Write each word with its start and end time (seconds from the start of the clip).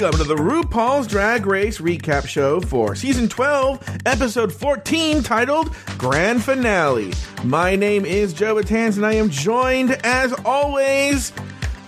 Welcome 0.00 0.20
to 0.20 0.28
the 0.28 0.36
RuPaul's 0.36 1.06
Drag 1.06 1.44
Race 1.44 1.78
recap 1.78 2.26
show 2.26 2.58
for 2.58 2.94
season 2.94 3.28
12, 3.28 3.98
episode 4.06 4.50
14, 4.50 5.22
titled 5.22 5.74
Grand 5.98 6.42
Finale. 6.42 7.12
My 7.44 7.76
name 7.76 8.06
is 8.06 8.32
Joe 8.32 8.54
Betance, 8.54 8.96
and 8.96 9.04
I 9.04 9.12
am 9.12 9.28
joined, 9.28 9.90
as 10.02 10.32
always, 10.46 11.34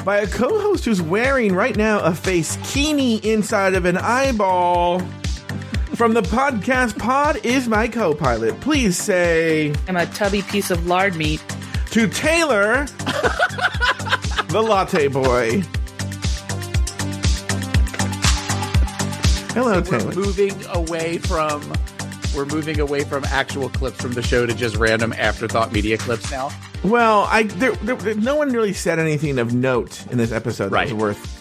by 0.05 0.19
a 0.19 0.27
co 0.27 0.61
host 0.61 0.85
who's 0.85 1.01
wearing 1.01 1.55
right 1.55 1.75
now 1.75 2.01
a 2.01 2.15
face 2.15 2.59
kini 2.65 3.17
inside 3.27 3.73
of 3.73 3.87
an 3.87 3.97
eyeball. 3.97 5.01
From 5.95 6.13
the 6.13 6.21
podcast 6.21 6.99
pod 6.99 7.43
is 7.47 7.67
my 7.67 7.89
co 7.89 8.13
pilot. 8.13 8.61
Please 8.61 8.99
say 8.99 9.73
I'm 9.89 9.97
a 9.97 10.05
tubby 10.05 10.43
piece 10.43 10.71
of 10.71 10.87
lard 10.87 11.17
meat. 11.17 11.43
to 11.93 12.07
Taylor, 12.09 12.85
the 14.49 14.63
latte 14.63 15.09
boy. 15.09 15.63
Hello, 19.55 19.75
we're 19.75 19.83
Taylor. 19.83 20.13
moving 20.15 20.65
away 20.69 21.19
from 21.19 21.73
we're 22.35 22.47
moving 22.47 22.81
away 22.81 23.05
from 23.05 23.25
actual 23.27 23.69
clips 23.69 24.01
from 24.01 24.13
the 24.13 24.23
show 24.23 24.47
to 24.47 24.55
just 24.55 24.77
random 24.77 25.13
afterthought 25.13 25.71
media 25.73 25.99
clips 25.99 26.31
now. 26.31 26.51
Well, 26.83 27.25
I 27.31 27.43
there, 27.45 27.73
there, 27.73 28.15
no 28.15 28.35
one 28.37 28.51
really 28.51 28.73
said 28.73 28.99
anything 28.99 29.39
of 29.39 29.53
note 29.53 30.07
in 30.11 30.17
this 30.19 30.33
episode 30.33 30.71
that 30.71 30.73
Right. 30.73 30.93
was 30.93 31.01
worth 31.19 31.39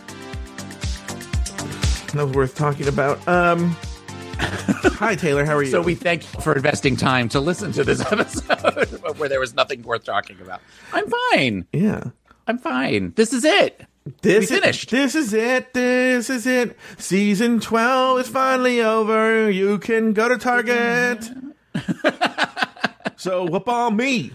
that 2.14 2.26
was 2.26 2.36
worth 2.36 2.56
talking 2.56 2.88
about. 2.90 3.26
Um, 3.28 3.70
hi 4.40 5.16
Taylor, 5.16 5.46
how 5.46 5.56
are 5.56 5.64
you? 5.64 5.72
So 5.72 5.82
we 5.82 5.96
thank 5.96 6.24
you 6.34 6.42
for 6.42 6.54
investing 6.54 6.98
time 6.98 7.30
to 7.30 7.40
listen 7.40 7.72
to 7.74 7.84
this 7.86 8.02
episode 8.12 9.18
where 9.18 9.30
there 9.30 9.40
was 9.40 9.54
nothing 9.56 9.84
worth 9.84 10.04
talking 10.04 10.40
about. 10.42 10.60
I'm 10.92 11.06
fine. 11.32 11.66
yeah. 11.72 12.04
I'm 12.48 12.58
fine. 12.58 13.14
This 13.16 13.32
is 13.34 13.46
it. 13.46 13.86
This 14.22 14.50
We 14.50 14.56
is, 14.56 14.62
finished. 14.62 14.90
This 14.90 15.16
is 15.16 15.34
it. 15.34 15.74
This 15.74 16.30
is 16.30 16.48
it. 16.48 16.76
Season 16.98 17.60
twelve 17.60 18.20
is 18.20 18.28
finally 18.28 18.82
over. 18.82 19.50
You 19.50 19.78
can 19.78 20.14
go 20.14 20.28
to 20.28 20.38
Target. 20.38 21.30
so 23.16 23.46
whoop 23.46 23.68
on 23.68 23.96
me. 23.96 24.32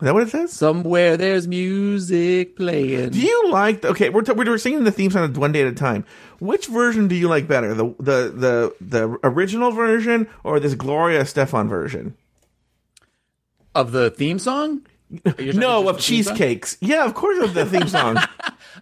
Is 0.00 0.06
that 0.06 0.14
what 0.14 0.24
it 0.24 0.30
says? 0.30 0.52
Somewhere 0.52 1.16
there's 1.16 1.46
music 1.46 2.56
playing. 2.56 3.10
Do 3.10 3.20
you 3.20 3.50
like? 3.50 3.84
Okay, 3.84 4.08
we're 4.10 4.22
t- 4.22 4.32
we're 4.32 4.58
singing 4.58 4.82
the 4.82 4.90
theme 4.90 5.12
song 5.12 5.32
one 5.34 5.52
day 5.52 5.62
at 5.62 5.68
a 5.68 5.72
time. 5.72 6.04
Which 6.40 6.66
version 6.66 7.06
do 7.06 7.14
you 7.14 7.28
like 7.28 7.46
better, 7.46 7.72
the 7.74 7.94
the 8.00 8.32
the 8.34 8.74
the 8.80 9.18
original 9.22 9.70
version 9.70 10.26
or 10.42 10.58
this 10.58 10.74
Gloria 10.74 11.22
Estefan 11.22 11.68
version? 11.68 12.16
of 13.74 13.92
the 13.92 14.10
theme 14.10 14.38
song? 14.38 14.86
You're 15.24 15.32
talking 15.34 15.60
No, 15.60 15.80
of 15.88 15.96
the 15.96 16.02
theme 16.02 16.24
cheesecakes. 16.24 16.76
Yeah, 16.80 17.04
of 17.04 17.14
course, 17.14 17.38
of 17.42 17.54
the 17.54 17.66
theme 17.66 17.88
song. 17.88 18.18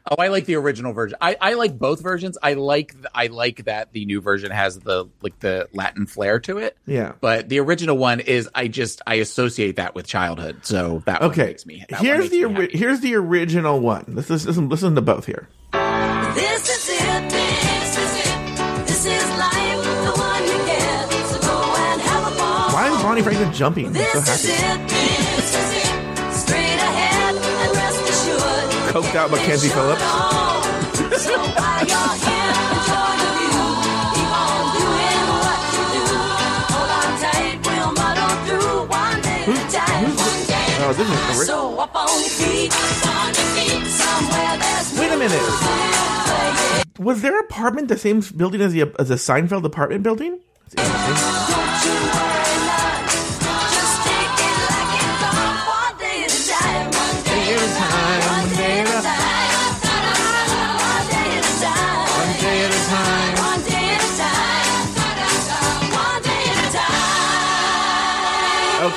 Oh, 0.09 0.15
I 0.23 0.29
like 0.29 0.45
the 0.45 0.55
original 0.55 0.93
version. 0.93 1.19
I, 1.21 1.37
I 1.41 1.55
like 1.55 1.77
both 1.77 2.01
versions. 2.01 2.39
I 2.41 2.55
like 2.55 2.95
I 3.13 3.27
like 3.27 3.65
that 3.65 3.93
the 3.93 4.05
new 4.07 4.21
version 4.21 4.53
has 4.53 4.79
the 4.79 5.07
like 5.21 5.41
the 5.41 5.69
Latin 5.73 6.07
flair 6.07 6.39
to 6.41 6.59
it. 6.59 6.77
Yeah. 6.87 7.13
But 7.21 7.49
the 7.49 7.59
original 7.59 7.99
one 7.99 8.21
is 8.21 8.49
I 8.55 8.69
just 8.69 9.03
I 9.07 9.15
associate 9.17 9.77
that 9.77 9.97
with 9.97 10.07
childhood. 10.07 10.65
So 10.65 11.03
that 11.07 11.21
one 11.23 11.31
Okay, 11.33 11.47
makes 11.47 11.67
me. 11.67 11.85
that 11.89 12.01
here's 12.01 12.21
makes 12.21 12.31
the 12.31 12.45
me 12.47 12.55
ori- 12.55 12.67
happy. 12.67 12.79
here's 12.79 13.01
the 13.01 13.15
original 13.17 13.81
one. 13.81 14.05
Let's 14.09 14.31
listen, 14.31 14.47
listen, 14.49 14.69
listen 14.69 14.95
to 14.95 15.03
both 15.03 15.27
here. 15.27 15.49
This 15.73 16.69
is 16.69 16.89
it, 17.01 17.31
this 17.31 17.99
is 17.99 18.15
it. 18.27 18.87
This 18.87 19.07
is 19.07 19.29
life, 19.39 19.85
the 19.85 20.13
one 20.21 20.43
you 20.45 20.67
get. 20.67 21.11
So 21.27 21.41
go 21.41 21.75
and 21.77 22.01
have 22.01 22.33
a 22.33 22.37
ball. 22.39 22.71
Why 22.73 22.95
is 22.95 23.03
Bonnie 23.03 23.23
Franklin 23.23 23.53
jumping? 23.53 23.87
I'm 23.89 23.93
This 23.95 24.13
so 24.13 24.19
is 24.21 24.61
happy. 24.61 24.85
it, 24.85 25.00
time. 39.73 40.11
out 40.25 40.47
day 40.47 40.55
at 40.55 40.81
Oh, 40.83 40.93
this 40.95 41.09
is 41.09 41.47
So 41.47 41.79
up 41.79 41.95
on 41.95 42.09
your 42.09 42.29
feet, 42.31 42.73
on 43.07 43.27
your 43.27 43.45
feet, 43.55 43.87
somewhere 43.87 44.57
there's 44.59 44.99
Wait 44.99 45.13
a 45.13 45.17
minute. 45.17 46.99
Was 46.99 47.23
their 47.23 47.39
apartment 47.39 47.89
the 47.89 47.99
same 47.99 48.21
building 48.37 48.61
as 48.61 48.73
the 48.73 48.93
as 48.99 49.09
the 49.09 49.17
Seinfeld 49.17 49.65
apartment 49.65 50.03
building? 50.03 50.41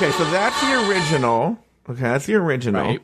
Okay, 0.03 0.11
so 0.17 0.25
that's 0.31 0.59
the 0.59 0.89
original. 0.89 1.57
Okay, 1.89 2.01
that's 2.01 2.25
the 2.25 2.35
original. 2.35 2.81
Right. 2.83 3.01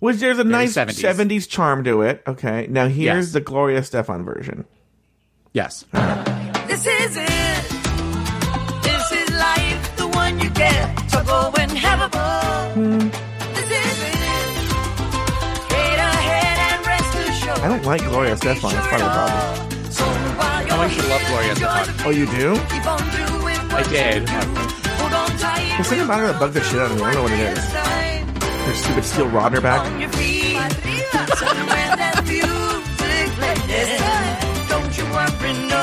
Which 0.00 0.18
there's 0.18 0.38
a 0.38 0.44
nice 0.44 0.74
70s. 0.74 1.00
70s. 1.00 1.48
charm 1.48 1.82
to 1.84 2.02
it. 2.02 2.22
Okay, 2.26 2.66
now 2.68 2.88
here's 2.88 3.28
Yes. 3.28 3.32
the 3.32 3.40
Gloria 3.40 3.80
Estefan 3.80 4.22
version. 4.22 4.66
Yes. 5.54 5.86
This 6.66 6.86
is 6.86 7.16
it. 7.16 7.64
This 8.82 9.12
is 9.12 9.30
life, 9.30 9.96
the 9.96 10.08
one 10.12 10.38
you 10.40 10.50
get. 10.50 11.10
So 11.10 11.24
go 11.24 11.54
and 11.58 11.70
have 11.72 12.02
a 12.02 12.08
ball. 12.10 12.74
This 12.74 13.70
is 13.70 14.02
it. 14.02 14.58
Straight 15.64 16.00
ahead 16.04 16.58
and 16.68 16.86
rest 16.86 17.14
assured. 17.30 17.58
I 17.60 17.68
don't 17.68 17.84
like 17.86 18.02
Gloria 18.02 18.34
Estefan. 18.36 18.72
That's 18.72 18.86
part 18.88 19.00
of 19.00 19.08
the 19.08 19.14
problem. 19.14 19.90
So 19.90 20.04
you're 20.04 20.36
Oh, 20.70 20.80
I 20.82 20.88
should 20.90 21.08
love 21.08 21.22
Gloria 21.28 21.50
enjoy 21.52 21.66
Estefan. 21.66 22.06
Oh, 22.06 22.10
you 22.10 22.26
do? 22.26 22.54
Keep 22.68 22.86
on 22.86 23.00
doing 23.40 23.56
I 23.56 23.74
what 23.80 23.88
did. 23.88 24.87
You 25.78 25.84
do. 25.84 25.90
Hold 25.94 26.00
on 26.00 26.02
tight. 26.02 26.02
There's 26.02 26.02
something 26.02 26.04
about 26.04 26.20
her 26.20 26.26
that 26.32 26.40
bugs 26.40 26.54
the 26.54 26.62
shit 26.62 26.80
out 26.80 26.90
of 26.90 26.96
me. 26.96 27.02
I 27.02 27.12
don't 27.12 27.14
know 27.14 27.22
what 27.22 27.32
it 27.32 27.40
is. 27.40 27.64
Her 28.66 28.74
stupid 28.74 29.04
steel 29.04 29.26
rodder 29.30 29.62
back. 29.62 29.86
On 29.86 30.00
your 30.00 30.10
feet. 30.10 30.56
Somewhere 31.38 31.96
that 31.96 32.24
music 32.24 33.30
plays. 33.38 33.98
Don't 34.68 34.98
you 34.98 35.04
worry, 35.04 35.52
no. 35.68 35.82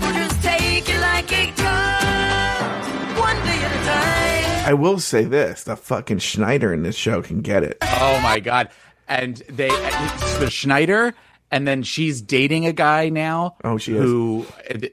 We'll 0.00 0.14
just 0.14 0.42
take 0.42 0.88
it 0.88 1.00
like 1.00 1.30
it 1.32 1.56
comes. 1.56 2.86
One 3.18 3.36
day 3.46 3.62
at 3.62 3.72
a 3.72 3.74
time. 3.84 4.66
I 4.66 4.74
will 4.74 4.98
say 4.98 5.24
this: 5.24 5.62
the 5.64 5.76
fucking 5.76 6.18
Schneider 6.18 6.72
in 6.72 6.82
this 6.82 6.96
show 6.96 7.22
can 7.22 7.40
get 7.40 7.62
it. 7.62 7.78
Oh 7.82 8.20
my 8.22 8.40
god. 8.40 8.70
And 9.06 9.36
they 9.48 9.68
the 9.68 10.50
Schneider 10.50 11.14
and 11.50 11.66
then 11.66 11.82
she's 11.82 12.20
dating 12.20 12.66
a 12.66 12.72
guy 12.72 13.08
now. 13.08 13.56
Oh, 13.64 13.78
she 13.78 13.94
is. 13.94 14.02
Who 14.02 14.46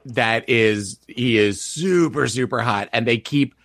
that 0.06 0.48
is 0.48 1.00
he 1.08 1.38
is 1.38 1.62
super 1.62 2.28
super 2.28 2.62
hot 2.62 2.88
and 2.94 3.06
they 3.06 3.18
keep 3.18 3.56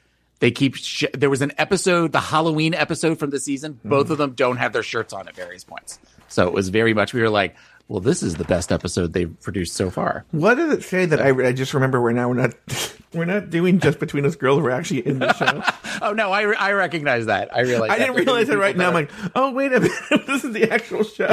they 0.40 0.50
keep 0.50 0.74
sh- 0.74 1.04
there 1.14 1.30
was 1.30 1.40
an 1.42 1.52
episode 1.58 2.12
the 2.12 2.20
Halloween 2.20 2.74
episode 2.74 3.18
from 3.18 3.30
the 3.30 3.38
season 3.40 3.78
both 3.84 4.04
Mm-hmm. 4.04 4.12
of 4.12 4.18
them 4.18 4.32
don't 4.32 4.56
have 4.56 4.72
their 4.72 4.82
shirts 4.82 5.12
on 5.12 5.28
at 5.28 5.36
various 5.36 5.64
points. 5.64 5.98
So 6.28 6.46
it 6.48 6.52
was 6.52 6.68
very 6.68 6.92
much 6.94 7.12
we 7.14 7.22
were 7.22 7.30
like, 7.30 7.56
well 7.88 8.00
this 8.00 8.22
is 8.22 8.34
the 8.36 8.44
best 8.44 8.70
episode 8.72 9.12
they've 9.12 9.38
produced 9.40 9.74
so 9.74 9.90
far. 9.90 10.24
What 10.32 10.56
did 10.56 10.70
it 10.72 10.82
say 10.82 11.06
that 11.06 11.20
I, 11.20 11.28
I 11.48 11.52
just 11.52 11.74
remember? 11.74 12.00
We're 12.00 12.12
now 12.12 12.28
we're 12.28 12.34
not 12.34 12.54
we're 13.14 13.24
not 13.24 13.50
doing 13.50 13.78
just 13.80 13.98
between 13.98 14.24
us 14.26 14.36
girls. 14.36 14.62
We're 14.62 14.70
actually 14.70 15.06
in 15.06 15.18
the 15.20 15.32
show. 15.34 15.62
Oh 16.02 16.12
no, 16.14 16.32
I 16.32 16.50
I 16.54 16.72
recognize 16.72 17.26
that. 17.26 17.54
I 17.54 17.60
realize 17.60 17.90
I 17.90 17.98
didn't 17.98 18.14
realize 18.16 18.48
it 18.48 18.56
right 18.56 18.74
now. 18.74 18.88
I'm 18.88 18.94
like, 18.94 19.10
oh 19.34 19.50
wait 19.52 19.70
a 19.72 19.80
minute, 19.80 19.92
this 20.26 20.44
is 20.44 20.52
the 20.54 20.70
actual 20.72 21.04
show. 21.04 21.26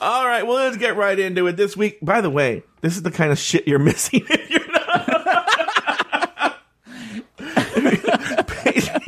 All 0.00 0.26
right, 0.26 0.42
well 0.46 0.56
let's 0.56 0.76
get 0.76 0.96
right 0.96 1.18
into 1.18 1.46
it. 1.46 1.56
This 1.56 1.76
week, 1.76 1.98
by 2.02 2.20
the 2.20 2.28
way, 2.30 2.64
this 2.80 2.96
is 2.96 3.02
the 3.02 3.10
kind 3.10 3.30
of 3.32 3.38
shit 3.38 3.68
you're 3.68 3.78
missing 3.78 4.24
if 4.28 4.50
you're 4.50 4.70
not. 4.72 4.81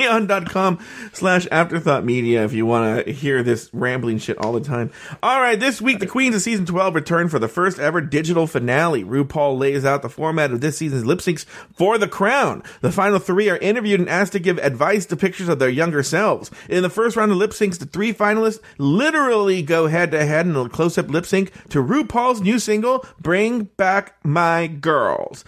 Patreon.com 0.04 0.78
slash 1.12 1.46
afterthought 1.50 2.04
media 2.04 2.44
if 2.44 2.52
you 2.52 2.66
want 2.66 3.06
to 3.06 3.12
hear 3.12 3.42
this 3.42 3.70
rambling 3.72 4.18
shit 4.18 4.36
all 4.38 4.52
the 4.52 4.60
time. 4.60 4.90
All 5.22 5.40
right, 5.40 5.58
this 5.58 5.80
week, 5.80 5.98
the 5.98 6.06
Queens 6.06 6.34
of 6.34 6.42
Season 6.42 6.66
12 6.66 6.94
return 6.94 7.28
for 7.28 7.38
the 7.38 7.48
first 7.48 7.78
ever 7.78 8.00
digital 8.00 8.46
finale. 8.46 9.02
RuPaul 9.02 9.58
lays 9.58 9.84
out 9.84 10.02
the 10.02 10.10
format 10.10 10.52
of 10.52 10.60
this 10.60 10.76
season's 10.76 11.06
lip 11.06 11.20
syncs 11.20 11.44
for 11.74 11.96
the 11.96 12.08
crown. 12.08 12.62
The 12.82 12.92
final 12.92 13.18
three 13.18 13.48
are 13.48 13.56
interviewed 13.56 14.00
and 14.00 14.08
asked 14.08 14.32
to 14.32 14.38
give 14.38 14.58
advice 14.58 15.06
to 15.06 15.16
pictures 15.16 15.48
of 15.48 15.58
their 15.58 15.70
younger 15.70 16.02
selves. 16.02 16.50
In 16.68 16.82
the 16.82 16.90
first 16.90 17.16
round 17.16 17.32
of 17.32 17.38
lip 17.38 17.52
syncs, 17.52 17.78
the 17.78 17.86
three 17.86 18.12
finalists 18.12 18.60
literally 18.78 19.62
go 19.62 19.86
head 19.86 20.10
to 20.10 20.24
head 20.26 20.46
in 20.46 20.56
a 20.56 20.68
close 20.68 20.98
up 20.98 21.08
lip 21.08 21.24
sync 21.24 21.50
to 21.70 21.82
RuPaul's 21.82 22.40
new 22.40 22.58
single, 22.58 23.06
Bring 23.20 23.64
Back 23.76 24.16
My 24.22 24.66
Girls. 24.66 25.44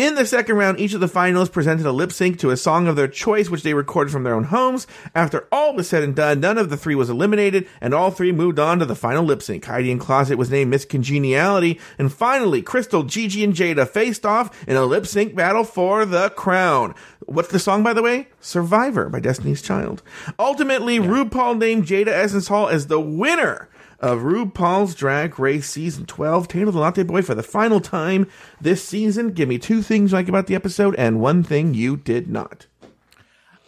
In 0.00 0.14
the 0.14 0.24
second 0.24 0.56
round, 0.56 0.80
each 0.80 0.94
of 0.94 1.00
the 1.00 1.06
finalists 1.06 1.52
presented 1.52 1.84
a 1.84 1.92
lip 1.92 2.10
sync 2.10 2.38
to 2.38 2.48
a 2.48 2.56
song 2.56 2.88
of 2.88 2.96
their 2.96 3.06
choice, 3.06 3.50
which 3.50 3.62
they 3.62 3.74
recorded 3.74 4.10
from 4.10 4.22
their 4.22 4.34
own 4.34 4.44
homes. 4.44 4.86
After 5.14 5.46
all 5.52 5.74
was 5.74 5.90
said 5.90 6.02
and 6.02 6.16
done, 6.16 6.40
none 6.40 6.56
of 6.56 6.70
the 6.70 6.78
three 6.78 6.94
was 6.94 7.10
eliminated, 7.10 7.68
and 7.82 7.92
all 7.92 8.10
three 8.10 8.32
moved 8.32 8.58
on 8.58 8.78
to 8.78 8.86
the 8.86 8.94
final 8.94 9.22
lip 9.22 9.42
sync. 9.42 9.66
Heidi 9.66 9.90
N 9.90 9.98
Closet 9.98 10.38
was 10.38 10.50
named 10.50 10.70
Miss 10.70 10.86
Congeniality, 10.86 11.78
and 11.98 12.10
finally, 12.10 12.62
Crystal, 12.62 13.02
Gigi, 13.02 13.44
and 13.44 13.52
Jaida 13.52 13.86
faced 13.86 14.24
off 14.24 14.66
in 14.66 14.74
a 14.74 14.86
lip 14.86 15.06
sync 15.06 15.34
battle 15.34 15.64
for 15.64 16.06
the 16.06 16.30
crown. 16.30 16.94
What's 17.26 17.50
the 17.50 17.58
song, 17.58 17.82
by 17.82 17.92
the 17.92 18.00
way? 18.00 18.28
Survivor 18.40 19.10
by 19.10 19.20
Destiny's 19.20 19.60
Child. 19.60 20.02
Ultimately, 20.38 20.98
RuPaul 20.98 21.58
named 21.58 21.84
Jaida 21.84 22.08
Essence 22.08 22.48
Hall 22.48 22.70
as 22.70 22.86
the 22.86 23.00
winner 23.00 23.68
of 24.00 24.20
RuPaul's 24.20 24.94
Drag 24.94 25.38
Race 25.38 25.68
Season 25.68 26.06
12, 26.06 26.48
Taylor 26.48 26.72
the 26.72 26.78
Latte 26.78 27.02
Boy, 27.02 27.22
for 27.22 27.34
the 27.34 27.42
final 27.42 27.80
time 27.80 28.26
this 28.60 28.82
season. 28.82 29.32
Give 29.32 29.48
me 29.48 29.58
two 29.58 29.82
things 29.82 30.12
you 30.12 30.16
like 30.18 30.28
about 30.28 30.46
the 30.46 30.54
episode 30.54 30.94
and 30.96 31.20
one 31.20 31.42
thing 31.42 31.74
you 31.74 31.96
did 31.96 32.28
not. 32.28 32.66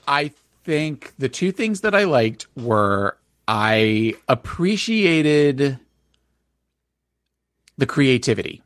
I 0.08 0.32
think 0.64 1.12
the 1.18 1.28
two 1.28 1.52
things 1.52 1.82
that 1.82 1.94
I 1.94 2.04
liked 2.04 2.46
were 2.56 3.16
I 3.46 4.14
appreciated 4.28 5.78
the 7.78 7.86
creativity 7.86 8.62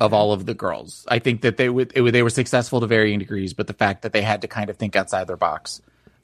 of 0.00 0.12
all 0.12 0.32
of 0.32 0.46
the 0.46 0.54
girls. 0.54 1.04
I 1.08 1.18
think 1.18 1.40
that 1.42 1.56
they 1.56 1.68
would, 1.68 1.92
it, 1.94 2.02
would- 2.02 2.14
they 2.14 2.22
were 2.22 2.30
successful 2.30 2.80
to 2.80 2.86
varying 2.86 3.18
degrees, 3.18 3.52
but 3.54 3.66
the 3.66 3.72
fact 3.72 4.02
that 4.02 4.12
they 4.12 4.22
had 4.22 4.42
to 4.42 4.48
kind 4.48 4.70
of 4.70 4.76
think 4.76 4.94
outside 4.94 5.26
their 5.26 5.36
box, 5.36 5.80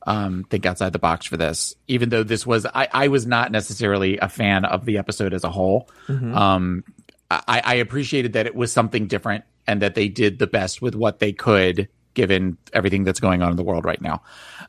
um, 0.07 0.45
think 0.51 0.67
outside 0.67 0.93
the 0.93 0.99
box 0.99 1.27
for 1.27 1.37
this, 1.37 1.75
even 1.89 2.09
though 2.09 2.23
this 2.23 2.47
was, 2.47 2.67
I, 2.67 2.89
I 2.93 3.09
was 3.09 3.27
not 3.27 3.51
necessarily 3.51 4.19
a 4.19 4.29
fan 4.29 4.65
of 4.65 4.85
the 4.85 4.99
episode 4.99 5.33
as 5.35 5.45
a 5.45 5.51
whole. 5.51 5.89
Um, 6.35 6.85
I, 7.31 7.63
I 7.65 7.75
appreciated 7.77 8.35
that 8.35 8.47
it 8.47 8.55
was 8.55 8.73
something 8.73 9.07
different 9.07 9.45
and 9.67 9.83
that 9.83 9.95
they 9.95 10.09
did 10.09 10.39
the 10.39 10.47
best 10.47 10.83
with 10.83 10.95
what 10.95 11.19
they 11.19 11.33
could 11.33 11.89
given 12.13 12.57
everything 12.73 13.05
that's 13.05 13.21
going 13.21 13.43
on 13.43 13.51
in 13.51 13.57
the 13.57 13.65
world 13.65 13.85
right 13.85 14.01
now. 14.01 14.23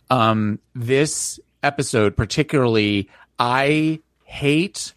Um, 0.09 0.59
this 0.73 1.39
episode, 1.61 2.17
particularly, 2.17 3.09
I 3.37 3.99
hate 4.23 4.93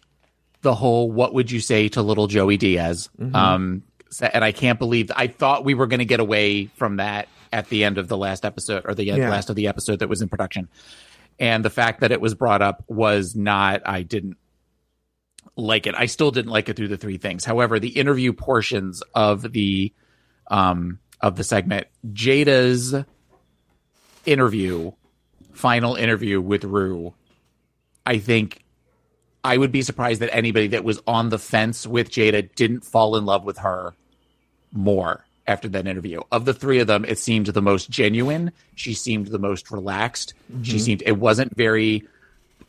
the 0.61 0.73
whole 0.73 1.11
what 1.11 1.33
would 1.33 1.51
you 1.51 1.59
say 1.59 1.89
to 1.89 2.01
little 2.01 2.27
Joey 2.27 2.57
Diaz? 2.57 3.09
Um, 3.35 3.83
and 4.21 4.43
I 4.43 4.51
can't 4.51 4.79
believe 4.79 5.11
I 5.15 5.27
thought 5.27 5.63
we 5.63 5.73
were 5.75 5.87
going 5.87 5.99
to 5.99 6.05
get 6.05 6.19
away 6.19 6.65
from 6.65 6.97
that 6.97 7.27
at 7.51 7.69
the 7.69 7.83
end 7.83 7.97
of 7.97 8.07
the 8.07 8.17
last 8.17 8.45
episode 8.45 8.83
or 8.85 8.93
the 8.93 9.09
end, 9.09 9.19
Yeah. 9.19 9.29
last 9.29 9.49
of 9.49 9.55
the 9.55 9.67
episode 9.67 9.99
that 9.99 10.09
was 10.09 10.21
in 10.21 10.29
production. 10.29 10.69
And 11.39 11.63
the 11.63 11.69
fact 11.69 12.01
that 12.01 12.11
it 12.11 12.19
was 12.21 12.35
brought 12.35 12.61
up 12.61 12.83
was 12.87 13.35
not, 13.35 13.81
I 13.85 14.03
didn't 14.03 14.37
like 15.55 15.87
it. 15.87 15.95
I 15.95 16.05
still 16.05 16.31
didn't 16.31 16.51
like 16.51 16.69
it 16.69 16.75
through 16.75 16.89
the 16.89 16.97
three 16.97 17.17
things. 17.17 17.45
However, 17.45 17.79
the 17.79 17.89
interview 17.89 18.33
portions 18.33 19.01
of 19.15 19.51
the 19.53 19.93
um 20.51 20.99
of 21.21 21.35
the 21.35 21.43
segment, 21.43 21.87
Jaida's 22.13 22.95
interview, 24.25 24.91
final 25.53 25.95
interview 25.95 26.39
with 26.41 26.63
Rue, 26.63 27.13
I 28.05 28.19
think 28.19 28.63
I 29.43 29.57
would 29.57 29.71
be 29.71 29.81
surprised 29.81 30.21
that 30.21 30.33
anybody 30.33 30.67
that 30.67 30.83
was 30.83 31.01
on 31.07 31.29
the 31.29 31.39
fence 31.39 31.85
with 31.87 32.09
Jaida 32.09 32.53
didn't 32.55 32.81
fall 32.85 33.15
in 33.15 33.25
love 33.25 33.43
with 33.43 33.59
her 33.59 33.93
more 34.71 35.25
after 35.49 35.67
that 35.69 35.87
interview. 35.87 36.21
Of 36.31 36.45
the 36.45 36.53
three 36.53 36.79
of 36.79 36.87
them, 36.87 37.03
it 37.03 37.17
seemed 37.17 37.47
the 37.47 37.61
most 37.61 37.89
genuine. 37.89 38.51
She 38.75 38.93
seemed 38.93 39.27
the 39.27 39.39
most 39.39 39.71
relaxed. 39.71 40.33
She 40.61 40.79
seemed 40.79 41.03
it 41.05 41.17
wasn't 41.17 41.55
very 41.57 42.07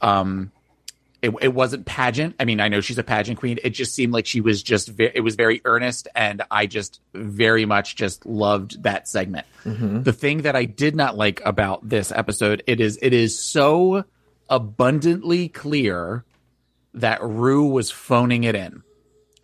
um 0.00 0.50
it, 1.22 1.34
it 1.42 1.52
wasn't 1.52 1.84
pageant. 1.84 2.34
I 2.40 2.46
mean, 2.46 2.60
I 2.60 2.68
know 2.68 2.80
she's 2.80 2.96
a 2.96 3.02
pageant 3.02 3.38
queen. 3.38 3.58
It 3.62 3.70
just 3.70 3.94
seemed 3.94 4.14
like 4.14 4.24
she 4.24 4.40
was 4.40 4.62
just 4.62 4.88
ve- 4.88 5.12
it 5.14 5.20
was 5.20 5.36
very 5.36 5.60
earnest 5.66 6.08
and 6.14 6.42
I 6.50 6.66
just 6.66 7.00
very 7.12 7.66
much 7.66 7.94
just 7.94 8.24
loved 8.24 8.82
that 8.84 9.06
segment. 9.06 9.46
The 9.64 10.12
thing 10.14 10.42
that 10.42 10.56
I 10.56 10.64
did 10.64 10.96
not 10.96 11.18
like 11.18 11.42
about 11.44 11.86
this 11.86 12.10
episode, 12.10 12.62
it 12.66 12.80
is 12.80 12.98
it 13.02 13.12
is 13.12 13.38
so 13.38 14.04
abundantly 14.48 15.48
clear 15.48 16.24
that 16.94 17.22
Rue 17.22 17.66
was 17.66 17.90
phoning 17.90 18.44
it 18.44 18.54
in 18.54 18.82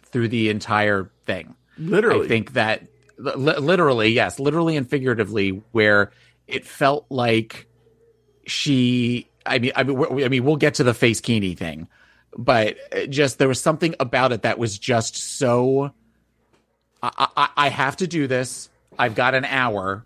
through 0.04 0.28
the 0.28 0.48
entire 0.48 1.10
thing. 1.26 1.54
Literally. 1.78 2.24
I 2.24 2.28
think 2.28 2.54
that 2.54 2.86
li- 3.18 3.58
literally, 3.58 4.10
yes, 4.10 4.38
literally 4.38 4.76
and 4.76 4.88
figuratively, 4.88 5.62
where 5.72 6.12
it 6.46 6.66
felt 6.66 7.06
like 7.10 7.66
she. 8.46 9.28
I 9.44 9.58
mean, 9.58 9.72
I 9.76 9.84
mean, 9.84 10.24
I 10.24 10.28
mean, 10.28 10.44
we'll 10.44 10.56
get 10.56 10.74
to 10.74 10.84
the 10.84 10.94
face 10.94 11.20
kini 11.20 11.54
thing, 11.54 11.88
but 12.36 12.76
just 13.08 13.38
there 13.38 13.48
was 13.48 13.60
something 13.60 13.94
about 14.00 14.32
it 14.32 14.42
that 14.42 14.58
was 14.58 14.78
just 14.78 15.16
so. 15.16 15.92
I, 17.02 17.28
I, 17.36 17.48
I 17.56 17.68
have 17.68 17.96
to 17.98 18.06
do 18.06 18.26
this. 18.26 18.68
I've 18.98 19.14
got 19.14 19.34
an 19.34 19.44
hour. 19.44 20.04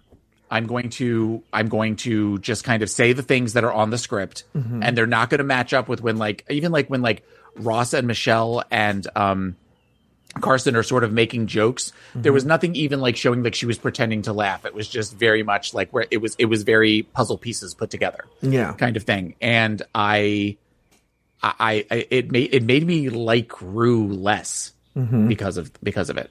I'm 0.51 0.67
going 0.67 0.91
to 0.91 1.43
I'm 1.53 1.69
going 1.69 1.97
to 1.97 2.39
just 2.39 2.65
kind 2.65 2.83
of 2.83 2.91
say 2.91 3.13
the 3.13 3.23
things 3.23 3.53
that 3.53 3.63
are 3.65 3.73
on 3.73 3.91
the 3.91 3.99
script, 3.99 4.45
and 4.83 4.99
they're 4.99 5.07
not 5.07 5.31
going 5.31 5.39
to 5.39 5.45
match 5.45 5.73
up 5.73 5.89
with 5.89 6.03
when 6.03 6.17
like 6.19 6.45
even 6.51 6.73
like 6.73 6.89
when 6.89 7.03
like 7.03 7.25
Ross 7.57 7.93
and 7.93 8.07
Michelle 8.07 8.65
and 8.71 9.07
um 9.15 9.57
Carson 10.41 10.77
are 10.77 10.83
sort 10.83 11.05
of 11.05 11.13
making 11.13 11.47
jokes. 11.47 11.93
There 12.15 12.33
was 12.33 12.45
mm-hmm. 12.45 12.49
nothing 12.49 12.77
even 12.77 13.01
like 13.01 13.17
showing 13.17 13.43
like 13.43 13.55
she 13.55 13.67
was 13.67 13.79
pretending 13.79 14.23
to 14.23 14.33
laugh. 14.33 14.65
It 14.65 14.75
was 14.75 14.89
just 14.89 15.15
very 15.15 15.43
much 15.43 15.75
like 15.75 15.91
where 15.93 16.07
it 16.11 16.19
was 16.19 16.37
it 16.39 16.47
was 16.47 16.63
very 16.63 17.03
puzzle 17.03 17.39
pieces 17.39 17.75
put 17.75 17.91
together 17.91 18.25
Yeah. 18.41 18.73
kind 18.75 18.97
of 18.97 19.03
thing. 19.03 19.35
And 19.41 19.83
I 19.95 20.57
I, 21.43 21.85
I 21.91 22.07
it 22.11 22.31
made 22.31 22.55
it 22.55 22.63
made 22.63 22.87
me 22.87 23.09
like 23.09 23.61
Rue 23.61 24.07
less 24.07 24.73
mm-hmm. 24.97 25.29
because 25.29 25.57
of 25.57 25.73
because 25.83 26.11
of 26.11 26.17
it. 26.17 26.31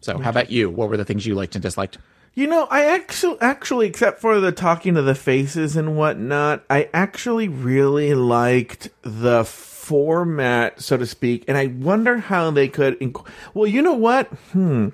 So 0.00 0.18
how 0.18 0.30
about 0.30 0.50
you? 0.50 0.70
What 0.70 0.88
were 0.88 0.96
the 0.96 1.04
things 1.04 1.26
you 1.26 1.34
liked 1.34 1.54
and 1.54 1.62
disliked? 1.62 1.98
You 2.32 2.46
know, 2.46 2.66
I 2.70 2.84
actually, 2.84 3.38
actually, 3.40 3.86
except 3.88 4.20
for 4.20 4.38
the 4.38 4.52
talking 4.52 4.94
to 4.94 5.02
the 5.02 5.16
faces 5.16 5.76
and 5.76 5.96
whatnot, 5.96 6.64
I 6.70 6.88
actually 6.94 7.48
really 7.48 8.14
liked 8.14 8.88
the 9.02 9.44
format, 9.90 10.80
so 10.80 10.96
to 10.96 11.04
speak. 11.04 11.44
And 11.48 11.58
I 11.58 11.66
wonder 11.66 12.18
how 12.18 12.52
they 12.52 12.68
could. 12.68 12.96
Inc- 13.00 13.26
well, 13.54 13.66
you 13.66 13.82
know 13.82 13.94
what? 13.94 14.28
Hmm. 14.52 14.90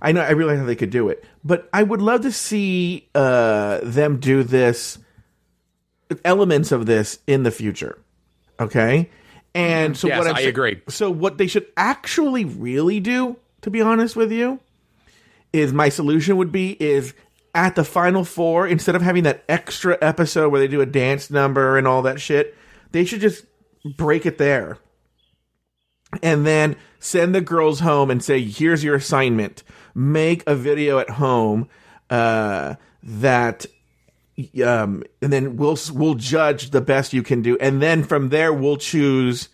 I 0.00 0.12
know. 0.12 0.20
I 0.20 0.30
realize 0.30 0.60
how 0.60 0.64
they 0.64 0.76
could 0.76 0.90
do 0.90 1.08
it, 1.08 1.24
but 1.44 1.68
I 1.72 1.82
would 1.82 2.00
love 2.00 2.20
to 2.20 2.30
see 2.30 3.08
uh, 3.12 3.80
them 3.82 4.20
do 4.20 4.44
this 4.44 4.98
elements 6.24 6.70
of 6.70 6.86
this 6.86 7.18
in 7.26 7.42
the 7.42 7.50
future. 7.50 7.98
Okay. 8.60 9.10
And 9.52 9.96
so 9.96 10.06
Yes, 10.06 10.18
what 10.18 10.28
I'm 10.28 10.36
I 10.36 10.42
agree. 10.42 10.80
So 10.88 11.10
what 11.10 11.38
they 11.38 11.48
should 11.48 11.66
actually 11.76 12.44
really 12.44 13.00
do, 13.00 13.36
to 13.62 13.70
be 13.70 13.80
honest 13.80 14.14
with 14.14 14.30
you, 14.30 14.60
is 15.52 15.72
my 15.72 15.88
solution 15.88 16.36
would 16.36 16.52
be 16.52 16.76
is 16.78 17.14
at 17.52 17.74
the 17.74 17.82
final 17.82 18.22
four 18.22 18.68
instead 18.68 18.94
of 18.94 19.02
having 19.02 19.24
that 19.24 19.42
extra 19.48 19.98
episode 20.00 20.50
where 20.50 20.60
they 20.60 20.68
do 20.68 20.82
a 20.82 20.86
dance 20.86 21.30
number 21.30 21.76
and 21.76 21.88
all 21.88 22.02
that 22.02 22.20
shit 22.20 22.54
they 22.92 23.04
should 23.04 23.20
just 23.20 23.44
break 23.96 24.26
it 24.26 24.38
there. 24.38 24.78
And 26.22 26.46
then 26.46 26.76
send 26.98 27.34
the 27.34 27.40
girls 27.40 27.80
home 27.80 28.10
and 28.10 28.22
say 28.22 28.40
here's 28.42 28.82
your 28.84 28.94
assignment. 28.94 29.62
Make 29.94 30.44
a 30.46 30.54
video 30.54 30.98
at 30.98 31.10
home 31.10 31.68
uh, 32.10 32.76
that 33.02 33.66
um, 34.64 35.02
and 35.22 35.32
then 35.32 35.56
we'll 35.56 35.78
we'll 35.92 36.14
judge 36.14 36.70
the 36.70 36.80
best 36.80 37.12
you 37.12 37.22
can 37.22 37.42
do. 37.42 37.56
And 37.58 37.82
then 37.82 38.04
from 38.04 38.28
there 38.28 38.52
we'll 38.52 38.76
choose 38.76 39.48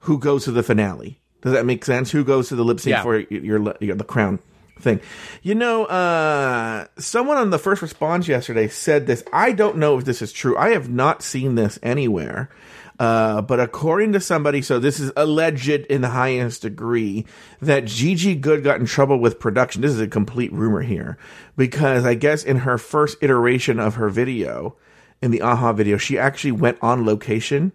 who 0.00 0.18
goes 0.18 0.44
to 0.44 0.52
the 0.52 0.62
finale. 0.62 1.20
Does 1.42 1.52
that 1.52 1.66
make 1.66 1.84
sense? 1.84 2.10
Who 2.10 2.24
goes 2.24 2.48
to 2.48 2.56
the 2.56 2.64
lip 2.64 2.80
sync 2.80 2.92
Yeah. 2.92 3.02
for 3.02 3.18
your, 3.18 3.60
your, 3.60 3.74
your 3.80 3.96
the 3.96 4.04
crown 4.04 4.38
thing. 4.80 5.00
You 5.42 5.54
know 5.54 5.86
uh 5.86 6.86
someone 6.98 7.38
on 7.38 7.50
the 7.50 7.58
first 7.58 7.82
response 7.82 8.28
yesterday 8.28 8.68
said 8.68 9.06
this. 9.06 9.24
I 9.32 9.52
don't 9.52 9.78
know 9.78 9.98
if 9.98 10.04
this 10.04 10.22
is 10.22 10.32
true. 10.32 10.56
I 10.56 10.70
have 10.70 10.88
not 10.88 11.22
seen 11.22 11.54
this 11.54 11.78
anywhere 11.82 12.50
uh, 12.98 13.42
but 13.42 13.60
according 13.60 14.12
to 14.12 14.20
somebody, 14.20 14.62
so 14.62 14.78
this 14.78 14.98
is 15.00 15.12
alleged 15.16 15.68
in 15.68 16.00
the 16.00 16.08
highest 16.10 16.62
degree 16.62 17.26
that 17.60 17.84
Gigi 17.84 18.34
Goode 18.34 18.64
got 18.64 18.80
in 18.80 18.86
trouble 18.86 19.18
with 19.18 19.38
production. 19.38 19.82
This 19.82 19.92
is 19.92 20.00
a 20.00 20.08
complete 20.08 20.52
rumor 20.52 20.82
here 20.82 21.18
because 21.56 22.04
I 22.06 22.14
guess 22.14 22.42
in 22.44 22.58
her 22.58 22.78
first 22.78 23.18
iteration 23.22 23.78
of 23.78 23.96
her 23.96 24.08
video, 24.08 24.76
in 25.22 25.30
the 25.30 25.40
AHA 25.42 25.72
video, 25.74 25.96
she 25.96 26.18
actually 26.18 26.52
went 26.52 26.78
on 26.82 27.04
location 27.06 27.72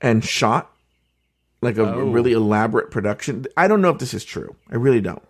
and 0.00 0.24
shot 0.24 0.70
like 1.62 1.76
a 1.78 1.82
Oh. 1.94 2.10
really 2.10 2.32
elaborate 2.32 2.90
production. 2.90 3.46
I 3.56 3.68
don't 3.68 3.82
know 3.82 3.90
if 3.90 3.98
this 3.98 4.14
is 4.14 4.24
true. 4.24 4.56
I 4.70 4.76
really 4.76 5.00
don't. 5.00 5.22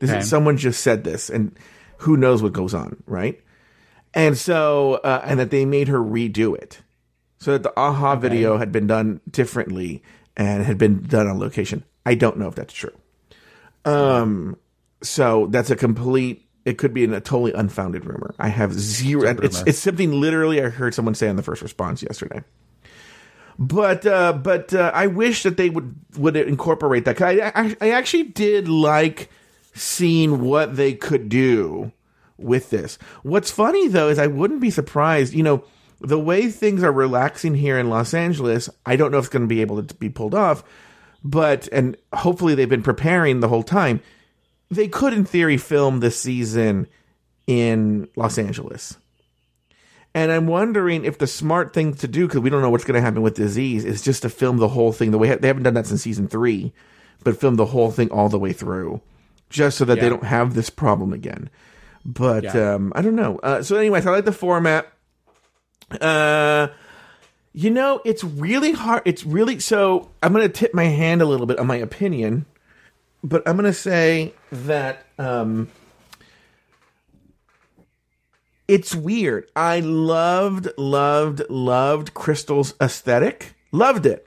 This 0.00 0.10
Okay. 0.10 0.20
is 0.20 0.28
someone 0.28 0.56
just 0.56 0.80
said 0.82 1.02
this, 1.04 1.28
and 1.30 1.56
who 1.98 2.16
knows 2.16 2.42
what 2.42 2.52
goes 2.52 2.74
on, 2.74 3.02
right? 3.06 3.40
and 4.14 4.36
so 4.36 5.00
uh, 5.04 5.22
and 5.24 5.40
that 5.40 5.50
they 5.50 5.64
made 5.64 5.88
her 5.88 5.98
redo 5.98 6.54
it, 6.54 6.81
so 7.42 7.50
that 7.50 7.64
the 7.64 7.72
aha 7.76 8.14
video 8.14 8.56
had 8.56 8.70
been 8.70 8.86
done 8.86 9.20
differently 9.28 10.00
and 10.36 10.62
had 10.62 10.78
been 10.78 11.02
done 11.02 11.26
on 11.26 11.40
location. 11.40 11.82
I 12.06 12.14
don't 12.14 12.36
know 12.36 12.46
if 12.46 12.54
that's 12.54 12.72
true. 12.72 12.92
Um, 13.84 14.56
so 15.02 15.48
that's 15.50 15.68
a 15.68 15.74
complete. 15.74 16.46
It 16.64 16.78
could 16.78 16.94
be 16.94 17.02
a 17.02 17.20
totally 17.20 17.52
unfounded 17.52 18.04
rumor. 18.04 18.32
I 18.38 18.46
have 18.46 18.72
zero. 18.72 19.28
It's 19.28 19.56
rumor. 19.56 19.64
it's 19.66 19.78
something 19.80 20.12
literally 20.12 20.62
I 20.62 20.68
heard 20.68 20.94
someone 20.94 21.16
say 21.16 21.28
on 21.28 21.34
the 21.34 21.42
first 21.42 21.62
response 21.62 22.00
yesterday. 22.00 22.44
But 23.58 24.06
uh, 24.06 24.34
but 24.34 24.72
uh, 24.72 24.92
I 24.94 25.08
wish 25.08 25.42
that 25.42 25.56
they 25.56 25.68
would 25.68 25.96
would 26.16 26.36
incorporate 26.36 27.06
that. 27.06 27.20
I, 27.20 27.50
I 27.56 27.76
I 27.80 27.90
actually 27.90 28.22
did 28.22 28.68
like 28.68 29.30
seeing 29.74 30.42
what 30.42 30.76
they 30.76 30.94
could 30.94 31.28
do 31.28 31.90
with 32.38 32.70
this. 32.70 32.98
What's 33.24 33.50
funny 33.50 33.88
though 33.88 34.10
is 34.10 34.20
I 34.20 34.28
wouldn't 34.28 34.60
be 34.60 34.70
surprised. 34.70 35.34
You 35.34 35.42
know 35.42 35.64
the 36.02 36.18
way 36.18 36.48
things 36.48 36.82
are 36.82 36.92
relaxing 36.92 37.54
here 37.54 37.78
in 37.78 37.88
Los 37.88 38.14
Angeles. 38.14 38.68
I 38.84 38.96
don't 38.96 39.10
know 39.12 39.18
if 39.18 39.24
it's 39.24 39.32
going 39.32 39.42
to 39.42 39.54
be 39.54 39.60
able 39.60 39.82
to 39.82 39.94
be 39.94 40.08
pulled 40.08 40.34
off, 40.34 40.64
but 41.24 41.68
and 41.72 41.96
hopefully 42.12 42.54
they've 42.54 42.68
been 42.68 42.82
preparing 42.82 43.40
the 43.40 43.48
whole 43.48 43.62
time. 43.62 44.00
They 44.70 44.88
could, 44.88 45.12
in 45.12 45.24
theory, 45.24 45.56
film 45.58 46.00
this 46.00 46.18
season 46.18 46.86
in 47.46 48.08
Los 48.16 48.38
Angeles. 48.38 48.96
And 50.14 50.30
I'm 50.30 50.46
wondering 50.46 51.04
if 51.04 51.18
the 51.18 51.26
smart 51.26 51.72
thing 51.72 51.94
to 51.94 52.08
do, 52.08 52.26
because 52.26 52.40
we 52.40 52.50
don't 52.50 52.60
know 52.62 52.70
what's 52.70 52.84
going 52.84 52.94
to 52.96 53.00
happen 53.00 53.22
with 53.22 53.34
disease, 53.34 53.84
is 53.84 54.02
just 54.02 54.22
to 54.22 54.28
film 54.28 54.58
the 54.58 54.68
whole 54.68 54.92
thing 54.92 55.10
the 55.10 55.18
way 55.18 55.34
they 55.36 55.46
haven't 55.46 55.62
done 55.62 55.74
that 55.74 55.86
since 55.86 56.02
season 56.02 56.28
three, 56.28 56.72
but 57.24 57.38
film 57.40 57.56
the 57.56 57.66
whole 57.66 57.90
thing 57.90 58.10
all 58.10 58.28
the 58.28 58.38
way 58.38 58.52
through, 58.52 59.00
just 59.48 59.78
so 59.78 59.84
that 59.86 60.00
they 60.00 60.08
don't 60.10 60.24
have 60.24 60.54
this 60.54 60.68
problem 60.68 61.12
again. 61.12 61.48
But 62.04 62.44
Yeah. 62.44 62.74
um, 62.74 62.92
I 62.94 63.00
don't 63.00 63.14
know. 63.16 63.38
Uh, 63.42 63.62
so, 63.62 63.76
anyways, 63.76 64.06
I 64.06 64.10
like 64.10 64.24
the 64.24 64.32
format. 64.32 64.92
Uh, 66.00 66.68
you 67.52 67.70
know, 67.70 68.00
it's 68.04 68.24
really 68.24 68.72
hard. 68.72 69.02
It's 69.04 69.24
really 69.24 69.58
so. 69.58 70.10
I'm 70.22 70.32
going 70.32 70.46
to 70.46 70.52
tip 70.52 70.72
my 70.74 70.84
hand 70.84 71.20
a 71.22 71.26
little 71.26 71.46
bit 71.46 71.58
on 71.58 71.66
my 71.66 71.76
opinion, 71.76 72.46
but 73.22 73.46
I'm 73.46 73.56
going 73.56 73.66
to 73.70 73.72
say 73.78 74.32
that 74.50 75.04
um, 75.18 75.68
it's 78.68 78.94
weird. 78.94 79.50
I 79.54 79.80
loved, 79.80 80.68
loved, 80.78 81.42
loved 81.50 82.14
Crystal's 82.14 82.74
aesthetic. 82.80 83.54
Loved 83.70 84.06
it. 84.06 84.26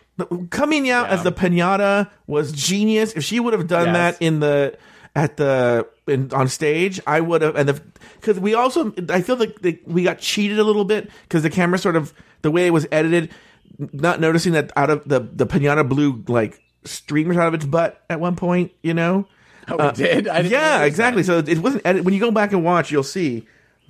Coming 0.50 0.90
out 0.90 1.10
as 1.10 1.24
the 1.24 1.32
pinata 1.32 2.10
was 2.26 2.52
genius. 2.52 3.14
If 3.14 3.24
she 3.24 3.40
would 3.40 3.54
have 3.54 3.68
done 3.68 3.88
Yes. 3.88 4.18
that 4.18 4.22
in 4.26 4.40
the 4.40 4.78
at 5.16 5.38
the 5.38 5.88
in, 6.08 6.32
on 6.34 6.48
stage, 6.48 7.00
I 7.08 7.20
would 7.20 7.42
have. 7.42 7.56
And 7.56 7.82
because 8.20 8.40
we 8.40 8.54
also, 8.54 8.94
I 9.10 9.22
feel 9.22 9.38
like 9.38 9.62
the, 9.62 9.80
we 9.86 10.04
got 10.04 10.20
cheated 10.20 10.60
a 10.60 10.64
little 10.64 10.86
bit 10.86 11.10
because 11.24 11.44
the 11.44 11.50
camera 11.50 11.78
sort 11.78 11.96
of 11.96 12.14
the 12.42 12.52
way 12.52 12.68
it 12.68 12.72
was 12.72 12.88
edited, 12.92 13.32
not 13.78 14.20
noticing 14.20 14.54
that 14.54 14.72
out 14.76 14.90
of 14.90 15.08
the 15.08 15.20
the 15.20 15.46
pinata 15.48 15.88
blew 15.88 16.24
like 16.28 16.62
streamers 16.84 17.38
out 17.38 17.48
of 17.48 17.54
its 17.54 17.66
butt 17.66 18.04
at 18.10 18.20
one 18.20 18.36
point. 18.36 18.72
You 18.82 18.94
know. 18.94 19.28
Oh, 19.68 19.88
it 19.88 19.96
did? 19.96 20.28
I 20.28 20.44
didn't 20.44 20.52
yeah, 20.52 20.84
exactly. 20.84 21.24
that. 21.24 21.46
So 21.46 21.52
it 21.52 21.58
wasn't 21.58 21.86
edit. 21.86 22.04
When 22.04 22.14
you 22.14 22.20
go 22.20 22.30
back 22.32 22.54
and 22.54 22.64
watch, 22.64 22.92
you'll 22.92 23.02
see. 23.04 23.48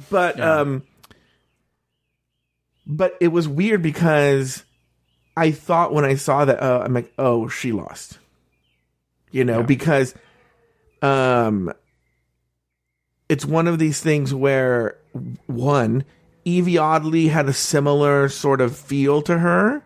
But 0.10 0.38
Yeah. 0.38 0.60
um, 0.62 0.84
but 2.88 3.16
it 3.20 3.30
was 3.30 3.48
weird 3.48 3.82
because 3.82 4.64
I 5.36 5.52
thought 5.52 5.94
when 5.94 6.06
I 6.06 6.16
saw 6.16 6.46
that, 6.46 6.62
uh, 6.62 6.84
I'm 6.86 6.94
like, 6.94 7.12
oh, 7.18 7.48
she 7.50 7.72
lost. 7.72 8.20
You 9.32 9.44
know, 9.44 9.64
because 9.64 10.16
um, 11.02 11.74
it's 13.30 13.46
one 13.46 13.68
of 13.68 13.80
these 13.80 14.02
things 14.02 14.34
where 14.34 14.98
one, 15.48 16.04
Yvie 16.46 16.80
Oddly 16.82 17.28
had 17.30 17.48
a 17.50 17.54
similar 17.54 18.30
sort 18.30 18.62
of 18.62 18.76
feel 18.78 19.22
to 19.24 19.40
her, 19.40 19.84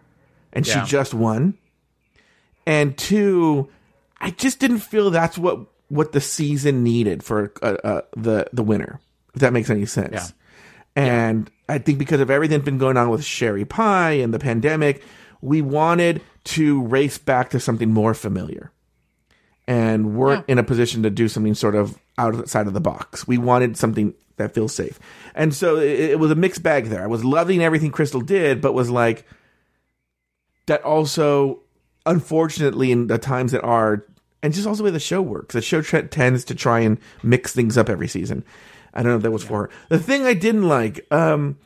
and 0.51 0.67
Yeah. 0.67 0.83
she 0.83 0.89
just 0.89 1.13
won. 1.13 1.55
And 2.65 2.97
two, 2.97 3.69
I 4.19 4.31
just 4.31 4.59
didn't 4.59 4.79
feel 4.79 5.09
that's 5.09 5.37
what 5.37 5.59
what 5.87 6.11
the 6.11 6.21
season 6.21 6.83
needed 6.83 7.23
for 7.23 7.51
uh, 7.63 7.77
uh, 7.83 8.01
the 8.15 8.47
the 8.53 8.61
winner. 8.63 8.99
If 9.33 9.41
that 9.41 9.53
makes 9.53 9.69
any 9.69 9.85
sense. 9.85 10.13
Yeah. 10.13 10.27
And 10.95 11.49
I 11.69 11.77
think 11.77 11.97
because 11.97 12.19
of 12.19 12.29
everything 12.29 12.57
that's 12.59 12.65
been 12.65 12.77
going 12.77 12.97
on 12.97 13.09
with 13.09 13.23
Sherry 13.23 13.63
Pie 13.63 14.11
and 14.13 14.33
the 14.33 14.39
pandemic, 14.39 15.01
we 15.41 15.61
wanted 15.61 16.21
to 16.45 16.81
race 16.83 17.17
back 17.17 17.51
to 17.51 17.59
something 17.59 17.91
more 17.93 18.13
familiar. 18.13 18.71
And 19.69 20.15
weren't 20.15 20.45
in 20.47 20.57
a 20.57 20.63
position 20.63 21.03
to 21.03 21.11
do 21.11 21.27
something 21.27 21.53
sort 21.53 21.75
of 21.75 21.99
outside 22.17 22.65
of 22.65 22.73
the 22.73 22.81
box. 22.81 23.27
We 23.27 23.37
wanted 23.37 23.77
something 23.77 24.15
that 24.37 24.51
feels 24.51 24.73
safe. 24.73 24.99
And 25.35 25.53
so 25.53 25.77
it, 25.77 25.99
it 25.99 26.19
was 26.19 26.31
a 26.31 26.35
mixed 26.35 26.63
bag 26.63 26.85
there. 26.85 27.03
I 27.03 27.07
was 27.07 27.23
loving 27.23 27.61
everything 27.61 27.91
Crystal 27.91 28.19
did, 28.19 28.61
but 28.61 28.73
was 28.73 28.89
like, 28.89 29.27
that 30.65 30.81
also, 30.81 31.59
unfortunately, 32.07 32.91
in 32.91 33.05
the 33.05 33.19
times 33.19 33.51
that 33.51 33.63
are, 33.63 34.07
and 34.41 34.55
just 34.55 34.65
also 34.65 34.79
the 34.79 34.85
way 34.85 34.91
the 34.91 34.99
show 34.99 35.21
works, 35.21 35.53
the 35.53 35.61
show 35.61 35.83
tre- 35.83 36.07
tends 36.07 36.43
to 36.45 36.55
try 36.55 36.79
and 36.79 36.97
mix 37.21 37.53
things 37.53 37.77
up 37.77 37.89
every 37.89 38.07
season. 38.07 38.43
I 38.95 39.03
don't 39.03 39.11
know 39.11 39.17
if 39.17 39.23
that 39.23 39.29
was 39.29 39.43
for 39.43 39.63
her. 39.63 39.69
The 39.89 39.99
thing 39.99 40.25
I 40.25 40.33
didn't 40.33 40.67
like, 40.67 41.05
um, 41.11 41.59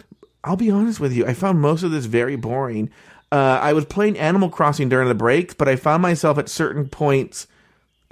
I'll 0.44 0.58
be 0.58 0.70
honest 0.72 1.00
with 1.00 1.14
you, 1.14 1.26
I 1.26 1.34
found 1.34 1.62
most 1.62 1.84
of 1.84 1.92
this 1.92 2.04
very 2.04 2.36
boring. 2.36 2.90
Uh, 3.32 3.60
I 3.62 3.72
was 3.72 3.86
playing 3.86 4.20
Animal 4.20 4.50
Crossing 4.50 4.90
during 4.90 5.08
the 5.08 5.16
break, 5.16 5.58
but 5.58 5.70
I 5.70 5.78
found 5.78 6.02
myself 6.02 6.38
at 6.38 6.50
certain 6.50 6.90
points 6.90 7.48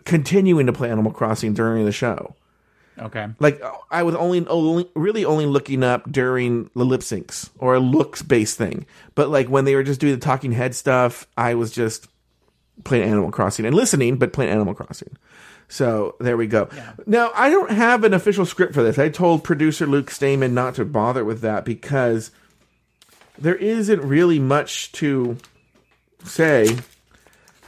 continuing 0.05 0.65
to 0.65 0.73
play 0.73 0.89
Animal 0.89 1.11
Crossing 1.11 1.53
during 1.53 1.85
the 1.85 1.91
show. 1.91 2.35
Okay. 2.99 3.27
Like 3.39 3.61
I 3.89 4.03
was 4.03 4.15
only, 4.15 4.45
only 4.47 4.89
really 4.95 5.25
only 5.25 5.45
looking 5.45 5.83
up 5.83 6.11
during 6.11 6.69
the 6.75 6.83
lip 6.83 7.01
syncs 7.01 7.49
or 7.57 7.75
a 7.75 7.79
looks 7.79 8.21
based 8.21 8.57
thing. 8.57 8.85
But 9.15 9.29
like 9.29 9.47
when 9.47 9.65
they 9.65 9.75
were 9.75 9.83
just 9.83 9.99
doing 9.99 10.13
the 10.13 10.19
talking 10.19 10.51
head 10.51 10.75
stuff, 10.75 11.27
I 11.37 11.55
was 11.55 11.71
just 11.71 12.07
playing 12.83 13.09
Animal 13.09 13.31
Crossing 13.31 13.65
and 13.65 13.75
listening, 13.75 14.17
but 14.17 14.33
playing 14.33 14.51
Animal 14.51 14.73
Crossing. 14.73 15.17
So 15.67 16.15
there 16.19 16.35
we 16.37 16.47
go. 16.47 16.69
Now 17.05 17.31
I 17.33 17.49
don't 17.49 17.71
have 17.71 18.03
an 18.03 18.13
official 18.13 18.45
script 18.45 18.73
for 18.73 18.83
this. 18.83 18.99
I 18.99 19.09
told 19.09 19.43
producer 19.43 19.87
Luke 19.87 20.11
Stamen 20.11 20.53
not 20.53 20.75
to 20.75 20.85
bother 20.85 21.23
with 21.23 21.41
that 21.41 21.65
because 21.65 22.31
there 23.39 23.55
isn't 23.55 24.01
really 24.01 24.37
much 24.37 24.91
to 24.93 25.37
say. 26.23 26.77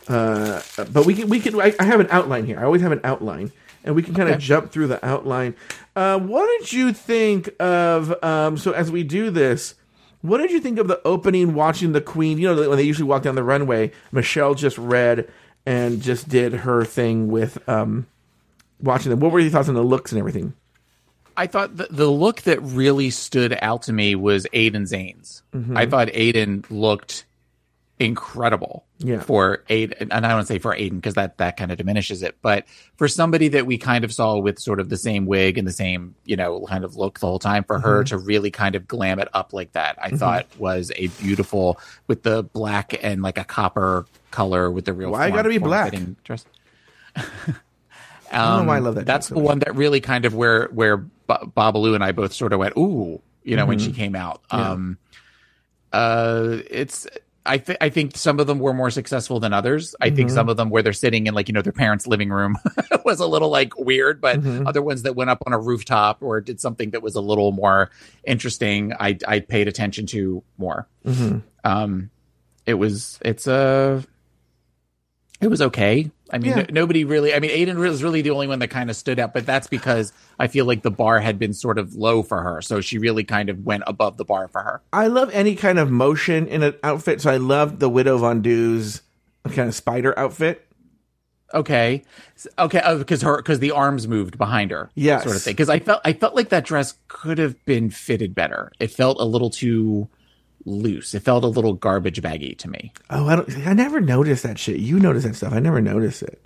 Uh, 0.07 0.62
but 0.91 1.05
we 1.05 1.15
can 1.15 1.29
we 1.29 1.39
can 1.39 1.60
I, 1.60 1.74
I 1.79 1.83
have 1.83 2.00
an 2.00 2.07
outline 2.10 2.45
here. 2.45 2.60
I 2.60 2.63
always 2.63 2.81
have 2.81 2.91
an 2.91 3.01
outline, 3.03 3.51
and 3.83 3.95
we 3.95 4.03
can 4.03 4.13
kind 4.13 4.29
of 4.29 4.39
jump 4.39 4.72
through 4.72 4.88
the 4.88 5.03
outline. 5.05 5.55
Uh, 5.95 6.19
what 6.19 6.48
did 6.60 6.74
you 6.74 6.93
think 6.93 7.50
of? 7.60 8.24
Um, 8.24 8.57
so 8.57 8.72
as 8.72 8.91
we 8.91 9.03
do 9.03 9.29
this, 9.29 9.75
what 10.22 10.39
did 10.39 10.51
you 10.51 10.60
think 10.60 10.79
of 10.79 10.88
the 10.88 11.01
opening? 11.05 11.53
Watching 11.53 11.91
the 11.91 12.01
Queen, 12.01 12.38
you 12.38 12.53
know, 12.53 12.69
when 12.69 12.77
they 12.77 12.83
usually 12.83 13.07
walk 13.07 13.24
down 13.24 13.36
the 13.36 13.43
runway, 13.43 13.91
Michelle 14.12 14.55
just 14.55 14.77
read 14.77 15.29
and 15.65 16.01
just 16.01 16.27
did 16.27 16.53
her 16.53 16.83
thing 16.83 17.29
with 17.29 17.57
um, 17.69 18.07
watching 18.81 19.10
them. 19.10 19.19
What 19.19 19.31
were 19.31 19.39
your 19.39 19.51
thoughts 19.51 19.69
on 19.69 19.75
the 19.75 19.83
looks 19.83 20.12
and 20.12 20.19
everything? 20.19 20.53
I 21.36 21.48
thought 21.48 21.77
the, 21.77 21.88
the 21.89 22.10
look 22.10 22.43
that 22.43 22.62
really 22.62 23.10
stood 23.10 23.57
out 23.62 23.83
to 23.83 23.93
me 23.93 24.15
was 24.15 24.45
Aiden 24.53 24.83
Zhane's. 24.83 25.41
Mm-hmm. 25.53 25.75
I 25.75 25.86
thought 25.86 26.10
Aiden 26.10 26.65
looked 26.69 27.25
incredible 28.00 28.86
Yeah. 29.00 29.22
for 29.22 29.64
Aiden, 29.70 29.94
and 30.02 30.12
I 30.14 30.20
don't 30.22 30.34
want 30.34 30.48
to 30.48 30.54
say 30.54 30.60
for 30.60 30.76
Aiden 30.76 30.96
because 30.96 31.14
that 31.14 31.38
that 31.38 31.58
kind 31.58 31.72
of 31.72 31.78
diminishes 31.78 32.24
it, 32.24 32.36
but 32.42 32.66
for 32.98 33.08
somebody 33.08 33.48
that 33.50 33.66
we 33.66 33.78
kind 33.78 34.04
of 34.04 34.12
saw 34.12 34.38
with 34.38 34.60
sort 34.60 34.80
of 34.80 34.90
the 34.90 34.98
same 34.98 35.26
wig 35.26 35.58
and 35.58 35.68
the 35.68 35.72
same 35.72 36.16
you 36.26 36.36
know 36.36 36.66
kind 36.68 36.84
of 36.84 36.96
look 36.96 37.20
the 37.20 37.28
whole 37.28 37.40
time, 37.40 37.64
for 37.64 37.78
Mm-hmm. 37.78 37.86
her 37.88 38.04
to 38.06 38.18
really 38.18 38.50
kind 38.52 38.76
of 38.76 38.88
glam 38.88 39.20
it 39.20 39.28
up 39.34 39.54
like 39.54 39.72
that, 39.74 39.98
I 40.02 40.10
thought 40.10 40.48
was 40.58 40.92
a 40.96 41.08
beautiful 41.08 41.80
with 42.08 42.24
the 42.24 42.44
black 42.44 43.00
and 43.04 43.22
like 43.22 43.38
a 43.38 43.44
copper 43.44 44.06
color 44.32 44.72
with 44.72 44.86
the 44.86 44.94
real. 44.94 45.12
Why 45.12 45.30
gotta 45.30 45.50
be 45.50 45.60
black? 45.60 45.94
Dress. 46.24 46.46
I 47.16 47.24
don't 48.32 48.64
know 48.64 48.68
why 48.70 48.78
I 48.78 48.80
love 48.80 48.96
that. 48.96 49.02
Um, 49.02 49.06
That's 49.06 49.28
the 49.30 49.36
so 49.36 49.42
one 49.42 49.60
that 49.60 49.76
really 49.76 50.02
kind 50.02 50.26
of 50.26 50.34
where 50.34 50.66
where 50.70 50.98
Ba- 51.28 51.46
Babalu 51.56 51.94
and 51.94 52.04
I 52.04 52.12
both 52.12 52.34
sort 52.34 52.52
of 52.54 52.60
went, 52.60 52.76
ooh, 52.76 53.22
you 53.44 53.56
know, 53.56 53.66
when 53.68 53.78
she 53.78 53.92
came 53.92 54.16
out. 54.16 54.42
Um, 54.50 54.98
uh, 55.92 56.58
it's 56.72 57.06
I 57.46 57.58
think 57.58 57.78
I 57.82 57.90
think 57.90 58.16
some 58.16 58.40
of 58.40 58.48
them 58.48 58.60
were 58.60 58.74
more 58.74 58.90
successful 58.90 59.40
than 59.40 59.54
others. 59.54 59.96
I 60.00 60.10
think 60.10 60.30
mm-hmm. 60.30 60.36
some 60.36 60.50
of 60.50 60.58
them 60.58 60.70
where 60.70 60.82
they're 60.82 60.94
sitting 60.94 61.28
in 61.28 61.34
like 61.34 61.50
you 61.50 61.54
know 61.54 61.62
their 61.62 61.74
parents' 61.74 62.08
living 62.08 62.30
room 62.30 62.56
was 63.06 63.20
a 63.20 63.28
little 63.28 63.50
like 63.50 63.78
weird, 63.78 64.22
but 64.22 64.40
mm-hmm. 64.40 64.66
other 64.66 64.82
ones 64.82 65.04
that 65.04 65.16
went 65.16 65.30
up 65.30 65.44
on 65.46 65.52
a 65.52 65.60
rooftop 65.60 66.22
or 66.22 66.40
did 66.40 66.62
something 66.62 66.92
that 66.92 67.02
was 67.02 67.16
a 67.16 67.22
little 67.22 67.52
more 67.52 67.90
interesting, 68.24 68.94
I 68.98 69.18
I 69.28 69.40
paid 69.40 69.68
attention 69.68 70.06
to 70.08 70.44
more. 70.58 70.88
Mm-hmm. 71.06 71.40
Um, 71.66 72.12
it 72.66 72.76
was 72.76 73.20
it's 73.24 73.48
a 73.48 74.04
it 75.42 75.48
was 75.48 75.62
okay. 75.62 76.10
I 76.34 76.40
mean, 76.40 76.50
Yeah. 76.52 76.56
no- 76.63 76.66
nobody 76.72 77.06
really. 77.06 77.34
I 77.34 77.40
mean, 77.40 77.52
Aiden 77.52 77.75
was 77.78 78.04
really 78.04 78.22
the 78.24 78.32
only 78.32 78.48
one 78.48 78.60
that 78.60 78.70
kind 78.70 78.90
of 78.90 78.96
stood 78.96 79.20
out, 79.20 79.34
but 79.34 79.46
that's 79.46 79.68
because 79.68 80.12
I 80.40 80.48
feel 80.48 80.66
like 80.66 80.82
the 80.82 80.92
bar 80.92 81.20
had 81.20 81.38
been 81.40 81.54
sort 81.54 81.78
of 81.78 81.94
low 81.96 82.24
for 82.24 82.42
her, 82.42 82.62
so 82.62 82.82
she 82.82 82.98
really 82.98 83.24
kind 83.24 83.50
of 83.50 83.63
went 83.66 83.84
above 83.88 84.18
the 84.18 84.25
bar 84.25 84.48
for 84.48 84.62
her. 84.63 84.82
I 84.92 85.08
love 85.08 85.30
any 85.32 85.56
kind 85.56 85.78
of 85.80 85.92
motion 85.92 86.48
in 86.48 86.63
an 86.63 86.74
outfit. 86.84 87.22
So 87.22 87.30
I 87.32 87.38
love 87.38 87.80
the 87.80 87.88
Widow 87.88 88.18
Von'Du's 88.18 89.02
kind 89.52 89.70
of 89.70 89.75
spider 89.75 90.18
outfit. 90.18 90.66
okay, 91.54 92.02
okay, 92.58 92.82
oh, 92.84 92.98
because 92.98 93.22
her 93.22 93.38
because 93.38 93.60
the 93.60 93.70
arms 93.72 94.08
moved 94.08 94.38
behind 94.40 94.72
her, 94.72 94.90
yeah, 94.96 95.20
sort 95.22 95.36
of 95.36 95.42
thing. 95.44 95.54
Because 95.54 95.70
I 95.70 95.78
felt 95.80 96.02
I 96.04 96.13
felt 96.13 96.34
like 96.36 96.50
that 96.50 96.66
dress 96.66 96.96
could 97.10 97.38
have 97.38 97.63
been 97.66 97.92
fitted 97.92 98.34
better. 98.34 98.72
It 98.80 98.90
felt 98.90 99.20
a 99.20 99.25
little 99.25 99.52
too 99.52 100.08
loose. 100.65 101.13
It 101.13 101.22
felt 101.22 101.43
a 101.43 101.48
little 101.48 101.74
garbage 101.74 102.22
baggy 102.22 102.55
to 102.55 102.70
me. 102.70 102.93
Oh, 103.10 103.27
I 103.27 103.36
don't. 103.36 103.67
I 103.67 103.74
never 103.74 104.01
noticed 104.01 104.43
that 104.43 104.60
shit. 104.60 104.77
You 104.77 105.00
notice 105.00 105.24
that 105.24 105.36
stuff. 105.36 105.53
I 105.53 105.60
never 105.60 105.82
noticed 105.82 106.24
it. 106.24 106.41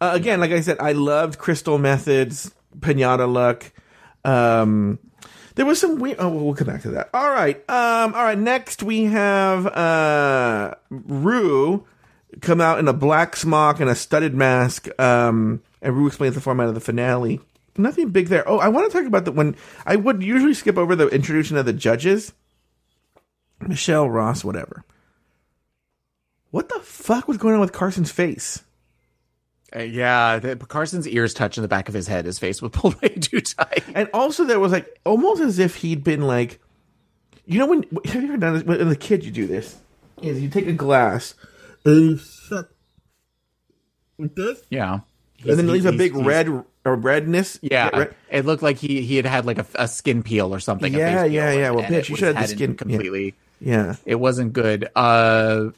Uh, 0.00 0.12
again, 0.14 0.40
like 0.40 0.50
I 0.50 0.60
said, 0.60 0.78
I 0.80 0.92
loved 0.92 1.38
Crystal 1.38 1.78
Methyd's, 1.78 2.52
Pinata 2.78 3.32
look. 3.32 3.72
Um, 4.24 4.98
there 5.54 5.66
was 5.66 5.80
some 5.80 5.98
weird. 5.98 6.16
Oh, 6.18 6.28
we'll 6.28 6.54
come 6.54 6.66
back 6.66 6.82
to 6.82 6.90
that. 6.92 7.10
All 7.14 7.30
right. 7.30 7.56
Um, 7.68 8.14
all 8.14 8.24
right. 8.24 8.38
Next, 8.38 8.82
we 8.82 9.04
have 9.04 9.66
uh, 9.66 10.74
Rue 10.90 11.86
come 12.40 12.60
out 12.60 12.78
in 12.78 12.88
a 12.88 12.92
black 12.92 13.36
smock 13.36 13.80
and 13.80 13.90
a 13.90 13.94
studded 13.94 14.34
mask. 14.34 14.88
Um, 15.00 15.62
and 15.80 15.96
Rue 15.96 16.06
explains 16.06 16.34
the 16.34 16.40
format 16.40 16.68
of 16.68 16.74
the 16.74 16.80
finale. 16.80 17.40
Nothing 17.76 18.10
big 18.10 18.28
there. 18.28 18.48
Oh, 18.48 18.58
I 18.58 18.68
want 18.68 18.90
to 18.90 18.96
talk 18.96 19.06
about 19.06 19.24
the 19.24 19.32
when 19.32 19.56
I 19.86 19.96
would 19.96 20.22
usually 20.22 20.54
skip 20.54 20.76
over 20.76 20.94
the 20.94 21.08
introduction 21.08 21.56
of 21.56 21.66
the 21.66 21.72
judges. 21.72 22.32
Michelle 23.68 24.08
Ross, 24.08 24.44
whatever. 24.44 24.84
What 26.50 26.68
the 26.68 26.80
fuck 26.80 27.28
was 27.28 27.38
going 27.38 27.54
on 27.54 27.60
with 27.60 27.72
Carson's 27.72 28.10
face? 28.10 28.62
Uh, 29.74 29.80
yeah, 29.80 30.38
the, 30.38 30.54
Carson's 30.56 31.08
ears 31.08 31.32
touched 31.32 31.56
in 31.56 31.62
the 31.62 31.68
back 31.68 31.88
of 31.88 31.94
his 31.94 32.06
head. 32.06 32.26
His 32.26 32.38
face 32.38 32.60
was 32.60 32.72
pulled 32.72 33.00
way 33.02 33.08
too 33.08 33.40
tight. 33.40 33.84
And 33.94 34.08
also, 34.12 34.44
there 34.44 34.60
was 34.60 34.72
like 34.72 35.00
almost 35.06 35.40
as 35.40 35.58
if 35.58 35.76
he'd 35.76 36.04
been 36.04 36.22
like, 36.26 36.60
you 37.46 37.58
know, 37.58 37.66
when 37.66 37.84
have 38.04 38.22
you 38.22 38.28
ever 38.28 38.36
done 38.36 38.54
this? 38.54 38.64
When 38.64 38.86
a 38.86 38.96
kid, 38.96 39.24
you 39.24 39.30
do 39.30 39.46
this 39.46 39.78
is 40.20 40.40
you 40.40 40.48
take 40.48 40.66
a 40.66 40.72
glass 40.72 41.34
and 41.84 42.10
you 42.10 42.18
suck 42.18 42.68
like 44.18 44.34
this, 44.36 44.62
Yeah, 44.70 45.00
and 45.44 45.58
then 45.58 45.68
it 45.68 45.72
leaves 45.72 45.84
a 45.84 45.92
big 45.92 46.14
red 46.14 46.48
or 46.84 46.94
redness. 46.96 47.58
Yeah, 47.62 47.88
red- 47.98 48.14
it 48.30 48.44
looked 48.44 48.62
like 48.62 48.76
he 48.78 49.00
he 49.02 49.16
had 49.16 49.26
had 49.26 49.46
like 49.46 49.58
a, 49.58 49.66
a 49.74 49.88
skin 49.88 50.22
peel 50.22 50.54
or 50.54 50.60
something. 50.60 50.92
Yeah, 50.92 51.24
yeah, 51.24 51.50
yeah. 51.52 51.70
Well, 51.70 51.84
bitch, 51.84 52.08
you 52.08 52.16
should 52.16 52.36
have 52.36 52.46
the 52.46 52.54
skin- 52.54 52.76
completely. 52.76 53.24
yeah. 53.26 53.32
Yeah, 53.64 53.94
it 54.04 54.16
wasn't 54.16 54.52
good. 54.52 54.88
Uh, 54.96 55.68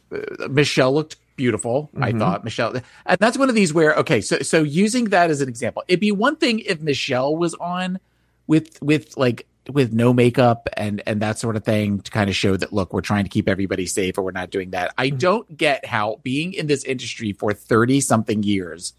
Michelle 0.48 0.94
looked 0.94 1.16
beautiful. 1.36 1.90
I 2.00 2.10
Mm-hmm. 2.10 2.18
thought 2.18 2.44
Michelle, 2.44 2.74
and 3.06 3.18
that's 3.18 3.36
one 3.36 3.48
of 3.48 3.54
these 3.54 3.74
where 3.74 3.94
okay, 3.96 4.20
so 4.22 4.38
so 4.38 4.62
using 4.62 5.06
that 5.06 5.28
as 5.30 5.40
an 5.42 5.48
example, 5.48 5.84
it'd 5.88 6.00
be 6.00 6.12
one 6.12 6.36
thing 6.36 6.60
if 6.60 6.80
Michelle 6.80 7.36
was 7.36 7.54
on 7.54 7.98
with 8.46 8.80
with 8.82 9.16
like 9.18 9.46
with 9.70 9.92
no 9.92 10.12
makeup 10.14 10.68
and 10.76 11.02
and 11.06 11.20
that 11.20 11.38
sort 11.38 11.56
of 11.56 11.64
thing 11.64 11.98
to 12.00 12.10
kind 12.10 12.30
of 12.30 12.36
show 12.36 12.56
that 12.56 12.72
look, 12.72 12.92
we're 12.94 13.00
trying 13.02 13.24
to 13.24 13.30
keep 13.30 13.48
everybody 13.48 13.84
safe, 13.86 14.16
or 14.16 14.22
we're 14.22 14.30
not 14.30 14.50
doing 14.50 14.70
that. 14.70 14.94
I 14.96 15.08
Mm-hmm. 15.08 15.18
don't 15.18 15.56
get 15.56 15.84
how 15.84 16.20
being 16.22 16.54
in 16.54 16.66
this 16.66 16.84
industry 16.84 17.32
for 17.34 17.52
thirty 17.52 18.00
something 18.00 18.42
years, 18.42 18.94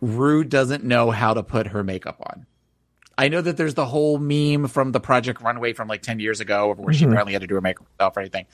Rue 0.00 0.44
doesn't 0.44 0.84
know 0.84 1.10
how 1.10 1.34
to 1.34 1.42
put 1.42 1.68
her 1.68 1.82
makeup 1.84 2.16
on. 2.20 2.46
I 3.18 3.28
know 3.28 3.40
that 3.40 3.56
there's 3.56 3.74
the 3.74 3.84
whole 3.84 4.18
meme 4.18 4.68
from 4.68 4.92
the 4.92 5.00
Project 5.00 5.42
Runway 5.42 5.72
from 5.72 5.88
like 5.88 6.02
10 6.02 6.20
years 6.20 6.40
ago 6.40 6.72
where 6.74 6.94
she 6.94 7.04
apparently 7.04 7.32
had 7.32 7.42
to 7.42 7.48
do 7.48 7.56
her 7.56 7.60
makeup 7.60 7.86
herself 7.98 8.16
or 8.16 8.20
anything. 8.20 8.46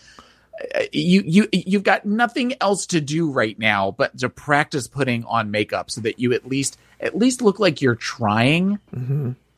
Uh, 0.74 0.84
You 0.90 1.22
you 1.26 1.48
you've 1.52 1.82
got 1.82 2.06
nothing 2.06 2.54
else 2.60 2.86
to 2.86 3.00
do 3.00 3.30
right 3.30 3.58
now 3.58 3.90
but 3.90 4.16
to 4.18 4.28
practice 4.30 4.88
putting 4.88 5.24
on 5.24 5.50
makeup 5.50 5.90
so 5.90 6.00
that 6.00 6.18
you 6.18 6.32
at 6.32 6.48
least 6.48 6.78
at 7.00 7.16
least 7.16 7.42
look 7.42 7.58
like 7.58 7.82
you're 7.82 7.94
trying. 7.94 8.78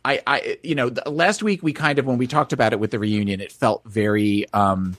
I 0.05 0.23
I 0.27 0.59
you 0.63 0.75
know 0.75 0.89
the, 0.91 1.09
last 1.09 1.43
week 1.43 1.63
we 1.63 1.73
kind 1.73 1.99
of 1.99 2.07
when 2.07 2.19
we 2.19 2.27
talked 2.27 2.53
about 2.53 2.73
it 2.73 2.81
with 2.81 2.91
the 2.91 2.99
reunion 2.99 3.41
it 3.41 3.53
felt 3.53 3.83
very 3.85 4.47
um 4.53 4.97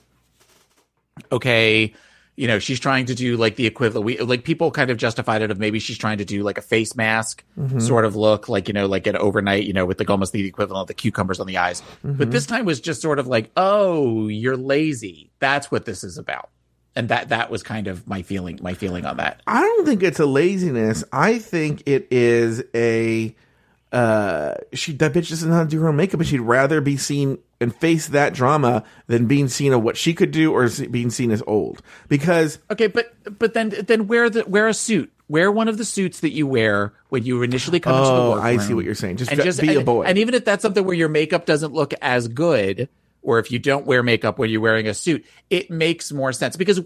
okay 1.32 1.94
you 2.38 2.48
know 2.48 2.60
she's 2.60 2.79
trying 2.79 3.08
to 3.08 3.15
do 3.15 3.36
like 3.36 3.56
the 3.56 3.65
equivalent 3.65 4.06
we 4.06 4.17
like 4.20 4.44
people 4.44 4.72
kind 4.72 4.89
of 4.89 4.98
justified 4.98 5.41
it 5.41 5.51
of 5.51 5.60
maybe 5.60 5.79
she's 5.79 5.98
trying 5.98 6.20
to 6.20 6.25
do 6.25 6.44
like 6.44 6.58
a 6.58 6.62
face 6.62 6.96
mask 6.96 7.44
mm-hmm. 7.60 7.79
sort 7.79 8.06
of 8.06 8.15
look 8.15 8.48
like 8.48 8.67
you 8.67 8.74
know 8.74 8.86
like 8.86 9.08
an 9.08 9.17
overnight 9.17 9.63
you 9.63 9.74
know 9.74 9.86
with 9.86 10.00
like 10.00 10.10
almost 10.10 10.32
the 10.32 10.46
equivalent 10.46 10.82
of 10.82 10.88
the 10.88 10.94
cucumbers 10.94 11.39
on 11.39 11.48
the 11.48 11.58
eyes. 11.58 11.82
But 12.03 12.12
mm-hmm. 12.12 12.29
this 12.29 12.46
time 12.46 12.65
was 12.65 12.79
just 12.79 13.01
sort 13.01 13.20
of 13.20 13.27
like 13.27 13.51
oh 13.58 14.27
you're 14.27 14.56
lazy. 14.56 15.32
That's 15.39 15.70
what 15.70 15.86
this 15.86 16.03
is 16.03 16.17
about. 16.17 16.50
And 16.96 17.10
that 17.10 17.29
that 17.29 17.50
was 17.50 17.63
kind 17.63 17.88
of 17.88 18.08
my 18.08 18.22
feeling 18.22 18.60
my 18.62 18.75
feeling 18.75 19.06
on 19.06 19.17
that. 19.17 19.41
I 19.48 19.62
don't 19.62 19.86
think 19.86 20.03
it's 20.03 20.20
a 20.20 20.25
laziness. 20.25 21.03
I 21.12 21.39
think 21.39 21.84
it 21.88 22.08
is 22.12 22.63
a 22.75 23.36
uh 23.91 24.56
she 24.74 24.91
that 24.94 25.13
bitch 25.13 25.29
doesn't 25.29 25.50
know 25.50 25.56
how 25.56 25.63
to 25.63 25.70
do 25.70 25.79
her 25.79 25.88
own 25.88 25.96
makeup 25.96 26.20
and 26.20 26.27
she'd 26.27 26.39
rather 26.41 26.82
be 26.82 26.98
seen 26.98 27.38
and 27.62 27.74
face 27.74 28.08
that 28.08 28.34
drama 28.34 28.84
than 29.08 29.27
being 29.27 29.48
seen 29.48 29.72
of 29.74 29.82
what 29.82 29.96
she 29.98 30.13
could 30.13 30.32
do 30.32 30.52
or 30.54 30.69
being 30.91 31.10
seen 31.10 31.32
as 31.32 31.41
old. 31.47 31.82
Because 32.08 32.60
Okay, 32.69 32.88
but 32.88 33.13
but 33.39 33.54
then 33.54 33.69
then 33.69 34.08
wear 34.08 34.30
the 34.30 34.43
wear 34.45 34.67
a 34.67 34.73
suit. 34.73 35.12
Wear 35.30 35.52
one 35.52 35.67
of 35.67 35.78
the 35.78 35.84
suits 35.86 36.21
that 36.21 36.32
you 36.32 36.47
wear 36.47 36.93
when 37.10 37.26
you 37.26 37.41
initially 37.43 37.80
come 37.82 37.95
into 37.95 38.08
the 38.10 38.15
Oh, 38.15 38.30
workroom. 38.32 38.45
I 38.45 38.58
see 38.58 38.73
what 38.73 38.86
you're 38.86 38.95
saying. 38.95 39.17
Just 39.17 39.32
and 39.32 39.41
dre- 39.41 39.52
be 39.67 39.76
a 39.76 39.82
boy. 39.84 40.04
And 40.04 40.17
even 40.17 40.34
if 40.34 40.45
that's 40.45 40.62
something 40.62 40.86
where 40.86 40.95
your 40.95 41.10
makeup 41.10 41.45
doesn't 41.45 41.73
look 41.73 41.93
as 42.02 42.30
good, 42.30 42.88
or 43.21 43.38
if 43.39 43.52
you 43.52 43.60
don't 43.60 43.86
wear 43.86 44.04
makeup 44.04 44.38
when 44.39 44.50
you're 44.50 44.62
wearing 44.62 44.88
a 44.88 44.93
suit, 44.93 45.26
it 45.50 45.69
makes 45.69 46.13
more 46.13 46.32
sense 46.32 46.56
because 46.56 46.80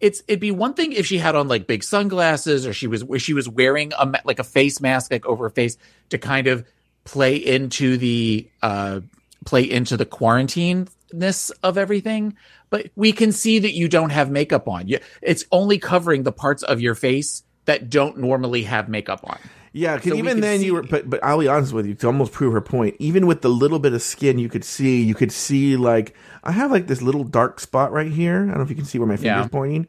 it's 0.00 0.22
it'd 0.28 0.40
be 0.40 0.50
one 0.50 0.74
thing 0.74 0.92
if 0.92 1.06
she 1.06 1.18
had 1.18 1.34
on 1.34 1.48
like 1.48 1.66
big 1.66 1.82
sunglasses 1.82 2.66
or 2.66 2.72
she 2.72 2.86
was 2.86 3.04
she 3.18 3.34
was 3.34 3.48
wearing 3.48 3.92
a 3.98 4.20
like 4.24 4.38
a 4.38 4.44
face 4.44 4.80
mask 4.80 5.10
like 5.10 5.26
over 5.26 5.44
her 5.44 5.50
face 5.50 5.76
to 6.10 6.18
kind 6.18 6.46
of 6.46 6.66
play 7.04 7.36
into 7.36 7.96
the 7.96 8.48
uh 8.62 9.00
play 9.44 9.62
into 9.62 9.96
the 9.96 10.06
quarantineness 10.06 11.50
of 11.62 11.78
everything. 11.78 12.36
But 12.70 12.90
we 12.96 13.12
can 13.12 13.32
see 13.32 13.60
that 13.60 13.72
you 13.72 13.88
don't 13.88 14.10
have 14.10 14.30
makeup 14.30 14.68
on. 14.68 14.88
You 14.88 14.98
it's 15.22 15.44
only 15.50 15.78
covering 15.78 16.22
the 16.22 16.32
parts 16.32 16.62
of 16.62 16.80
your 16.80 16.94
face 16.94 17.42
that 17.64 17.90
don't 17.90 18.18
normally 18.18 18.62
have 18.62 18.88
makeup 18.88 19.20
on 19.24 19.38
Yeah, 19.72 19.96
because 19.96 20.12
So 20.12 20.16
even 20.18 20.40
then 20.40 20.60
see- 20.60 20.66
you 20.66 20.74
were, 20.74 20.82
but 20.82 21.08
but 21.10 21.22
I'll 21.22 21.38
be 21.38 21.48
honest 21.48 21.72
with 21.72 21.86
you 21.86 21.94
to 21.96 22.06
almost 22.06 22.32
prove 22.32 22.52
her 22.52 22.60
point. 22.60 22.96
Even 22.98 23.26
with 23.26 23.42
the 23.42 23.50
little 23.50 23.78
bit 23.78 23.92
of 23.92 24.00
skin 24.02 24.38
you 24.38 24.48
could 24.48 24.64
see, 24.64 25.02
you 25.02 25.14
could 25.14 25.30
see 25.32 25.76
like 25.76 26.14
I 26.42 26.52
have 26.52 26.70
like 26.70 26.86
this 26.86 27.02
little 27.02 27.24
dark 27.24 27.60
spot 27.60 27.92
right 27.92 28.10
here. 28.10 28.42
I 28.42 28.46
don't 28.46 28.56
know 28.56 28.62
if 28.62 28.70
you 28.70 28.76
can 28.76 28.84
see 28.86 28.98
where 28.98 29.08
my 29.08 29.16
finger's 29.16 29.44
Yeah. 29.44 29.48
pointing. 29.48 29.86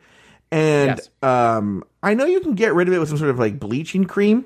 And 0.52 0.98
Yes. 0.98 1.10
um, 1.22 1.84
I 2.04 2.14
know 2.14 2.26
you 2.26 2.40
can 2.42 2.56
get 2.56 2.74
rid 2.74 2.88
of 2.88 2.94
it 2.94 3.00
with 3.00 3.10
some 3.10 3.18
sort 3.18 3.30
of 3.30 3.40
like 3.40 3.60
bleaching 3.60 4.06
cream. 4.06 4.46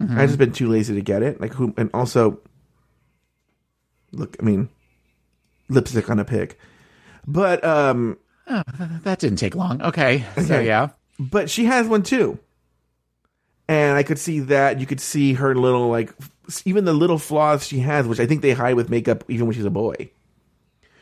Mm-hmm. 0.00 0.18
I've 0.18 0.28
just 0.28 0.38
been 0.38 0.52
too 0.52 0.68
lazy 0.68 0.94
to 0.94 1.00
get 1.02 1.22
it. 1.22 1.40
Like 1.40 1.54
who? 1.54 1.72
And 1.76 1.90
also, 1.94 2.40
look, 4.12 4.36
I 4.40 4.42
mean, 4.44 4.68
lipstick 5.68 6.10
on 6.10 6.18
a 6.18 6.24
pig. 6.24 6.56
But 7.26 7.64
um, 7.64 8.18
that 9.04 9.18
didn't 9.18 9.38
take 9.38 9.54
long 9.54 9.80
okay, 9.82 10.24
so 10.36 10.42
Okay. 10.42 10.66
yeah 10.66 10.90
but 11.18 11.48
she 11.48 11.64
has 11.64 11.86
one 11.88 12.02
too 12.02 12.38
and 13.68 13.96
i 13.96 14.02
could 14.02 14.18
see 14.18 14.40
that 14.40 14.80
you 14.80 14.86
could 14.86 15.00
see 15.00 15.34
her 15.34 15.54
little 15.54 15.88
like 15.88 16.12
even 16.64 16.84
the 16.84 16.92
little 16.92 17.18
flaws 17.18 17.66
she 17.66 17.78
has 17.80 18.06
which 18.06 18.20
i 18.20 18.26
think 18.26 18.42
they 18.42 18.52
hide 18.52 18.74
with 18.74 18.90
makeup 18.90 19.24
even 19.28 19.46
when 19.46 19.54
she's 19.54 19.64
a 19.64 19.70
boy 19.70 19.94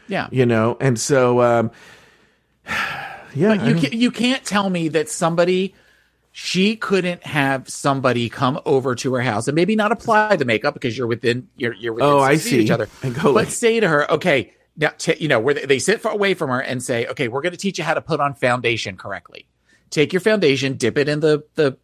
yeah 0.09 0.29
you 0.31 0.47
know 0.47 0.77
and 0.81 0.99
so 1.01 1.41
um 1.43 1.71
yeah 3.35 3.57
But 3.57 3.65
you 3.67 3.75
can, 3.75 3.99
you 3.99 4.11
can't 4.11 4.45
tell 4.45 4.69
me 4.69 4.89
that 4.89 5.09
somebody 5.09 5.75
she 6.35 6.77
couldn't 6.77 7.25
have 7.27 7.69
somebody 7.69 8.29
come 8.29 8.59
over 8.65 8.95
to 8.95 9.15
her 9.15 9.21
house 9.21 9.49
and 9.49 9.55
maybe 9.55 9.77
not 9.77 9.93
apply 9.93 10.37
the 10.37 10.45
makeup 10.47 10.73
because 10.75 10.97
you're 10.97 11.07
within 11.07 11.49
you're 11.57 11.75
you're 11.75 11.93
within 11.93 12.09
Oh, 12.11 12.21
I 12.21 12.37
see. 12.37 12.61
each 12.61 12.71
other. 12.71 12.89
And 13.03 13.15
go 13.15 13.23
but 13.25 13.35
like- 13.35 13.51
say 13.51 13.81
to 13.81 13.89
her, 13.89 14.11
okay, 14.13 14.53
now 14.77 14.89
t- 14.97 15.17
you 15.19 15.29
know 15.29 15.39
where 15.41 15.53
they, 15.55 15.67
they 15.67 15.79
sit 15.79 16.01
far 16.01 16.13
away 16.13 16.33
from 16.33 16.49
her 16.49 16.61
and 16.61 16.83
say, 16.83 17.07
okay, 17.09 17.29
we're 17.29 17.43
going 17.43 17.53
to 17.53 17.59
teach 17.59 17.77
you 17.77 17.85
how 17.85 17.93
to 17.93 18.01
put 18.01 18.19
on 18.21 18.33
foundation 18.35 18.97
correctly. 18.97 19.47
Take 19.91 20.15
your 20.15 20.21
foundation, 20.21 20.79
dip 20.79 20.97
it 20.97 21.07
in 21.07 21.21
the 21.21 21.45
the 21.55 21.77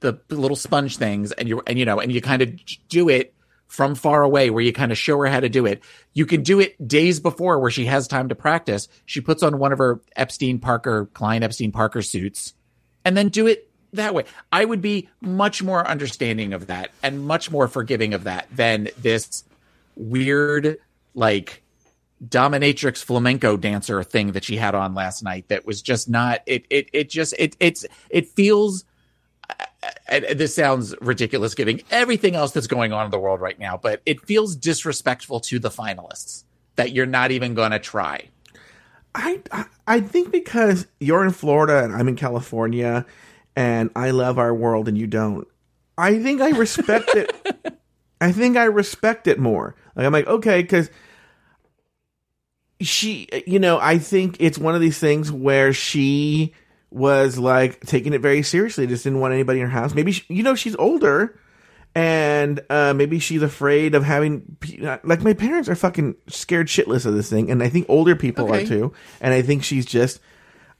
the 0.00 0.18
little 0.28 0.56
sponge 0.56 0.96
things, 0.96 1.32
and 1.32 1.48
you 1.48 1.62
and 1.66 1.78
you 1.78 1.84
know 1.84 2.00
and 2.00 2.10
you 2.12 2.20
kind 2.20 2.42
of 2.42 2.52
do 2.88 3.08
it 3.08 3.34
from 3.66 3.94
far 3.94 4.22
away 4.22 4.50
where 4.50 4.62
you 4.62 4.72
kind 4.72 4.90
of 4.90 4.98
show 4.98 5.16
her 5.18 5.26
how 5.26 5.38
to 5.38 5.48
do 5.48 5.64
it. 5.64 5.82
You 6.12 6.26
can 6.26 6.42
do 6.42 6.58
it 6.58 6.88
days 6.88 7.20
before 7.20 7.60
where 7.60 7.70
she 7.70 7.86
has 7.86 8.08
time 8.08 8.28
to 8.30 8.34
practice. 8.34 8.88
She 9.06 9.20
puts 9.20 9.44
on 9.44 9.58
one 9.58 9.72
of 9.72 9.78
her 9.78 10.00
Epstein 10.16 10.58
Parker, 10.58 11.08
Klein 11.14 11.44
Epstein 11.44 11.70
Parker 11.70 12.02
suits 12.02 12.54
and 13.04 13.16
then 13.16 13.28
do 13.28 13.46
it 13.46 13.68
that 13.92 14.14
way. 14.14 14.24
I 14.52 14.64
would 14.64 14.82
be 14.82 15.08
much 15.20 15.62
more 15.62 15.86
understanding 15.86 16.52
of 16.52 16.66
that 16.66 16.90
and 17.02 17.26
much 17.26 17.50
more 17.50 17.68
forgiving 17.68 18.14
of 18.14 18.24
that 18.24 18.48
than 18.54 18.88
this 18.98 19.44
weird, 19.96 20.78
like, 21.14 21.62
dominatrix 22.28 23.02
flamenco 23.02 23.56
dancer 23.56 24.02
thing 24.02 24.32
that 24.32 24.44
she 24.44 24.56
had 24.56 24.74
on 24.74 24.94
last 24.94 25.22
night 25.22 25.48
that 25.48 25.64
was 25.64 25.80
just 25.80 26.06
not 26.06 26.40
it 26.44 26.66
it 26.68 26.90
it 26.92 27.08
just 27.08 27.34
it 27.38 27.56
it's 27.60 27.86
it 28.10 28.28
feels 28.28 28.84
this 30.08 30.54
sounds 30.54 30.94
ridiculous 31.00 31.54
giving 31.54 31.82
everything 31.90 32.34
else 32.34 32.52
that's 32.52 32.66
going 32.66 32.92
on 32.92 33.06
in 33.06 33.10
the 33.10 33.18
world 33.18 33.40
right 33.40 33.58
now, 33.58 33.76
but 33.76 34.02
it 34.04 34.20
feels 34.20 34.56
disrespectful 34.56 35.40
to 35.40 35.58
the 35.58 35.70
finalists 35.70 36.44
that 36.76 36.92
you're 36.92 37.06
not 37.06 37.30
even 37.30 37.54
going 37.54 37.70
to 37.70 37.78
try. 37.78 38.28
I, 39.14 39.40
I 39.50 39.64
I 39.86 40.00
think 40.00 40.30
because 40.30 40.86
you're 41.00 41.24
in 41.24 41.32
Florida 41.32 41.82
and 41.82 41.94
I'm 41.94 42.08
in 42.08 42.16
California, 42.16 43.06
and 43.56 43.90
I 43.96 44.10
love 44.10 44.38
our 44.38 44.54
world 44.54 44.86
and 44.86 44.96
you 44.96 45.06
don't. 45.06 45.48
I 45.98 46.22
think 46.22 46.40
I 46.40 46.50
respect 46.50 47.10
it. 47.14 47.78
I 48.20 48.32
think 48.32 48.56
I 48.56 48.64
respect 48.64 49.26
it 49.26 49.38
more. 49.38 49.74
Like 49.96 50.06
I'm 50.06 50.12
like 50.12 50.26
okay, 50.26 50.62
because 50.62 50.90
she, 52.80 53.28
you 53.46 53.58
know, 53.58 53.78
I 53.78 53.98
think 53.98 54.36
it's 54.40 54.58
one 54.58 54.74
of 54.74 54.80
these 54.80 54.98
things 54.98 55.30
where 55.30 55.72
she 55.72 56.54
was 56.90 57.38
like 57.38 57.80
taking 57.86 58.12
it 58.12 58.20
very 58.20 58.42
seriously. 58.42 58.86
Just 58.86 59.04
didn't 59.04 59.20
want 59.20 59.34
anybody 59.34 59.60
in 59.60 59.66
her 59.66 59.70
house. 59.72 59.94
Maybe 59.94 60.12
she, 60.12 60.24
you 60.32 60.42
know 60.42 60.54
she's 60.54 60.76
older, 60.76 61.38
and 61.94 62.60
uh, 62.70 62.94
maybe 62.94 63.18
she's 63.18 63.42
afraid 63.42 63.94
of 63.94 64.04
having 64.04 64.56
like 65.02 65.22
my 65.22 65.32
parents 65.34 65.68
are 65.68 65.74
fucking 65.74 66.14
scared 66.28 66.68
shitless 66.68 67.06
of 67.06 67.14
this 67.14 67.28
thing, 67.30 67.50
and 67.50 67.62
I 67.62 67.68
think 67.68 67.86
older 67.88 68.14
people 68.16 68.46
Okay. 68.48 68.64
are 68.64 68.66
too. 68.66 68.92
And 69.20 69.32
I 69.34 69.42
think 69.42 69.64
she's 69.64 69.86
just. 69.86 70.20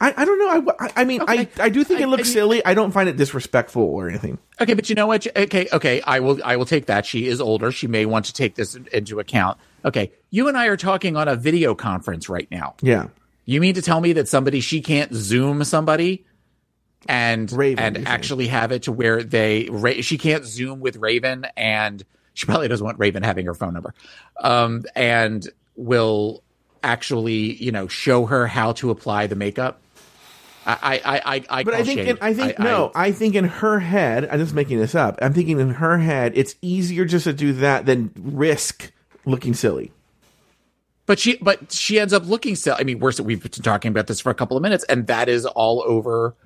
I, 0.03 0.15
I 0.17 0.25
don't 0.25 0.39
know. 0.65 0.73
I, 0.81 0.93
I, 0.97 1.05
mean, 1.05 1.21
Okay. 1.21 1.41
I, 1.59 1.65
I 1.65 1.69
do 1.69 1.85
think 1.85 2.01
I- 2.01 2.05
it 2.05 2.07
looks 2.07 2.31
I 2.31 2.33
silly. 2.33 2.65
I 2.65 2.73
don't 2.73 2.91
find 2.91 3.07
it 3.07 3.19
disrespectful 3.19 3.83
or 3.83 4.09
anything. 4.09 4.39
Okay, 4.59 4.73
but 4.73 4.89
you 4.89 4.95
know 4.95 5.07
what? 5.07 5.27
Okay, 5.37 5.69
okay, 5.71 6.01
I 6.01 6.21
will 6.21 6.41
I 6.43 6.57
will 6.57 6.65
take 6.65 6.87
that. 6.87 7.05
She 7.05 7.27
is 7.27 7.39
older. 7.39 7.71
She 7.71 7.87
may 7.87 8.07
want 8.07 8.25
to 8.25 8.33
take 8.33 8.55
this 8.55 8.75
into 8.75 9.21
account. 9.21 9.59
Okay, 9.85 10.13
you 10.31 10.49
and 10.49 10.57
I 10.57 10.69
are 10.69 10.79
talking 10.79 11.17
on 11.19 11.29
a 11.29 11.37
video 11.37 11.75
conference 11.75 12.31
right 12.31 12.49
now. 12.51 12.77
Yeah. 12.81 13.09
You 13.51 13.61
mean 13.61 13.75
to 13.75 13.83
tell 13.83 14.01
me 14.01 14.13
that 14.13 14.29
somebody 14.29 14.61
she 14.61 14.81
can't 14.81 15.13
zoom 15.13 15.65
somebody 15.65 16.25
and 17.09 17.51
Raven, 17.51 17.97
and 17.97 18.07
actually 18.07 18.47
have 18.47 18.71
it 18.71 18.85
to 18.85 18.93
where 18.93 19.25
they 19.25 19.69
Ra- 19.69 20.03
she 20.03 20.19
can't 20.19 20.45
zoom 20.45 20.79
with 20.79 20.95
Raven 20.97 21.47
and 21.57 22.05
she 22.33 22.47
probably 22.47 22.69
doesn't 22.69 22.85
want 22.85 23.01
Raven 23.01 23.25
having 23.25 23.47
her 23.47 23.55
phone 23.55 23.75
number. 23.75 23.93
Um 24.41 24.85
and 24.95 25.49
will 25.75 26.45
actually, 26.85 27.55
you 27.57 27.73
know, 27.73 27.89
show 27.89 28.27
her 28.27 28.47
how 28.47 28.71
to 28.75 28.91
apply 28.91 29.27
the 29.27 29.35
makeup. 29.35 29.81
I 30.65 31.01
I 31.05 31.19
I 31.19 31.45
I 31.51 31.65
But 31.65 31.75
I 31.75 31.83
think, 31.83 32.01
in, 32.03 32.19
I 32.21 32.35
think 32.35 32.57
no. 32.61 32.93
I, 32.95 33.11
think 33.11 33.35
in 33.35 33.47
her 33.47 33.81
head, 33.81 34.29
I'm 34.31 34.39
just 34.39 34.55
making 34.55 34.79
this 34.79 34.95
up. 34.95 35.19
I'm 35.21 35.33
thinking 35.33 35.59
in 35.59 35.71
her 35.71 35.99
head, 35.99 36.35
it's 36.37 36.55
easier 36.63 37.05
just 37.05 37.25
to 37.25 37.33
do 37.33 37.55
that 37.55 37.85
than 37.85 38.13
risk 38.15 38.93
looking 39.25 39.55
silly. 39.55 39.91
But 41.11 41.19
she, 41.19 41.39
but 41.39 41.73
she 41.73 41.99
ends 41.99 42.13
up 42.13 42.29
looking 42.29 42.55
still. 42.55 42.77
I 42.79 42.85
mean, 42.85 43.01
we're 43.01 43.11
we've 43.21 43.43
been 43.43 43.51
talking 43.51 43.91
about 43.91 44.07
this 44.07 44.21
for 44.21 44.31
a 44.31 44.35
couple 44.35 44.57
of 44.57 44.63
minutes, 44.63 44.85
and 44.85 45.09
that 45.09 45.29
is 45.29 45.45
all 45.45 45.83
over. 45.85 46.37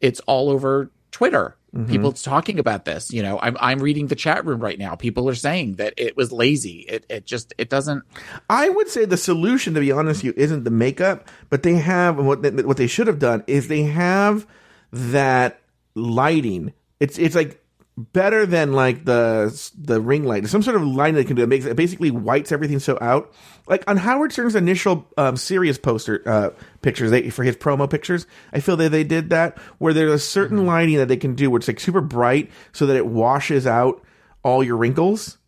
It's 0.00 0.20
all 0.20 0.48
over 0.48 0.90
Twitter. 1.10 1.58
Mm-hmm. 1.76 1.90
People 1.90 2.12
talking 2.12 2.58
about 2.58 2.86
this. 2.86 3.12
You 3.12 3.22
know, 3.22 3.38
I'm 3.38 3.58
I'm 3.60 3.80
reading 3.80 4.06
the 4.06 4.16
chat 4.16 4.46
room 4.46 4.60
right 4.60 4.78
now. 4.78 4.94
People 4.94 5.28
are 5.28 5.34
saying 5.34 5.74
that 5.74 5.92
it 5.98 6.16
was 6.16 6.32
lazy. 6.32 6.86
It 6.88 7.04
it 7.10 7.26
just 7.26 7.52
it 7.58 7.68
doesn't. 7.68 8.02
I 8.48 8.70
would 8.70 8.88
say 8.88 9.04
the 9.04 9.18
solution, 9.18 9.74
to 9.74 9.80
be 9.80 9.92
honest 9.92 10.24
with 10.24 10.34
you, 10.34 10.42
isn't 10.42 10.64
the 10.64 10.70
makeup, 10.70 11.28
but 11.50 11.62
they 11.62 11.74
have 11.74 12.16
what 12.16 12.40
they, 12.40 12.50
what 12.50 12.78
they 12.78 12.86
should 12.86 13.08
have 13.08 13.18
done 13.18 13.44
is 13.46 13.68
they 13.68 13.82
have 13.82 14.46
that 14.90 15.60
lighting. 15.94 16.72
It's 16.98 17.18
it's 17.18 17.34
like 17.34 17.62
better 17.98 18.46
than 18.46 18.72
like 18.72 19.04
the 19.04 19.70
the 19.76 20.00
ring 20.00 20.24
light. 20.24 20.46
Some 20.46 20.62
sort 20.62 20.76
of 20.76 20.86
lighting 20.86 21.16
that 21.16 21.26
can 21.26 21.34
do 21.34 21.42
it 21.42 21.48
makes 21.48 21.64
it 21.64 21.76
basically 21.76 22.10
whites 22.10 22.52
everything 22.52 22.78
so 22.78 22.96
out. 23.00 23.32
Like 23.66 23.82
on 23.90 23.96
Howard 23.96 24.32
Stern's 24.32 24.54
initial 24.54 25.06
um, 25.16 25.36
Sirius 25.36 25.78
poster 25.78 26.22
uh, 26.24 26.50
pictures, 26.80 27.10
they 27.10 27.30
for 27.30 27.42
his 27.42 27.56
promo 27.56 27.90
pictures, 27.90 28.26
I 28.52 28.60
feel 28.60 28.76
that 28.76 28.90
they 28.90 29.04
did 29.04 29.30
that 29.30 29.58
where 29.78 29.92
there's 29.92 30.12
a 30.12 30.18
certain 30.18 30.64
lighting 30.64 30.96
that 30.96 31.08
they 31.08 31.16
can 31.16 31.34
do 31.34 31.50
where 31.50 31.58
it's 31.58 31.68
like 31.68 31.80
super 31.80 32.00
bright 32.00 32.50
so 32.72 32.86
that 32.86 32.96
it 32.96 33.06
washes 33.06 33.66
out 33.66 34.02
all 34.42 34.62
your 34.62 34.76
wrinkles. 34.76 35.38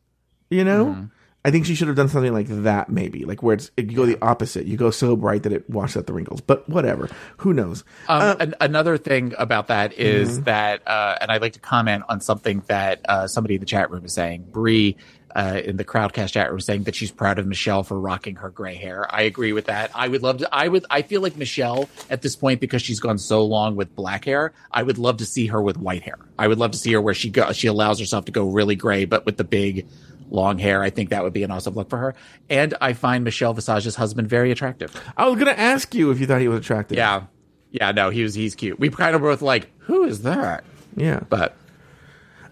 You 0.48 0.64
know. 0.64 1.08
I 1.42 1.50
think 1.50 1.64
she 1.64 1.74
should 1.74 1.88
have 1.88 1.96
done 1.96 2.09
something 2.09 2.35
like 2.35 2.48
that, 2.48 2.90
maybe, 2.90 3.24
like 3.24 3.42
where 3.42 3.55
it's 3.55 3.70
you 3.79 3.85
go 3.85 4.05
the 4.05 4.18
opposite. 4.20 4.66
You 4.66 4.76
go 4.76 4.90
so 4.90 5.16
bright 5.16 5.44
that 5.44 5.53
it 5.53 5.68
washes 5.70 5.96
out 5.96 6.07
the 6.07 6.12
wrinkles. 6.12 6.42
But 6.42 6.68
whatever, 6.68 7.09
who 7.38 7.55
knows? 7.55 7.83
Um, 8.09 8.37
an, 8.40 8.55
another 8.61 8.98
thing 8.98 9.33
about 9.38 9.68
that 9.68 9.94
is 9.94 10.31
Mm-hmm. 10.37 10.44
that, 10.44 10.87
uh, 10.87 11.16
and 11.20 11.31
I'd 11.33 11.40
like 11.40 11.55
to 11.55 11.61
comment 11.61 12.05
on 12.11 12.20
something 12.20 12.62
that 12.66 13.00
uh, 13.09 13.26
somebody 13.26 13.55
in 13.55 13.61
the 13.61 13.66
chat 13.66 13.90
room 13.90 14.05
is 14.05 14.12
saying. 14.12 14.48
Bree 14.50 14.96
uh, 15.35 15.61
in 15.64 15.76
the 15.76 15.85
Crowdcast 15.85 16.33
chat 16.33 16.50
room 16.50 16.61
saying 16.61 16.83
that 16.85 16.94
she's 16.94 17.11
proud 17.11 17.38
of 17.38 17.46
Michelle 17.46 17.85
for 17.85 17.98
rocking 17.98 18.37
her 18.37 18.50
gray 18.50 18.74
hair. 18.74 19.07
I 19.09 19.22
agree 19.22 19.53
with 19.53 19.66
that. 19.66 19.90
I 19.94 20.09
would 20.09 20.22
love 20.22 20.38
to. 20.38 20.48
I 20.55 20.68
would. 20.68 20.85
I 20.90 21.03
feel 21.03 21.22
like 21.22 21.37
Michelle 21.37 21.88
at 22.11 22.20
this 22.20 22.37
point 22.37 22.61
because 22.61 22.83
she's 22.83 23.00
gone 23.00 23.16
so 23.16 23.44
long 23.44 23.76
with 23.76 23.94
black 23.94 24.24
hair. 24.26 24.53
I 24.70 24.83
would 24.83 24.98
love 24.98 25.18
to 25.18 25.24
see 25.24 25.46
her 25.46 25.62
with 25.62 25.79
white 25.79 26.03
hair. 26.03 26.18
I 26.38 26.48
would 26.48 26.59
love 26.59 26.72
to 26.72 26.79
see 26.79 26.92
her 26.92 27.00
where 27.00 27.14
she 27.14 27.31
go. 27.31 27.53
She 27.53 27.66
allows 27.68 27.98
herself 27.98 28.26
to 28.26 28.33
go 28.33 28.48
really 28.50 28.76
gray, 28.76 29.07
but 29.07 29.24
with 29.24 29.38
the 29.38 29.44
big. 29.44 29.87
Long 30.30 30.58
hair, 30.58 30.82
I 30.82 30.90
think 30.90 31.10
that 31.10 31.22
would 31.24 31.32
be 31.32 31.42
an 31.42 31.50
awesome 31.50 31.74
look 31.74 31.90
for 31.90 31.98
her. 31.98 32.14
And 32.48 32.74
I 32.80 32.92
find 32.92 33.24
Michelle 33.24 33.52
Visage's 33.54 33.96
husband 33.96 34.28
very 34.28 34.50
attractive. 34.52 34.94
I 35.16 35.26
was 35.28 35.38
gonna 35.38 35.50
ask 35.52 35.94
you 35.94 36.10
if 36.12 36.20
you 36.20 36.26
thought 36.26 36.40
he 36.40 36.48
was 36.48 36.60
attractive. 36.60 36.96
Yeah. 36.96 37.24
Yeah, 37.72 37.92
no, 37.92 38.10
he 38.10 38.22
was 38.22 38.34
he's 38.34 38.54
cute. 38.54 38.78
We 38.80 38.88
kind 38.90 39.14
of 39.14 39.22
both 39.22 39.42
like, 39.42 39.70
who 39.80 40.04
is 40.04 40.22
that? 40.22 40.64
yeah. 40.96 41.20
But 41.28 41.56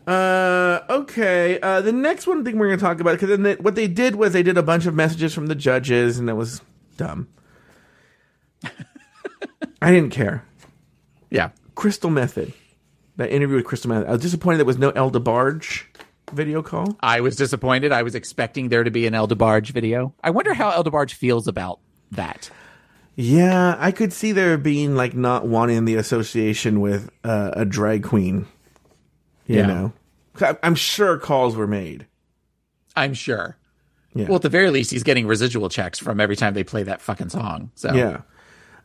Uh, 0.06 0.80
okay. 0.88 1.60
Uh, 1.60 1.80
the 1.80 1.92
next 1.92 2.26
one 2.26 2.44
thing 2.44 2.58
we're 2.58 2.68
gonna 2.68 2.80
talk 2.80 3.00
about 3.00 3.12
because 3.12 3.28
then 3.28 3.42
they, 3.42 3.54
what 3.56 3.74
they 3.74 3.86
did 3.88 4.16
was 4.16 4.32
they 4.32 4.42
did 4.42 4.56
a 4.58 4.62
bunch 4.62 4.86
of 4.86 4.94
messages 4.94 5.34
from 5.34 5.46
the 5.48 5.54
judges, 5.54 6.18
and 6.18 6.28
it 6.30 6.34
was 6.34 6.60
dumb. 6.96 7.28
I 9.82 9.90
didn't 9.92 10.10
care. 10.10 10.44
yeah. 11.30 11.50
Crystal 11.74 12.10
Methyd, 12.10 12.52
that 13.16 13.30
interview 13.30 13.54
with 13.56 13.64
Crystal 13.64 13.88
Methyd. 13.90 14.08
I 14.08 14.12
was 14.12 14.20
disappointed 14.22 14.58
there 14.58 14.64
was 14.64 14.78
no 14.78 14.90
El 14.90 15.10
DeBarge 15.12 15.84
video 16.32 16.62
call. 16.62 16.96
I 17.00 17.20
was 17.20 17.36
disappointed. 17.36 17.92
I 17.92 18.02
was 18.02 18.14
expecting 18.14 18.68
there 18.68 18.84
to 18.84 18.90
be 18.90 19.06
an 19.06 19.14
El 19.14 19.28
DeBarge 19.28 19.70
video. 19.70 20.14
I 20.22 20.30
wonder 20.30 20.54
how 20.54 20.70
El 20.70 20.84
DeBarge 20.84 21.12
feels 21.12 21.46
about 21.48 21.80
that. 22.12 22.50
Yeah, 23.16 23.76
I 23.78 23.90
could 23.90 24.12
see 24.12 24.32
there 24.32 24.56
being 24.56 24.94
like 24.94 25.14
not 25.14 25.46
wanting 25.46 25.84
the 25.84 25.96
association 25.96 26.80
with 26.80 27.10
uh, 27.24 27.50
a 27.54 27.64
drag 27.64 28.04
queen. 28.04 28.46
You 29.46 29.56
Yeah. 29.56 29.66
know, 29.66 29.92
I- 30.40 30.56
I'm 30.62 30.74
sure 30.76 31.18
calls 31.18 31.56
were 31.56 31.66
made. 31.66 32.06
I'm 32.94 33.14
sure. 33.14 33.56
Yeah. 34.14 34.26
Well, 34.26 34.36
at 34.36 34.42
the 34.42 34.48
very 34.48 34.70
least, 34.70 34.90
he's 34.90 35.02
getting 35.02 35.26
residual 35.26 35.68
checks 35.68 35.98
from 35.98 36.20
every 36.20 36.36
time 36.36 36.54
they 36.54 36.64
play 36.64 36.82
that 36.84 37.00
fucking 37.00 37.28
song. 37.30 37.70
So 37.74 37.92
Yeah. 37.92 38.20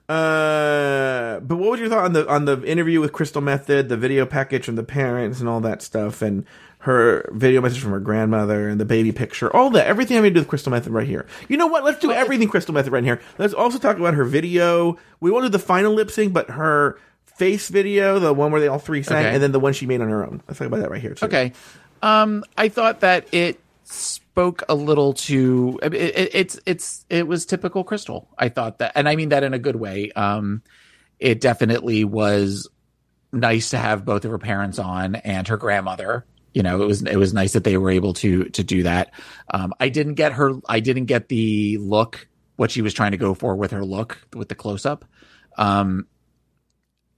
Uh, 0.09 1.39
but 1.39 1.55
what 1.57 1.71
was 1.71 1.79
your 1.79 1.89
thought 1.89 2.03
on 2.05 2.13
the 2.13 2.27
on 2.27 2.45
the 2.45 2.61
interview 2.63 2.99
with 2.99 3.13
Crystal 3.13 3.41
Methyd, 3.41 3.87
the 3.87 3.95
video 3.97 4.25
package 4.25 4.65
from 4.65 4.75
the 4.75 4.83
parents 4.83 5.39
and 5.39 5.47
all 5.47 5.61
that 5.61 5.81
stuff, 5.81 6.21
and 6.21 6.45
her 6.83 7.29
video 7.31 7.61
message 7.61 7.79
from 7.79 7.91
her 7.91 7.99
grandmother 8.01 8.67
and 8.67 8.77
the 8.77 8.83
baby 8.83 9.13
picture, 9.13 9.53
all 9.55 9.69
that, 9.69 9.87
everything 9.87 10.15
having 10.15 10.31
to 10.31 10.33
do 10.33 10.41
with 10.41 10.49
Crystal 10.49 10.69
Methyd 10.69 10.91
right 10.91 11.07
here. 11.07 11.25
You 11.47 11.55
know 11.55 11.67
what? 11.67 11.85
Let's 11.85 11.99
do 11.99 12.11
everything 12.11 12.49
Crystal 12.49 12.75
Methyd 12.75 12.91
right 12.91 13.05
here. 13.05 13.21
Let's 13.37 13.53
also 13.53 13.77
talk 13.79 13.97
about 13.97 14.15
her 14.15 14.25
video. 14.25 14.97
We 15.21 15.31
won't 15.31 15.45
do 15.45 15.49
the 15.49 15.59
final 15.59 15.93
lip 15.93 16.11
sync, 16.11 16.33
but 16.33 16.49
her 16.49 16.99
face 17.37 17.69
video, 17.69 18.19
the 18.19 18.33
one 18.33 18.51
where 18.51 18.59
they 18.59 18.67
all 18.67 18.79
three 18.79 19.01
sang, 19.01 19.25
Okay. 19.25 19.33
and 19.33 19.41
then 19.41 19.53
the 19.53 19.61
one 19.61 19.71
she 19.71 19.85
made 19.85 20.01
on 20.01 20.09
her 20.09 20.25
own. 20.25 20.41
Let's 20.45 20.59
talk 20.59 20.67
about 20.67 20.81
that 20.81 20.91
right 20.91 21.01
here. 21.01 21.13
Too. 21.13 21.25
Okay. 21.27 21.53
Um, 22.01 22.43
I 22.57 22.67
thought 22.67 22.99
that 22.99 23.33
it 23.33 23.61
spoke 23.85 24.63
a 24.67 24.75
little 24.75 25.13
to 25.13 25.79
it, 25.83 25.93
it, 25.93 26.35
it's 26.35 26.59
it's 26.65 27.05
it 27.09 27.27
was 27.27 27.45
typical 27.45 27.85
Crystal. 27.85 28.27
I 28.37 28.49
thought 28.49 28.79
that, 28.79 28.91
and 28.95 29.07
I 29.07 29.15
mean 29.15 29.29
that 29.29 29.43
in 29.43 29.53
a 29.53 29.59
good 29.59 29.77
way. 29.77 30.11
Um, 30.11 30.63
it 31.17 31.39
definitely 31.39 32.03
was 32.03 32.67
nice 33.31 33.69
to 33.69 33.77
have 33.77 34.03
both 34.03 34.25
of 34.25 34.31
her 34.31 34.37
parents 34.37 34.79
on 34.79 35.15
and 35.15 35.47
her 35.47 35.55
grandmother. 35.55 36.25
You 36.53 36.61
know, 36.63 36.81
it 36.81 36.85
was 36.85 37.01
it 37.03 37.15
was 37.15 37.33
nice 37.33 37.53
that 37.53 37.63
they 37.63 37.77
were 37.77 37.89
able 37.89 38.13
to 38.15 38.45
to 38.45 38.63
do 38.63 38.83
that. 38.83 39.11
Um, 39.53 39.73
I 39.79 39.89
didn't 39.89 40.13
get 40.15 40.33
her. 40.33 40.53
I 40.69 40.79
didn't 40.79 41.05
get 41.05 41.27
the 41.29 41.77
look 41.79 42.27
what 42.55 42.69
she 42.69 42.81
was 42.83 42.93
trying 42.93 43.11
to 43.11 43.17
go 43.17 43.33
for 43.33 43.55
with 43.55 43.71
her 43.71 43.83
look 43.83 44.19
with 44.35 44.49
the 44.49 44.55
close 44.55 44.85
up. 44.85 45.03
Um, 45.57 46.07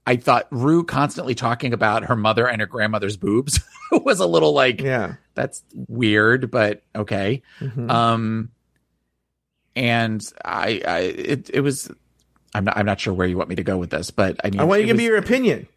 I 0.06 0.16
thought 0.16 0.46
Rue 0.50 0.84
constantly 0.84 1.34
talking 1.34 1.72
about 1.74 2.04
her 2.04 2.16
mother 2.16 2.46
and 2.48 2.60
her 2.60 2.66
grandmother's 2.66 3.16
boobs 3.16 3.60
was 3.92 4.20
a 4.20 4.26
little 4.26 4.52
like 4.52 4.80
Yeah. 4.80 5.14
that's 5.34 5.62
weird, 5.74 6.50
but 6.50 6.82
okay. 6.94 7.42
Mhm. 7.60 7.90
Um, 7.90 8.50
and 9.74 10.26
I, 10.44 10.80
I, 10.86 10.98
it, 11.00 11.50
it 11.52 11.60
was. 11.60 11.90
I'm 12.54 12.64
not. 12.64 12.78
I'm 12.78 12.86
not 12.86 13.00
sure 13.00 13.12
where 13.12 13.26
you 13.26 13.36
want 13.36 13.50
me 13.50 13.56
to 13.56 13.64
go 13.64 13.76
with 13.76 13.90
this, 13.90 14.10
but 14.10 14.40
I 14.42 14.48
mean, 14.50 14.60
I 14.60 14.64
want 14.64 14.80
you 14.80 14.86
to 14.86 14.92
give 14.92 14.96
me 14.96 15.04
your 15.04 15.18
opinion. 15.18 15.68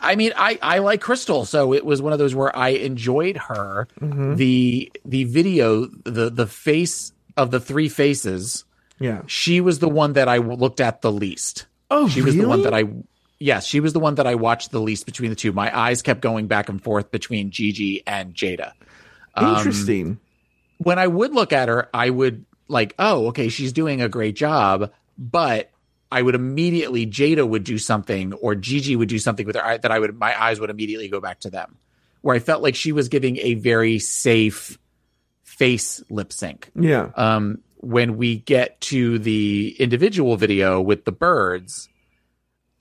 I 0.00 0.14
mean, 0.16 0.32
I, 0.36 0.58
I 0.60 0.78
like 0.78 1.00
Crystal, 1.00 1.44
so 1.44 1.72
it 1.72 1.84
was 1.84 2.02
one 2.02 2.12
of 2.12 2.18
those 2.18 2.34
where 2.34 2.54
I 2.56 2.70
enjoyed 2.70 3.36
her. 3.36 3.88
Mm-hmm. 4.00 4.36
The 4.36 4.92
the 5.04 5.24
video, 5.24 5.86
the 6.04 6.30
the 6.30 6.46
face 6.46 7.12
of 7.36 7.50
the 7.50 7.60
three 7.60 7.88
faces. 7.88 8.64
Yeah. 9.00 9.22
She 9.26 9.60
was 9.60 9.80
the 9.80 9.88
one 9.88 10.12
that 10.14 10.28
I 10.28 10.38
looked 10.38 10.80
at 10.80 11.02
the 11.02 11.10
least. 11.10 11.66
Oh, 11.90 12.08
She 12.08 12.22
was 12.22 12.36
the 12.36 12.48
one 12.48 12.62
that 12.62 12.74
I 12.74 12.84
yes, 13.38 13.66
she 13.66 13.80
was 13.80 13.92
the 13.92 14.00
one 14.00 14.16
that 14.16 14.26
I 14.26 14.34
watched 14.34 14.70
the 14.70 14.80
least 14.80 15.06
between 15.06 15.30
the 15.30 15.36
two. 15.36 15.52
My 15.52 15.76
eyes 15.76 16.02
kept 16.02 16.20
going 16.20 16.46
back 16.46 16.68
and 16.68 16.82
forth 16.82 17.10
between 17.10 17.50
Gigi 17.50 18.02
and 18.06 18.34
Jaida. 18.34 18.72
Um, 19.34 19.56
Interesting. 19.56 20.18
When 20.78 20.98
I 20.98 21.06
would 21.06 21.32
look 21.32 21.52
at 21.52 21.68
her, 21.68 21.88
I 21.92 22.10
would 22.10 22.44
like, 22.68 22.94
oh, 22.98 23.28
okay, 23.28 23.48
she's 23.48 23.72
doing 23.72 24.00
a 24.00 24.08
great 24.08 24.36
job, 24.36 24.92
but 25.18 25.70
I 26.10 26.22
would 26.22 26.34
immediately 26.34 27.06
Jaida 27.06 27.46
would 27.48 27.64
do 27.64 27.78
something 27.78 28.32
or 28.34 28.54
Gigi 28.54 28.96
would 28.96 29.08
do 29.08 29.18
something 29.18 29.46
with 29.46 29.56
her 29.56 29.64
eye 29.64 29.78
that 29.78 29.90
I 29.90 29.98
would 29.98 30.18
my 30.18 30.40
eyes 30.40 30.60
would 30.60 30.70
immediately 30.70 31.08
go 31.08 31.20
back 31.20 31.40
to 31.40 31.50
them. 31.50 31.76
Where 32.20 32.34
I 32.34 32.38
felt 32.38 32.62
like 32.62 32.74
she 32.74 32.92
was 32.92 33.08
giving 33.08 33.36
a 33.38 33.54
very 33.54 33.98
safe 33.98 34.78
face 35.42 36.02
lip 36.08 36.32
sync 36.32 36.70
yeah. 36.74 37.10
um, 37.16 37.58
when 37.76 38.16
we 38.16 38.38
get 38.38 38.80
to 38.80 39.18
the 39.18 39.76
individual 39.78 40.36
video 40.36 40.80
with 40.80 41.04
the 41.04 41.12
birds, 41.12 41.88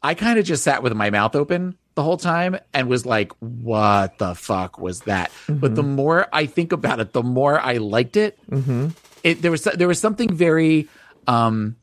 I 0.01 0.15
kind 0.15 0.39
of 0.39 0.45
just 0.45 0.63
sat 0.63 0.81
with 0.81 0.93
my 0.93 1.09
mouth 1.09 1.35
open 1.35 1.77
the 1.95 2.03
whole 2.03 2.17
time 2.17 2.57
and 2.73 2.87
was 2.87 3.05
like, 3.05 3.31
what 3.39 4.17
the 4.17 4.33
fuck 4.33 4.79
was 4.79 5.01
that? 5.01 5.31
But 5.47 5.75
the 5.75 5.83
more 5.83 6.27
I 6.33 6.45
think 6.45 6.71
about 6.71 6.99
it, 6.99 7.13
the 7.13 7.23
more 7.23 7.59
I 7.59 7.77
liked 7.77 8.17
it. 8.17 8.39
Mm-hmm. 8.49 8.89
It 9.23 9.41
there 9.41 9.51
was 9.51 9.63
there 9.63 9.87
was 9.87 9.99
something 9.99 10.33
very 10.33 10.89
um 11.27 11.75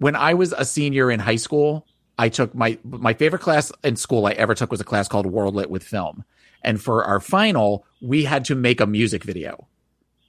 when 0.00 0.16
I 0.16 0.34
was 0.34 0.52
a 0.52 0.64
senior 0.64 1.10
in 1.10 1.20
high 1.20 1.36
school, 1.36 1.86
I 2.18 2.28
took 2.28 2.54
my 2.54 2.76
my 2.84 3.14
favorite 3.14 3.40
class 3.42 3.70
in 3.84 3.94
school 3.96 4.26
I 4.26 4.32
ever 4.32 4.54
took 4.56 4.70
was 4.72 4.80
a 4.80 4.84
class 4.84 5.06
called 5.08 5.26
World 5.26 5.54
Lit 5.54 5.70
with 5.70 5.84
Film, 5.84 6.24
and 6.62 6.82
for 6.82 7.04
our 7.04 7.20
final 7.20 7.86
we 8.02 8.24
had 8.24 8.44
to 8.46 8.54
make 8.56 8.80
a 8.80 8.86
music 8.86 9.22
video. 9.24 9.68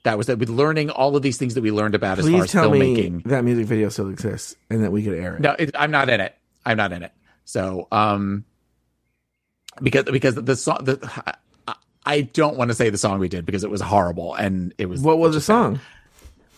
That 0.04 0.18
was 0.18 0.28
that 0.28 0.40
with 0.40 0.50
learning 0.50 0.90
all 0.90 1.16
of 1.16 1.22
these 1.22 1.38
things 1.38 1.54
that 1.56 1.62
we 1.62 1.72
learned 1.72 1.94
about 1.96 2.18
as 2.20 2.26
far 2.26 2.32
Please 2.32 2.44
as 2.46 2.52
tell 2.52 2.70
me 2.72 2.80
filmmaking. 2.96 3.24
that 3.26 3.44
music 3.44 3.66
video 3.66 3.90
still 3.90 4.10
exists 4.10 4.56
and 4.70 4.84
that 4.84 4.92
we 4.92 5.04
could 5.04 5.14
air 5.14 5.36
it. 5.36 5.42
No, 5.42 5.56
it, 5.60 5.72
I'm 5.78 5.92
not 5.92 6.10
in 6.10 6.20
it. 6.22 6.36
I'm 6.66 6.78
not 6.78 6.92
in 6.92 7.04
it. 7.04 7.12
So, 7.46 7.88
um, 7.92 8.46
because 9.82 10.06
because 10.06 10.36
the 10.36 10.56
song, 10.56 10.80
the 10.84 11.00
I- 11.68 11.76
I 12.04 12.22
don't 12.22 12.58
want 12.58 12.70
to 12.70 12.74
say 12.74 12.90
the 12.90 12.98
song 12.98 13.20
we 13.20 13.30
did 13.30 13.46
because 13.46 13.64
it 13.64 13.70
was 13.70 13.80
horrible 13.80 14.34
and 14.34 14.74
it 14.80 14.88
was 14.88 15.02
What 15.02 15.20
was 15.20 15.36
the 15.36 15.42
song? 15.42 15.74
the 15.74 15.80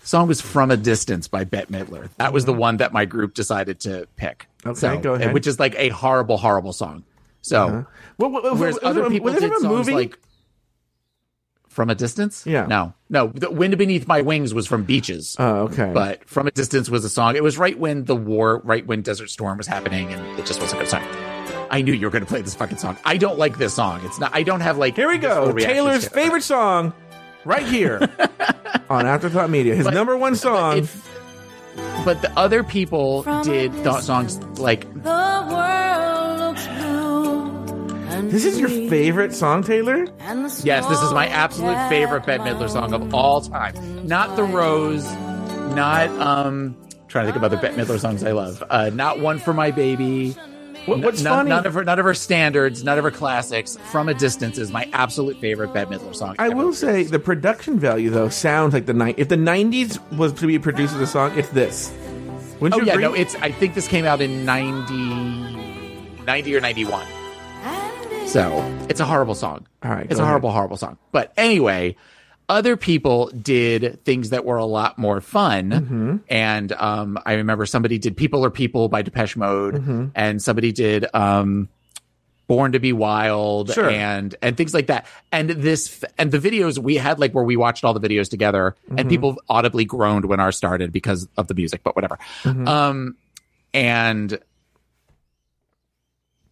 song 0.04 0.28
was 0.28 0.42
"From 0.42 0.72
a 0.72 0.78
Distance" 0.78 1.28
by 1.28 1.44
Bette 1.44 1.72
Midler. 1.72 2.10
That 2.18 2.34
was 2.34 2.46
the 2.46 2.54
one 2.54 2.78
that 2.78 2.94
my 2.94 3.06
group 3.06 3.34
decided 3.34 3.80
to 3.82 4.08
pick. 4.16 4.48
Okay, 4.66 4.80
So- 4.80 4.98
go 5.00 5.14
ahead. 5.16 5.34
Which 5.34 5.48
is 5.48 5.60
like 5.60 5.76
a 5.78 5.90
horrible, 5.90 6.38
horrible 6.38 6.74
song. 6.74 7.04
So, 7.42 7.86
What, 8.18 8.32
what, 8.32 8.44
what, 8.44 8.58
whereas 8.58 8.76
was 8.76 8.84
other 8.84 9.10
people 9.10 9.26
was 9.32 9.42
did 9.42 9.52
songs 9.52 9.64
movie? 9.64 9.94
like 9.94 10.18
"From 11.68 11.90
a 11.90 11.96
Distance." 11.96 12.46
Yeah. 12.46 12.66
no, 12.68 12.94
no. 13.10 13.28
The 13.28 13.50
"Wind 13.52 13.78
Beneath 13.78 14.08
My 14.08 14.22
Wings" 14.22 14.54
was 14.54 14.68
from 14.68 14.84
Beaches. 14.84 15.36
Oh, 15.40 15.64
okay. 15.64 15.92
but 15.94 16.28
from 16.30 16.48
a 16.48 16.52
distance 16.52 16.90
was 16.90 17.04
a 17.04 17.10
song. 17.10 17.36
It 17.36 17.44
was 17.44 17.58
right 17.58 17.78
when 17.78 18.06
the 18.06 18.16
war, 18.16 18.60
right 18.64 18.86
when 18.86 19.02
Desert 19.02 19.30
Storm 19.30 19.58
was 19.58 19.68
happening, 19.68 20.14
and 20.14 20.40
it 20.40 20.46
just 20.46 20.62
wasn't 20.62 20.82
a 20.82 20.84
good 20.86 20.92
song. 20.92 21.04
I 21.70 21.82
knew 21.82 21.92
you 21.94 22.06
were 22.06 22.12
going 22.12 22.24
to 22.24 22.30
play 22.30 22.42
this 22.44 22.54
fucking 22.54 22.78
song. 22.78 22.98
I 23.04 23.18
don't 23.18 23.40
like 23.40 23.58
this 23.58 23.74
song. 23.74 24.00
It's 24.06 24.20
not. 24.20 24.32
I 24.36 24.44
don't 24.44 24.62
have 24.62 24.78
like. 24.78 24.96
Here 24.96 25.10
we 25.10 25.18
go. 25.18 25.52
Taylor's 25.54 26.08
favorite 26.08 26.44
song, 26.44 26.94
right 27.46 27.66
here 27.66 28.00
on 28.90 29.06
Afterthought 29.06 29.50
Media. 29.50 29.76
His 29.76 29.86
But- 29.86 29.94
number 29.94 30.16
one 30.18 30.36
song. 30.36 30.80
It- 30.80 30.90
but 32.06 32.22
the 32.22 32.32
other 32.38 32.64
people 32.64 33.24
did 33.44 33.74
thought 33.76 34.04
songs 34.04 34.38
like 34.60 34.82
The 34.94 35.48
world 35.50 36.40
looks 36.40 36.68
blue. 36.68 38.30
this 38.30 38.46
is 38.46 38.60
your 38.60 38.70
favorite 38.70 39.34
song, 39.34 39.64
Taylor? 39.64 40.06
yes, 40.64 40.86
this 40.88 41.02
is 41.02 41.12
my 41.14 41.28
absolute 41.28 41.78
favorite 41.90 42.26
Bette 42.26 42.44
Midler 42.44 42.70
song 42.70 42.94
of 42.94 43.14
all 43.14 43.42
time. 43.42 44.06
Not 44.08 44.36
the 44.36 44.44
Rose, 44.44 45.04
not 45.76 46.10
um. 46.20 46.76
Trying 47.08 47.28
to 47.28 47.32
think 47.32 47.38
of 47.38 47.44
other 47.44 47.58
Bette 47.58 47.76
Midler 47.82 48.00
songs 48.00 48.24
I 48.24 48.32
love. 48.34 48.64
Uh, 48.70 48.90
not 48.94 49.20
one 49.20 49.40
for 49.40 49.54
my 49.54 49.72
baby. 49.72 50.36
What, 50.86 51.00
what's 51.00 51.22
none, 51.22 51.40
funny? 51.40 51.50
none 51.50 51.66
of 51.66 51.74
her, 51.76 51.84
none 51.84 51.98
of 52.00 52.06
her 52.06 52.14
standards, 52.14 52.84
none 52.84 52.98
of 52.98 53.04
her 53.06 53.12
classics. 53.12 53.78
From 53.92 54.10
a 54.10 54.14
distance 54.14 54.58
is 54.58 54.70
my 54.72 54.90
absolute 54.92 55.38
favorite 55.38 55.74
Bette 55.74 55.90
Midler 55.96 56.14
song. 56.14 56.36
I 56.40 56.48
ever. 56.48 56.56
will 56.56 56.74
say 56.74 57.04
the 57.04 57.20
production 57.20 57.80
value 57.80 58.10
though 58.10 58.30
sounds 58.30 58.74
like 58.74 58.86
the 58.86 58.94
night. 58.94 59.16
If 59.18 59.30
the 59.30 59.38
'90s 59.38 60.00
was 60.18 60.34
to 60.34 60.48
be 60.48 60.60
produced 60.60 60.94
as 60.96 61.00
a 61.02 61.08
song, 61.08 61.38
it's 61.38 61.50
this. 61.50 61.94
Wouldn't 62.60 62.74
Oh 62.76 62.82
you 62.82 62.88
yeah, 62.88 62.94
agree? 62.94 63.04
no, 63.04 63.14
it's. 63.14 63.36
I 63.36 63.52
think 63.52 63.76
this 63.76 63.88
came 63.88 64.06
out 64.06 64.22
in 64.22 64.46
90, 64.46 66.24
90 66.26 66.56
or 66.56 66.60
ninety 66.62 66.86
one. 66.86 67.08
So 68.28 68.62
it's 68.90 69.00
a 69.00 69.06
horrible 69.06 69.36
song. 69.36 69.68
All 69.84 69.92
right, 69.92 70.06
it's 70.06 70.16
go 70.18 70.24
a 70.24 70.26
horrible, 70.28 70.52
horrible 70.52 70.78
song. 70.78 70.98
But 71.12 71.34
anyway, 71.38 71.96
other 72.50 72.76
people 72.78 73.28
did 73.30 74.04
things 74.06 74.30
that 74.32 74.46
were 74.46 74.58
a 74.58 74.66
lot 74.66 74.98
more 74.98 75.22
fun. 75.22 75.70
Mm-hmm. 75.72 76.16
And 76.30 76.72
um, 76.74 77.18
I 77.26 77.34
remember 77.34 77.66
somebody 77.66 77.98
did 78.00 78.16
"People 78.18 78.44
Are 78.46 78.50
People" 78.52 78.90
by 78.90 79.02
Depeche 79.02 79.36
Mode, 79.38 79.76
Mm-hmm. 79.76 80.06
and 80.16 80.42
somebody 80.42 80.72
did 80.72 81.06
um, 81.14 81.70
"Born 82.48 82.74
to 82.74 82.80
Be 82.80 82.92
Wild" 82.94 83.72
Sure. 83.74 83.90
and 83.90 84.36
and 84.42 84.58
things 84.58 84.74
like 84.74 84.88
that. 84.88 85.06
And 85.32 85.50
this 85.50 86.04
and 86.18 86.32
the 86.32 86.40
videos 86.40 86.78
we 86.78 86.96
had 86.98 87.18
like 87.20 87.34
where 87.34 87.44
we 87.46 87.56
watched 87.56 87.84
all 87.86 87.94
the 87.94 88.06
videos 88.08 88.30
together, 88.30 88.76
Mm-hmm. 88.88 89.00
and 89.00 89.10
people 89.10 89.38
audibly 89.50 89.86
groaned 89.86 90.26
when 90.26 90.40
ours 90.40 90.58
started 90.58 90.92
because 90.92 91.28
of 91.38 91.48
the 91.48 91.54
music. 91.54 91.82
But 91.84 91.96
whatever. 91.96 92.20
Mm-hmm. 92.44 92.68
Um, 92.68 93.16
and 93.74 94.38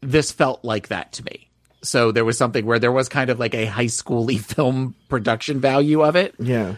this 0.02 0.32
felt 0.32 0.64
like 0.64 0.88
that 0.88 1.12
to 1.14 1.24
me. 1.26 1.51
So 1.84 2.12
there 2.12 2.26
was 2.26 2.38
something 2.38 2.66
where 2.66 2.80
there 2.80 2.92
was 2.92 3.10
kind 3.10 3.30
of 3.30 3.40
like 3.40 3.56
a 3.56 3.66
high 3.66 3.86
schooly 3.86 4.40
film 4.56 4.96
production 5.10 5.60
value 5.60 6.02
of 6.04 6.16
it, 6.16 6.36
yeah. 6.40 6.76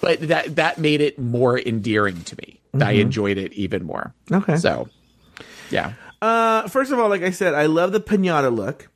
but 0.00 0.20
that 0.28 0.56
that 0.56 0.78
made 0.78 1.00
it 1.00 1.18
more 1.18 1.58
endearing 1.58 2.22
to 2.24 2.36
me. 2.36 2.60
I 2.80 2.92
enjoyed 2.92 3.38
it 3.38 3.52
even 3.52 3.84
more. 3.84 4.12
Mm-hmm. 4.26 4.42
Okay. 4.42 4.56
So, 4.56 4.88
yeah. 5.70 5.92
Uh, 6.20 6.66
first 6.66 6.90
of 6.90 6.98
all, 6.98 7.08
like 7.08 7.22
I 7.22 7.30
said, 7.30 7.54
I 7.54 7.66
love 7.66 7.92
the 7.92 8.00
pinata 8.00 8.52
look, 8.52 8.88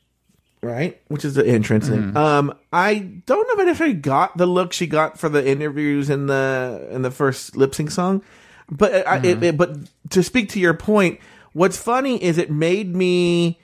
right? 0.62 1.00
Which 1.06 1.24
is 1.24 1.34
the 1.34 1.46
entrance. 1.46 1.88
Mm-hmm. 1.88 2.16
Um, 2.16 2.58
I 2.72 2.98
don't 2.98 3.46
know 3.46 3.54
if 3.54 3.60
I 3.60 3.64
necessarily 3.64 3.94
got 3.94 4.36
the 4.36 4.46
look 4.46 4.72
she 4.72 4.88
got 4.88 5.18
for 5.18 5.28
the 5.28 5.46
interviews 5.46 6.10
in 6.10 6.26
the 6.26 6.88
in 6.90 7.02
the 7.02 7.12
first 7.12 7.56
lip 7.56 7.74
sync 7.74 7.92
song, 7.92 8.22
but 8.68 8.92
Mm-hmm. 9.06 9.24
it, 9.24 9.42
it, 9.42 9.56
but 9.56 9.76
to 10.10 10.22
speak 10.24 10.48
to 10.50 10.60
your 10.60 10.74
point, 10.74 11.20
what's 11.52 11.76
funny 11.76 12.20
is 12.20 12.36
it 12.38 12.50
made 12.50 12.96
me 12.96 13.60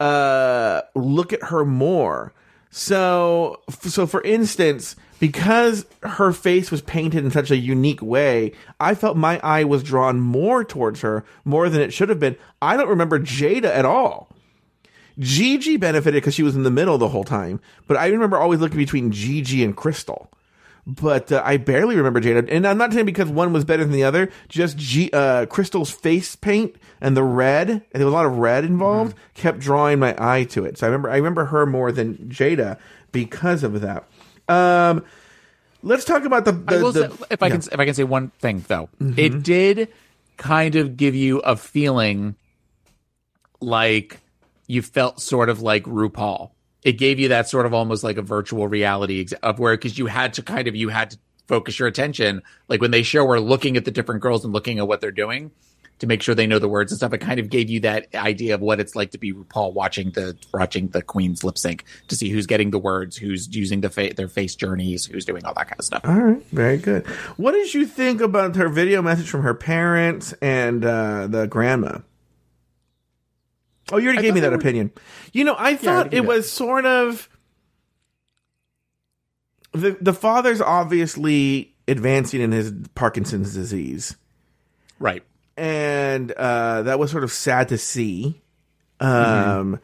uh 0.00 0.82
look 0.94 1.32
at 1.32 1.44
her 1.44 1.64
more. 1.64 2.32
So 2.70 3.60
so 3.80 4.06
for 4.06 4.22
instance, 4.22 4.96
because 5.20 5.86
her 6.02 6.32
face 6.32 6.70
was 6.70 6.82
painted 6.82 7.24
in 7.24 7.30
such 7.30 7.50
a 7.50 7.56
unique 7.56 8.02
way, 8.02 8.52
I 8.78 8.94
felt 8.94 9.16
my 9.16 9.40
eye 9.42 9.64
was 9.64 9.82
drawn 9.82 10.20
more 10.20 10.64
towards 10.64 11.00
her 11.00 11.24
more 11.44 11.68
than 11.68 11.80
it 11.80 11.92
should 11.92 12.08
have 12.08 12.20
been. 12.20 12.36
I 12.62 12.76
don't 12.76 12.88
remember 12.88 13.18
Jaida 13.18 13.64
at 13.64 13.84
all. 13.84 14.28
Gigi 15.18 15.76
benefited 15.76 16.22
because 16.22 16.34
she 16.34 16.44
was 16.44 16.54
in 16.54 16.62
the 16.62 16.70
middle 16.70 16.96
the 16.96 17.08
whole 17.08 17.24
time, 17.24 17.60
but 17.88 17.96
I 17.96 18.06
remember 18.06 18.36
always 18.36 18.60
looking 18.60 18.78
between 18.78 19.10
Gigi 19.10 19.64
and 19.64 19.76
Crystal. 19.76 20.30
But 20.90 21.30
uh, 21.30 21.42
I 21.44 21.58
barely 21.58 21.96
remember 21.96 22.18
Jaida, 22.18 22.48
and 22.50 22.66
I'm 22.66 22.78
not 22.78 22.94
saying 22.94 23.04
because 23.04 23.28
one 23.28 23.52
was 23.52 23.62
better 23.62 23.84
than 23.84 23.92
the 23.92 24.04
other. 24.04 24.30
Just 24.48 24.78
G- 24.78 25.10
uh, 25.12 25.44
Crystal's 25.44 25.90
face 25.90 26.34
paint 26.34 26.76
and 26.98 27.14
the 27.14 27.22
red, 27.22 27.68
and 27.68 27.82
there 27.92 28.06
was 28.06 28.12
a 28.14 28.16
lot 28.16 28.24
of 28.24 28.38
red 28.38 28.64
involved, 28.64 29.14
kept 29.34 29.58
drawing 29.58 29.98
my 29.98 30.14
eye 30.18 30.44
to 30.44 30.64
it. 30.64 30.78
So 30.78 30.86
I 30.86 30.88
remember 30.88 31.10
I 31.10 31.16
remember 31.16 31.44
her 31.44 31.66
more 31.66 31.92
than 31.92 32.14
Jaida 32.30 32.78
because 33.12 33.62
of 33.64 33.82
that. 33.82 34.04
Um, 34.48 35.04
let's 35.82 36.06
talk 36.06 36.24
about 36.24 36.46
the. 36.46 36.52
the, 36.52 36.76
I 36.78 36.82
will 36.82 36.92
the- 36.92 37.10
say, 37.10 37.24
if 37.32 37.42
I 37.42 37.50
can 37.50 37.58
if 37.60 37.78
I 37.78 37.84
can 37.84 37.92
say 37.92 38.04
one 38.04 38.30
thing 38.38 38.64
though, 38.66 38.88
it 38.98 39.42
did 39.42 39.88
kind 40.38 40.74
of 40.74 40.96
give 40.96 41.14
you 41.14 41.40
a 41.40 41.54
feeling 41.54 42.34
like 43.60 44.20
you 44.66 44.80
felt 44.80 45.20
sort 45.20 45.50
of 45.50 45.60
like 45.60 45.84
RuPaul. 45.84 46.50
It 46.88 46.96
gave 46.96 47.18
you 47.18 47.28
that 47.28 47.46
sort 47.46 47.66
of 47.66 47.74
almost 47.74 48.02
like 48.02 48.16
a 48.16 48.22
virtual 48.22 48.66
reality 48.66 49.20
ex- 49.20 49.34
of 49.34 49.58
where 49.58 49.76
because 49.76 49.98
you 49.98 50.06
had 50.06 50.32
to 50.34 50.42
kind 50.42 50.68
of 50.68 50.74
you 50.74 50.88
had 50.88 51.10
to 51.10 51.18
focus 51.46 51.78
your 51.78 51.86
attention 51.86 52.40
like 52.68 52.80
when 52.80 52.92
they 52.92 53.02
show 53.02 53.26
her 53.26 53.38
looking 53.38 53.76
at 53.76 53.84
the 53.84 53.90
different 53.90 54.22
girls 54.22 54.42
and 54.42 54.54
looking 54.54 54.78
at 54.78 54.88
what 54.88 55.02
they're 55.02 55.10
doing 55.10 55.50
to 55.98 56.06
make 56.06 56.22
sure 56.22 56.34
they 56.34 56.46
know 56.46 56.58
the 56.58 56.68
words 56.68 56.90
and 56.90 56.96
stuff. 56.96 57.12
It 57.12 57.18
kind 57.18 57.40
of 57.40 57.50
gave 57.50 57.68
you 57.68 57.80
that 57.80 58.06
idea 58.14 58.54
of 58.54 58.62
what 58.62 58.80
it's 58.80 58.96
like 58.96 59.10
to 59.10 59.18
be 59.18 59.34
RuPaul 59.34 59.74
watching 59.74 60.12
the 60.12 60.34
watching 60.54 60.88
the 60.88 61.02
Queen's 61.02 61.44
lip 61.44 61.58
sync 61.58 61.84
to 62.08 62.16
see 62.16 62.30
who's 62.30 62.46
getting 62.46 62.70
the 62.70 62.78
words, 62.78 63.18
who's 63.18 63.54
using 63.54 63.82
the 63.82 63.90
fa- 63.90 64.14
their 64.14 64.28
face 64.28 64.54
journeys, 64.54 65.04
who's 65.04 65.26
doing 65.26 65.44
all 65.44 65.52
that 65.54 65.68
kind 65.68 65.78
of 65.78 65.84
stuff. 65.84 66.00
All 66.04 66.18
right, 66.18 66.42
very 66.52 66.78
good. 66.78 67.06
What 67.36 67.52
did 67.52 67.74
you 67.74 67.84
think 67.84 68.22
about 68.22 68.56
her 68.56 68.70
video 68.70 69.02
message 69.02 69.28
from 69.28 69.42
her 69.42 69.54
parents 69.54 70.32
and 70.40 70.86
uh, 70.86 71.26
the 71.26 71.46
grandma? 71.46 71.98
Oh, 73.92 73.96
you 73.96 74.06
already 74.08 74.18
I 74.18 74.22
gave 74.22 74.34
me 74.34 74.40
that 74.40 74.50
were- 74.50 74.56
opinion. 74.56 74.90
You 75.32 75.44
know, 75.44 75.54
I 75.54 75.70
I 75.70 75.76
thought 75.76 75.88
already 75.94 76.08
it 76.08 76.10
gave 76.20 76.22
that. 76.22 76.28
was 76.28 76.50
sort 76.52 76.86
of 76.86 77.28
the 79.72 79.96
the 80.00 80.12
father's 80.14 80.60
obviously 80.60 81.74
advancing 81.86 82.40
in 82.40 82.52
his 82.52 82.72
Parkinson's 82.94 83.54
disease, 83.54 84.16
Right. 84.98 85.22
and 85.56 86.32
uh, 86.32 86.82
that 86.82 86.98
was 86.98 87.10
sort 87.10 87.24
of 87.24 87.32
sad 87.32 87.68
to 87.68 87.78
see. 87.78 88.40
Um, 89.00 89.10
Mm-hmm. 89.10 89.74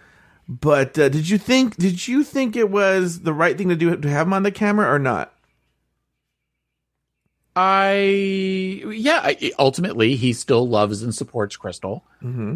but 0.48 0.98
uh, 0.98 1.08
did 1.08 1.28
you 1.28 1.38
think 1.38 1.76
did 1.76 2.06
you 2.08 2.24
think 2.24 2.56
it 2.56 2.70
was 2.70 3.20
the 3.20 3.32
right 3.32 3.56
thing 3.56 3.68
to 3.68 3.76
do 3.76 3.94
to 3.96 4.08
have 4.10 4.26
him 4.26 4.32
on 4.32 4.42
the 4.42 4.50
camera 4.50 4.92
or 4.92 4.98
not? 4.98 5.33
I 7.56 8.82
yeah. 8.92 9.20
I, 9.24 9.52
ultimately, 9.58 10.16
he 10.16 10.32
still 10.32 10.68
loves 10.68 11.02
and 11.02 11.14
supports 11.14 11.56
Crystal, 11.56 12.04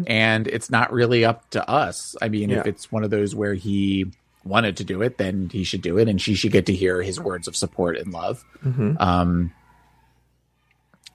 and 0.07 0.47
it's 0.47 0.69
not 0.69 0.91
really 0.91 1.25
up 1.25 1.49
to 1.51 1.67
us. 1.69 2.15
I 2.21 2.29
mean, 2.29 2.51
if 2.51 2.59
Mm-hmm. 2.59 2.69
It's 2.69 2.91
one 2.91 3.03
of 3.03 3.09
those 3.09 3.33
where 3.35 3.53
he 3.53 4.11
wanted 4.43 4.77
to 4.77 4.83
do 4.83 5.01
it, 5.01 5.17
then 5.17 5.49
he 5.51 5.63
should 5.63 5.81
do 5.81 5.97
it, 5.97 6.07
and 6.07 6.21
she 6.21 6.35
should 6.35 6.51
get 6.51 6.65
to 6.67 6.73
hear 6.73 7.01
his 7.01 7.19
words 7.19 7.47
of 7.47 7.55
support 7.55 7.97
and 7.97 8.13
love. 8.13 8.43
Mm-hmm. 8.63 8.95
Um, 8.99 9.53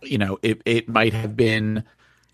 you 0.03 0.19
know, 0.19 0.39
it 0.43 0.63
it 0.65 0.89
might 0.89 1.13
have 1.13 1.37
been 1.37 1.85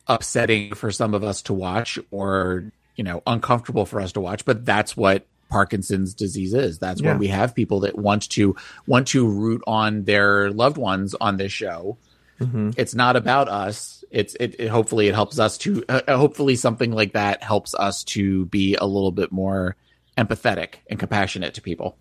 upsetting 0.07 0.75
for 0.75 0.91
some 0.91 1.15
of 1.15 1.25
us 1.25 1.43
to 1.43 1.55
watch, 1.55 1.99
or 2.11 2.73
you 2.97 3.05
know, 3.05 3.23
uncomfortable 3.27 3.87
for 3.87 4.01
us 4.01 4.13
to 4.13 4.21
watch, 4.21 4.45
but 4.45 4.65
that's 4.65 4.97
what 4.97 5.27
Parkinson's 5.51 6.15
disease 6.15 6.55
is. 6.55 6.79
That's 6.79 7.01
Yeah. 7.01 7.11
when 7.11 7.19
we 7.19 7.29
have 7.29 7.55
people 7.55 7.81
that 7.81 7.99
want 7.99 8.31
to 8.31 8.57
want 8.87 9.09
to 9.09 9.29
root 9.29 9.63
on 9.67 10.05
their 10.05 10.51
loved 10.51 10.79
ones 10.79 11.15
on 11.21 11.37
this 11.37 11.53
show. 11.53 11.99
Mm-hmm. 12.41 12.71
It's 12.79 12.95
not 12.95 13.17
about 13.17 13.49
us. 13.49 14.03
It's 14.11 14.35
it, 14.41 14.57
it 14.59 14.69
hopefully 14.69 15.09
it 15.09 15.15
helps 15.15 15.39
us 15.39 15.59
to 15.59 15.85
uh, 15.89 16.01
uh, 16.09 16.17
hopefully 16.17 16.57
something 16.57 16.93
like 16.93 17.13
that 17.13 17.43
helps 17.43 17.75
us 17.75 18.03
to 18.05 18.47
be 18.47 18.77
a 18.77 18.87
little 18.87 19.13
bit 19.13 19.31
more 19.31 19.77
empathetic 20.17 20.77
and 20.89 20.99
compassionate 20.99 21.55
to 21.55 21.61
people. 21.63 21.97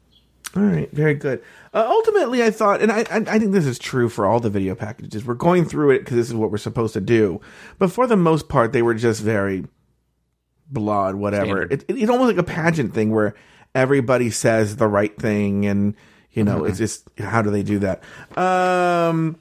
All 0.56 0.64
right, 0.64 0.90
very 0.92 1.14
good. 1.14 1.44
Uh, 1.74 1.86
ultimately, 1.88 2.42
I 2.42 2.50
thought, 2.50 2.82
and 2.82 2.92
I, 2.92 3.02
I, 3.12 3.18
I 3.28 3.38
think 3.40 3.52
this 3.52 3.68
is 3.68 3.78
true 3.78 4.10
for 4.10 4.26
all 4.26 4.40
the 4.40 4.50
video 4.50 4.74
packages. 4.74 5.24
We're 5.24 5.36
going 5.36 5.64
through 5.66 5.92
it 5.92 6.00
because 6.00 6.16
this 6.16 6.28
is 6.28 6.34
what 6.34 6.50
we're 6.50 6.58
supposed 6.58 6.94
to 6.94 7.02
do. 7.02 7.40
But 7.78 7.92
for 7.92 8.08
the 8.08 8.16
most 8.18 8.50
part, 8.50 8.72
they 8.74 8.82
were 8.82 8.96
just 8.96 9.22
very 9.22 9.66
blood, 10.70 11.16
whatever. 11.16 11.64
It, 11.64 11.84
it, 11.88 11.98
it's 11.98 12.10
almost 12.10 12.36
like 12.36 12.38
a 12.38 12.44
pageant 12.44 12.94
thing 12.94 13.12
where 13.12 13.36
everybody 13.76 14.30
says 14.30 14.76
the 14.76 14.88
right 14.88 15.16
thing, 15.18 15.66
and 15.66 15.96
you 16.32 16.44
know, 16.44 16.66
it's 16.66 16.78
just 16.78 17.08
how 17.18 17.42
do 17.42 17.50
they 17.50 17.64
do 17.64 17.80
that? 17.80 18.04
Um, 18.38 19.38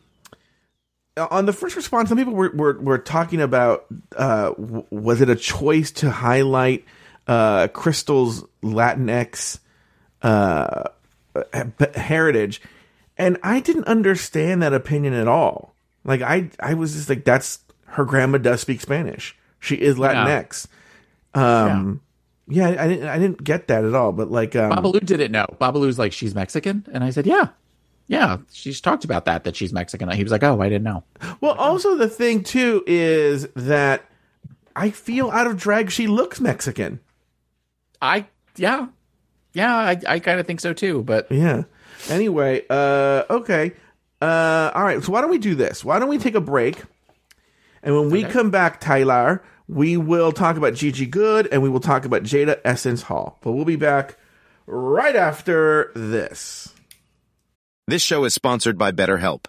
on 1.16 1.46
the 1.46 1.52
first 1.52 1.76
response, 1.76 2.08
some 2.08 2.18
people 2.18 2.34
were 2.34 2.50
were, 2.50 2.80
were 2.80 2.98
talking 2.98 3.40
about 3.40 3.86
uh, 4.16 4.50
w- 4.50 4.84
was 4.90 5.20
it 5.20 5.28
a 5.28 5.36
choice 5.36 5.90
to 5.92 6.10
highlight 6.10 6.84
uh, 7.26 7.68
Crystal's 7.68 8.44
Latinx 8.62 9.58
uh, 10.22 10.84
heritage, 11.94 12.60
and 13.16 13.38
I 13.42 13.60
didn't 13.60 13.84
understand 13.84 14.62
that 14.62 14.72
opinion 14.72 15.12
at 15.12 15.28
all. 15.28 15.74
Like 16.04 16.22
I, 16.22 16.50
I 16.58 16.74
was 16.74 16.94
just 16.94 17.08
like, 17.08 17.24
that's 17.24 17.58
her 17.86 18.04
grandma 18.04 18.38
does 18.38 18.60
speak 18.60 18.80
Spanish. 18.80 19.36
She 19.60 19.74
is 19.74 19.96
Latinx. 19.96 20.66
Um, 21.38 22.00
yeah, 22.48 22.68
I 22.68 22.88
didn't, 22.88 23.08
I 23.08 23.18
didn't 23.18 23.44
get 23.44 23.68
that 23.68 23.84
at 23.84 23.94
all. 23.94 24.12
But 24.12 24.30
like, 24.30 24.56
um, 24.56 24.72
Babalu 24.72 25.04
didn't 25.04 25.32
know. 25.32 25.46
Babalu's 25.60 25.98
like, 25.98 26.12
she's 26.12 26.34
Mexican, 26.34 26.86
and 26.92 27.04
I 27.04 27.10
said, 27.10 27.26
yeah, 27.26 27.48
yeah. 28.06 28.38
She's 28.52 28.80
talked 28.80 29.04
about 29.04 29.26
that 29.26 29.44
that 29.44 29.54
she's 29.54 29.72
Mexican. 29.72 30.08
He 30.10 30.22
was 30.22 30.32
like, 30.32 30.42
oh, 30.42 30.60
I 30.60 30.68
didn't 30.68 30.84
know. 30.84 31.04
well, 31.40 31.52
also 31.54 31.94
the 31.94 32.08
thing 32.08 32.42
too 32.42 32.82
is 32.86 33.48
that 33.54 34.04
I 34.74 34.90
feel 34.90 35.30
out 35.30 35.46
of 35.46 35.56
drag. 35.58 35.90
She 35.90 36.06
looks 36.06 36.40
Mexican. 36.40 37.00
I 38.00 38.26
yeah, 38.56 38.88
yeah. 39.52 39.74
I 39.74 40.00
I 40.06 40.18
kind 40.18 40.40
of 40.40 40.46
think 40.46 40.60
so 40.60 40.72
too. 40.72 41.02
But 41.02 41.30
Yeah. 41.30 41.64
Anyway, 42.08 42.64
uh, 42.70 43.24
okay. 43.28 43.72
Uh, 44.22 44.70
all 44.74 44.84
right. 44.84 45.02
So 45.02 45.12
why 45.12 45.20
don't 45.20 45.30
we 45.30 45.38
do 45.38 45.54
this? 45.54 45.84
Why 45.84 45.98
don't 45.98 46.08
we 46.08 46.18
take 46.18 46.34
a 46.34 46.40
break? 46.40 46.82
And 47.88 47.96
when 47.96 48.10
we 48.10 48.22
come 48.22 48.50
back, 48.50 48.82
Tyler, 48.82 49.42
we 49.66 49.96
will 49.96 50.30
talk 50.30 50.58
about 50.58 50.74
Gigi 50.74 51.06
Goode 51.06 51.48
and 51.50 51.62
we 51.62 51.70
will 51.70 51.80
talk 51.80 52.04
about 52.04 52.22
Jaida 52.22 52.60
Essence 52.62 53.00
Hall. 53.00 53.38
But 53.40 53.52
we'll 53.52 53.64
be 53.64 53.76
back 53.76 54.18
right 54.66 55.16
after 55.16 55.90
this. 55.94 56.74
This 57.86 58.02
show 58.02 58.24
is 58.24 58.34
sponsored 58.34 58.76
by 58.76 58.92
BetterHelp. 58.92 59.46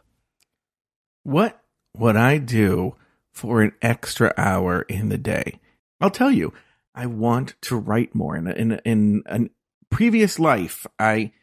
What 1.23 1.61
would 1.97 2.15
I 2.15 2.37
do 2.37 2.95
for 3.33 3.61
an 3.61 3.73
extra 3.81 4.33
hour 4.37 4.83
in 4.83 5.09
the 5.09 5.17
day? 5.17 5.59
I'll 5.99 6.09
tell 6.09 6.31
you, 6.31 6.53
I 6.95 7.07
want 7.07 7.55
to 7.63 7.75
write 7.75 8.15
more. 8.15 8.37
In 8.37 8.47
in 8.47 8.79
in 8.85 9.23
a 9.27 9.49
previous 9.93 10.39
life, 10.39 10.87
I 10.97 11.33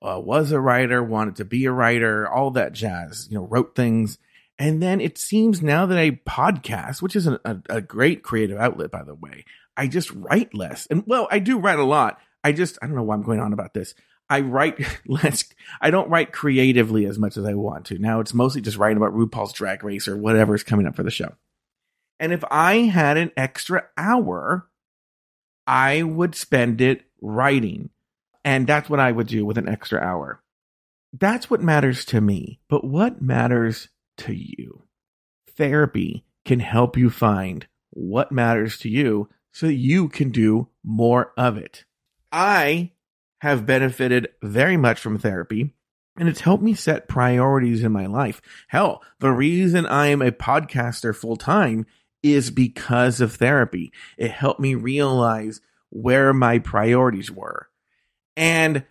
uh, 0.00 0.20
was 0.20 0.52
a 0.52 0.60
writer, 0.60 1.02
wanted 1.02 1.34
to 1.36 1.44
be 1.44 1.64
a 1.64 1.72
writer, 1.72 2.28
all 2.28 2.52
that 2.52 2.72
jazz. 2.72 3.26
You 3.28 3.38
know, 3.38 3.48
wrote 3.48 3.74
things, 3.74 4.18
and 4.58 4.82
then 4.82 5.00
it 5.00 5.18
seems 5.18 5.62
now 5.62 5.86
that 5.86 5.98
I 5.98 6.12
podcast, 6.12 7.02
which 7.02 7.16
is 7.16 7.26
a, 7.26 7.40
a, 7.44 7.56
a 7.68 7.80
great 7.80 8.22
creative 8.22 8.58
outlet, 8.58 8.90
by 8.90 9.02
the 9.02 9.14
way, 9.14 9.44
I 9.76 9.86
just 9.86 10.10
write 10.12 10.54
less. 10.54 10.86
And 10.86 11.04
well, 11.06 11.28
I 11.30 11.38
do 11.38 11.58
write 11.58 11.78
a 11.78 11.84
lot. 11.84 12.18
I 12.42 12.52
just 12.52 12.78
I 12.80 12.86
don't 12.86 12.96
know 12.96 13.02
why 13.02 13.14
I'm 13.14 13.22
going 13.22 13.40
on 13.40 13.52
about 13.52 13.74
this. 13.74 13.94
I 14.28 14.40
write 14.40 14.80
less. 15.06 15.44
I 15.80 15.90
don't 15.90 16.08
write 16.08 16.32
creatively 16.32 17.04
as 17.06 17.18
much 17.18 17.36
as 17.36 17.44
I 17.44 17.54
want 17.54 17.86
to. 17.86 17.98
Now 17.98 18.20
it's 18.20 18.34
mostly 18.34 18.60
just 18.62 18.78
writing 18.78 18.96
about 18.96 19.14
RuPaul's 19.14 19.52
Drag 19.52 19.84
Race 19.84 20.08
or 20.08 20.16
whatever's 20.16 20.62
coming 20.62 20.86
up 20.86 20.96
for 20.96 21.02
the 21.02 21.10
show. 21.10 21.34
And 22.18 22.32
if 22.32 22.42
I 22.50 22.76
had 22.76 23.18
an 23.18 23.32
extra 23.36 23.84
hour, 23.98 24.68
I 25.66 26.02
would 26.02 26.34
spend 26.34 26.80
it 26.80 27.04
writing. 27.20 27.90
And 28.42 28.66
that's 28.66 28.88
what 28.88 29.00
I 29.00 29.12
would 29.12 29.26
do 29.26 29.44
with 29.44 29.58
an 29.58 29.68
extra 29.68 30.00
hour. 30.00 30.42
That's 31.12 31.50
what 31.50 31.62
matters 31.62 32.04
to 32.06 32.20
me. 32.20 32.60
But 32.68 32.84
what 32.84 33.20
matters 33.20 33.88
to 34.18 34.32
you? 34.32 34.82
Therapy 35.56 36.24
can 36.44 36.60
help 36.60 36.96
you 36.96 37.10
find 37.10 37.66
what 37.90 38.32
matters 38.32 38.78
to 38.78 38.88
you 38.88 39.28
so 39.52 39.66
that 39.66 39.74
you 39.74 40.08
can 40.08 40.30
do 40.30 40.68
more 40.84 41.32
of 41.36 41.56
it. 41.56 41.84
I 42.30 42.92
have 43.40 43.66
benefited 43.66 44.28
very 44.42 44.76
much 44.76 45.00
from 45.00 45.18
therapy 45.18 45.72
and 46.18 46.28
it's 46.28 46.40
helped 46.40 46.62
me 46.62 46.74
set 46.74 47.08
priorities 47.08 47.82
in 47.82 47.92
my 47.92 48.06
life. 48.06 48.40
Hell, 48.68 49.02
the 49.18 49.32
reason 49.32 49.86
I 49.86 50.06
am 50.06 50.22
a 50.22 50.32
podcaster 50.32 51.14
full 51.14 51.36
time 51.36 51.86
is 52.22 52.50
because 52.50 53.20
of 53.20 53.34
therapy. 53.34 53.92
It 54.16 54.30
helped 54.30 54.60
me 54.60 54.74
realize 54.74 55.60
where 55.90 56.32
my 56.32 56.58
priorities 56.58 57.30
were. 57.30 57.68
And 58.36 58.84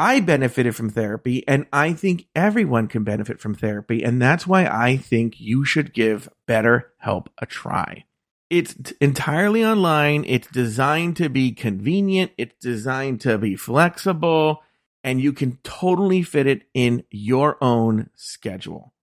I 0.00 0.20
benefited 0.20 0.74
from 0.74 0.88
therapy, 0.88 1.46
and 1.46 1.66
I 1.74 1.92
think 1.92 2.26
everyone 2.34 2.88
can 2.88 3.04
benefit 3.04 3.38
from 3.38 3.54
therapy. 3.54 4.02
And 4.02 4.20
that's 4.20 4.46
why 4.46 4.64
I 4.64 4.96
think 4.96 5.38
you 5.38 5.62
should 5.66 5.92
give 5.92 6.26
BetterHelp 6.48 7.26
a 7.36 7.44
try. 7.44 8.06
It's 8.48 8.74
entirely 9.02 9.62
online. 9.62 10.24
It's 10.26 10.48
designed 10.48 11.18
to 11.18 11.28
be 11.28 11.52
convenient. 11.52 12.32
It's 12.38 12.54
designed 12.62 13.20
to 13.20 13.36
be 13.36 13.56
flexible, 13.56 14.62
and 15.04 15.20
you 15.20 15.34
can 15.34 15.58
totally 15.64 16.22
fit 16.22 16.46
it 16.46 16.62
in 16.72 17.04
your 17.10 17.62
own 17.62 18.08
schedule. 18.14 18.94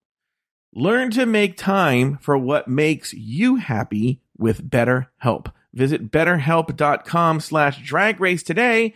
Learn 0.73 1.11
to 1.11 1.27
make 1.27 1.57
time 1.57 2.17
for 2.23 2.39
what 2.39 2.67
makes 2.67 3.13
you 3.13 3.57
happy 3.57 4.23
with 4.35 4.67
BetterHelp. 4.67 5.51
Visit 5.75 6.09
betterhelp.com 6.09 7.39
slash 7.39 7.83
drag 7.85 8.19
race 8.19 8.41
today 8.41 8.95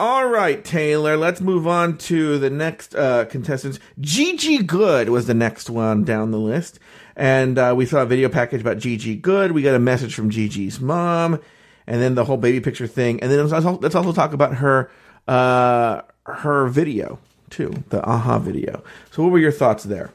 All 0.00 0.26
right, 0.26 0.64
Taylor, 0.64 1.18
let's 1.18 1.42
move 1.42 1.66
on 1.66 1.98
to 1.98 2.38
the 2.38 2.48
next 2.48 2.94
uh, 2.94 3.26
contestants. 3.26 3.78
Gigi 4.00 4.62
Goode 4.62 5.10
was 5.10 5.26
the 5.26 5.34
next 5.34 5.68
one 5.68 6.04
down 6.04 6.30
the 6.30 6.38
list. 6.38 6.78
And 7.16 7.58
uh, 7.58 7.74
we 7.76 7.84
saw 7.84 8.00
a 8.00 8.06
video 8.06 8.30
package 8.30 8.62
about 8.62 8.78
Gigi 8.78 9.14
Goode. 9.14 9.52
We 9.52 9.60
got 9.60 9.74
a 9.74 9.78
message 9.78 10.14
from 10.14 10.30
Gigi's 10.30 10.80
mom, 10.80 11.38
and 11.86 12.00
then 12.00 12.14
the 12.14 12.24
whole 12.24 12.38
baby 12.38 12.60
picture 12.60 12.86
thing. 12.86 13.20
And 13.20 13.30
then 13.30 13.40
let's 13.40 13.52
also, 13.52 13.78
let's 13.78 13.94
also 13.94 14.14
talk 14.14 14.32
about 14.32 14.54
her 14.54 14.90
uh, 15.28 16.00
her 16.24 16.68
video, 16.68 17.18
too, 17.50 17.84
the 17.90 18.02
aha 18.02 18.38
video. 18.38 18.82
So, 19.10 19.22
what 19.22 19.32
were 19.32 19.38
your 19.38 19.52
thoughts 19.52 19.84
there? 19.84 20.12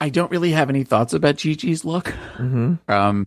I 0.00 0.08
don't 0.08 0.30
really 0.30 0.52
have 0.52 0.70
any 0.70 0.84
thoughts 0.84 1.12
about 1.12 1.36
Gigi's 1.36 1.84
look. 1.84 2.14
Um, 2.88 3.26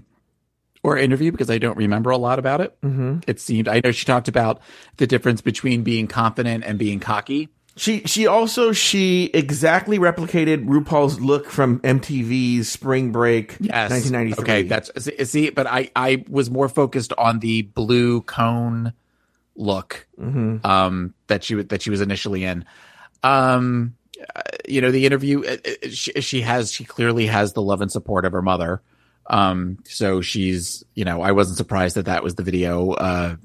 or 0.83 0.97
interview 0.97 1.31
because 1.31 1.49
I 1.49 1.57
don't 1.57 1.77
remember 1.77 2.09
a 2.11 2.17
lot 2.17 2.39
about 2.39 2.61
it. 2.61 2.77
Mm-hmm. 2.81 3.19
It 3.25 3.39
seemed 3.39 3.67
I 3.67 3.81
know 3.83 3.91
she 3.91 4.05
talked 4.05 4.27
about 4.27 4.61
the 4.97 5.07
difference 5.07 5.41
between 5.41 5.83
being 5.83 6.07
confident 6.07 6.63
and 6.65 6.77
being 6.77 6.99
cocky. 6.99 7.49
She 7.75 8.01
she 8.05 8.27
also 8.27 8.71
she 8.71 9.31
exactly 9.33 9.97
replicated 9.97 10.65
RuPaul's 10.67 11.19
look 11.19 11.49
from 11.49 11.79
MTV's 11.79 12.69
Spring 12.69 13.11
Break, 13.11 13.57
Yes. 13.59 13.89
1993. 13.89 14.43
Okay, 14.43 14.61
that's 14.67 15.31
see- 15.31 15.49
but 15.49 15.65
I 15.65 15.89
I 15.95 16.23
was 16.29 16.51
more 16.51 16.69
focused 16.69 17.13
on 17.17 17.39
the 17.39 17.63
blue 17.63 18.21
cone 18.21 18.93
look 19.55 20.07
um 20.19 21.13
that 21.27 21.43
she 21.43 21.55
that 21.63 21.81
she 21.81 21.89
was 21.89 22.01
initially 22.01 22.43
in. 22.43 22.65
Um 23.23 23.95
uh, 24.35 24.41
you 24.67 24.79
know, 24.79 24.91
the 24.91 25.05
interview 25.05 25.43
uh, 25.43 25.57
uh, 25.65 25.89
she, 25.89 26.11
she 26.21 26.41
has 26.41 26.71
she 26.71 26.83
clearly 26.83 27.25
has 27.25 27.53
the 27.53 27.61
love 27.61 27.81
and 27.81 27.91
support 27.91 28.23
of 28.25 28.31
her 28.33 28.41
mother. 28.41 28.81
Um 29.27 29.79
so 29.85 30.21
she's, 30.21 30.83
you 30.95 31.05
know, 31.05 31.21
I 31.21 31.31
wasn't 31.31 31.57
surprised 31.57 31.95
that 31.95 32.05
that 32.05 32.23
was 32.23 32.35
the 32.35 32.43
video. 32.43 32.91
Uh 32.91 33.35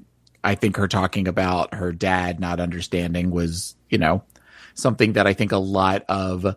I 0.43 0.55
think 0.55 0.77
her 0.77 0.87
talking 0.87 1.27
about 1.27 1.73
her 1.73 1.91
dad 1.91 2.39
not 2.39 2.59
understanding 2.59 3.29
was, 3.31 3.75
you 3.89 3.97
know, 3.97 4.23
something 4.73 5.13
that 5.13 5.27
I 5.27 5.33
think 5.33 5.51
a 5.51 5.57
lot 5.57 6.05
of 6.07 6.55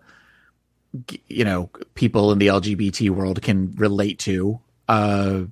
you 1.28 1.44
know 1.44 1.70
people 1.94 2.32
in 2.32 2.38
the 2.38 2.48
LGBT 2.48 3.10
world 3.10 3.42
can 3.42 3.72
relate 3.72 4.18
to. 4.20 4.60
Uh, 4.88 5.42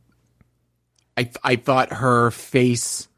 I 1.16 1.30
I 1.42 1.56
thought 1.56 1.92
her 1.92 2.30
face 2.30 3.08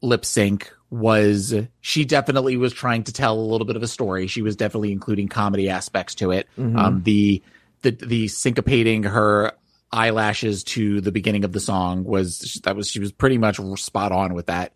lip 0.00 0.24
sync 0.24 0.72
was 0.90 1.54
she 1.80 2.04
definitely 2.04 2.56
was 2.56 2.72
trying 2.72 3.04
to 3.04 3.12
tell 3.12 3.38
a 3.38 3.40
little 3.40 3.66
bit 3.66 3.76
of 3.76 3.82
a 3.82 3.88
story. 3.88 4.26
She 4.26 4.42
was 4.42 4.56
definitely 4.56 4.92
including 4.92 5.28
comedy 5.28 5.68
aspects 5.68 6.14
to 6.16 6.30
it. 6.30 6.48
Um, 6.78 7.02
the 7.02 7.42
the 7.82 7.90
the 7.90 8.26
syncopating 8.26 9.04
her 9.04 9.52
eyelashes 9.90 10.64
to 10.64 11.00
the 11.00 11.10
beginning 11.10 11.44
of 11.44 11.52
the 11.52 11.60
song 11.60 12.04
was 12.04 12.60
that 12.64 12.76
was 12.76 12.88
she 12.90 13.00
was 13.00 13.10
pretty 13.10 13.38
much 13.38 13.58
spot 13.76 14.12
on 14.12 14.34
with 14.34 14.46
that. 14.46 14.74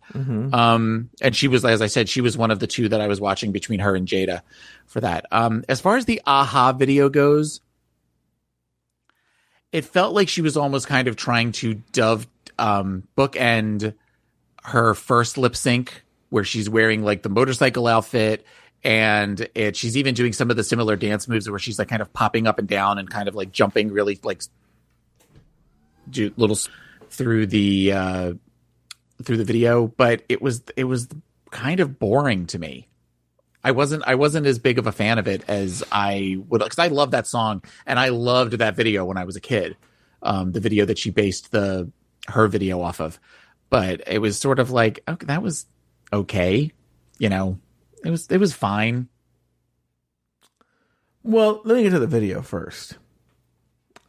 Um, 0.53 1.09
and 1.21 1.35
she 1.35 1.47
was, 1.47 1.63
as 1.65 1.81
I 1.81 1.87
said, 1.87 2.09
she 2.09 2.21
was 2.21 2.35
one 2.35 2.49
of 2.49 2.59
the 2.59 2.67
two 2.67 2.89
that 2.89 2.99
I 2.99 3.07
was 3.07 3.21
watching 3.21 3.51
between 3.51 3.79
her 3.79 3.95
and 3.95 4.07
Jaida 4.07 4.41
for 4.87 5.01
that. 5.01 5.25
Um, 5.31 5.63
as 5.69 5.81
far 5.81 5.97
as 5.97 6.05
the 6.05 6.21
aha 6.25 6.73
video 6.73 7.09
goes, 7.09 7.61
it 9.71 9.85
felt 9.85 10.13
like 10.15 10.29
she 10.29 10.41
was 10.41 10.57
almost 10.57 10.87
kind 10.87 11.07
of 11.07 11.15
trying 11.15 11.51
to 11.53 11.75
dove 11.91 12.27
um, 12.57 13.07
bookend 13.17 13.93
her 14.63 14.93
first 14.93 15.37
lip 15.37 15.55
sync 15.55 16.03
where 16.29 16.43
she's 16.43 16.69
wearing 16.69 17.03
like 17.03 17.21
the 17.21 17.29
motorcycle 17.29 17.85
outfit 17.85 18.45
and 18.83 19.47
it 19.55 19.75
she's 19.75 19.95
even 19.95 20.13
doing 20.13 20.33
some 20.33 20.49
of 20.49 20.57
the 20.57 20.63
similar 20.63 20.95
dance 20.95 21.27
moves 21.27 21.49
where 21.49 21.59
she's 21.59 21.79
like 21.79 21.87
kind 21.87 22.01
of 22.01 22.11
popping 22.13 22.47
up 22.47 22.59
and 22.59 22.67
down 22.67 22.99
and 22.99 23.09
kind 23.09 23.27
of 23.27 23.35
like 23.35 23.51
jumping 23.51 23.91
really 23.91 24.19
like 24.23 24.41
do 26.09 26.33
little 26.35 26.57
through 27.09 27.47
the 27.47 27.93
uh 27.93 28.33
through 29.23 29.37
the 29.37 29.45
video. 29.45 29.87
But 29.87 30.23
it 30.27 30.41
was 30.41 30.63
it 30.75 30.83
was 30.83 31.07
kind 31.51 31.79
of 31.79 31.97
boring 31.99 32.47
to 32.47 32.59
me. 32.59 32.87
I 33.63 33.71
wasn't 33.71 34.03
I 34.05 34.15
wasn't 34.15 34.45
as 34.45 34.59
big 34.59 34.77
of 34.79 34.87
a 34.87 34.91
fan 34.91 35.17
of 35.17 35.27
it 35.27 35.45
as 35.47 35.83
I 35.91 36.37
would 36.49 36.61
because 36.61 36.79
I 36.79 36.87
love 36.87 37.11
that 37.11 37.27
song 37.27 37.63
and 37.85 37.97
I 37.97 38.09
loved 38.09 38.53
that 38.53 38.75
video 38.75 39.05
when 39.05 39.17
I 39.17 39.23
was 39.23 39.35
a 39.37 39.41
kid. 39.41 39.77
Um, 40.21 40.51
the 40.51 40.59
video 40.59 40.85
that 40.85 40.97
she 40.97 41.09
based 41.09 41.51
the 41.51 41.89
her 42.27 42.47
video 42.47 42.81
off 42.81 42.99
of, 42.99 43.19
but 43.69 44.01
it 44.07 44.19
was 44.19 44.37
sort 44.37 44.59
of 44.59 44.71
like 44.71 45.01
okay, 45.07 45.25
that 45.27 45.41
was 45.41 45.65
okay, 46.11 46.71
you 47.17 47.29
know, 47.29 47.59
it 48.03 48.09
was 48.09 48.27
it 48.29 48.37
was 48.37 48.53
fine. 48.53 49.07
Well, 51.23 51.61
let 51.63 51.75
me 51.75 51.83
get 51.83 51.91
to 51.91 51.99
the 51.99 52.07
video 52.07 52.41
first. 52.41 52.97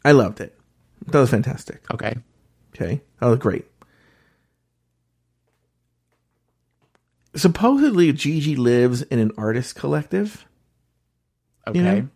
I 0.05 0.13
loved 0.13 0.41
it. 0.41 0.59
That 1.07 1.21
was 1.21 1.31
fantastic. 1.31 1.83
Okay, 1.93 2.15
Okay. 2.75 3.01
That 3.21 3.27
was 3.29 3.39
great. 3.39 3.65
Supposedly, 7.37 8.13
Gigi 8.13 8.55
lives 8.57 9.03
in 9.03 9.19
an 9.19 9.33
artist 9.37 9.75
collective. 9.75 10.47
okay, 11.67 11.79
You 11.79 11.85
know? 11.85 12.09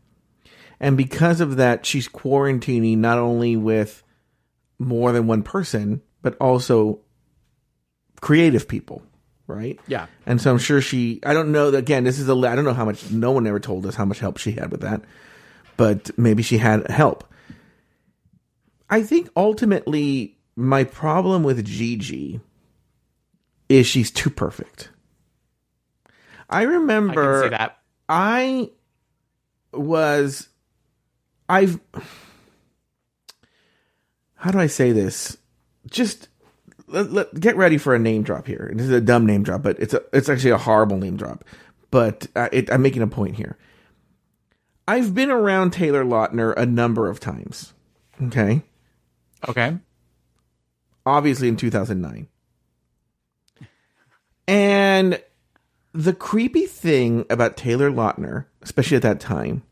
And 0.80 0.96
because 0.96 1.40
of 1.40 1.56
that, 1.56 1.84
she's 1.84 2.08
quarantining 2.08 2.98
not 2.98 3.18
only 3.18 3.56
with 3.56 4.04
more 4.78 5.10
than 5.12 5.26
one 5.26 5.42
person, 5.42 6.02
but 6.22 6.36
also 6.40 7.00
creative 8.20 8.68
people, 8.68 9.02
right? 9.48 9.80
yeah, 9.88 10.06
And 10.26 10.40
so 10.40 10.50
I'm 10.50 10.58
sure 10.58 10.80
she, 10.80 11.18
I 11.24 11.32
don't 11.32 11.50
know, 11.50 11.68
again, 11.68 12.04
this 12.04 12.18
is 12.18 12.28
a, 12.28 12.34
I 12.34 12.54
don't 12.54 12.64
know 12.64 12.74
how 12.74 12.84
much, 12.84 13.10
no 13.10 13.32
one 13.32 13.46
ever 13.46 13.58
told 13.58 13.86
us 13.86 13.96
how 13.96 14.04
much 14.04 14.20
help 14.20 14.36
she 14.36 14.52
had 14.52 14.70
with 14.70 14.82
that, 14.82 15.02
but 15.76 16.16
maybe 16.16 16.42
she 16.42 16.58
had 16.58 16.88
help. 16.90 17.24
I 18.90 19.02
think 19.02 19.28
ultimately 19.36 20.36
my 20.54 20.84
problem 20.84 21.42
with 21.42 21.64
Gigi 21.64 22.40
is 23.68 23.86
she's 23.86 24.10
too 24.10 24.30
perfect. 24.30 24.90
I 26.50 26.60
I 26.60 26.62
remember 26.62 27.42
can 27.42 27.50
see 27.50 27.56
that. 27.56 27.78
I 28.08 28.70
was 29.72 30.48
I've 31.48 31.78
how 34.36 34.50
do 34.50 34.58
I 34.58 34.66
say 34.66 34.92
this? 34.92 35.36
Just 35.90 36.28
let, 36.88 37.12
let- 37.12 37.40
get 37.40 37.56
ready 37.56 37.78
for 37.78 37.94
a 37.94 37.98
name 37.98 38.22
drop 38.22 38.46
here. 38.46 38.70
This 38.74 38.86
is 38.86 38.92
a 38.92 39.00
dumb 39.00 39.26
name 39.26 39.42
drop, 39.42 39.62
but 39.62 39.78
it's 39.78 39.94
a 39.94 40.02
it's 40.12 40.28
actually 40.28 40.50
a 40.50 40.58
horrible 40.58 40.96
name 40.98 41.16
drop. 41.16 41.44
But 41.90 42.26
uh, 42.36 42.48
it, 42.52 42.70
I'm 42.72 42.82
making 42.82 43.02
a 43.02 43.06
point 43.06 43.36
here. 43.36 43.56
I've 44.86 45.14
been 45.14 45.30
around 45.30 45.72
Taylor 45.72 46.04
Lautner 46.04 46.54
a 46.56 46.64
number 46.66 47.08
of 47.08 47.20
times. 47.20 47.72
Okay, 48.22 48.62
Okay, 49.48 49.76
obviously 51.06 51.48
in 51.48 51.56
2009. 51.56 52.26
And 54.46 55.22
the 55.92 56.12
creepy 56.14 56.66
thing 56.66 57.26
about 57.30 57.56
Taylor 57.56 57.90
Lautner, 57.90 58.46
especially 58.62 58.96
at 58.96 59.02
that 59.02 59.20
time, 59.20 59.62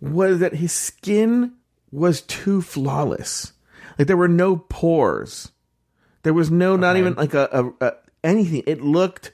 was 0.00 0.38
that 0.38 0.54
his 0.54 0.72
skin 0.72 1.54
was 1.90 2.22
too 2.22 2.62
flawless. 2.62 3.52
Like 4.00 4.06
there 4.06 4.16
were 4.16 4.28
no 4.28 4.56
pores. 4.56 5.52
There 6.22 6.32
was 6.32 6.50
no, 6.50 6.74
not 6.74 6.96
even 6.96 7.12
like 7.16 7.34
a, 7.34 7.50
a, 7.52 7.86
a 7.86 7.92
anything. 8.24 8.62
It 8.66 8.80
looked 8.80 9.32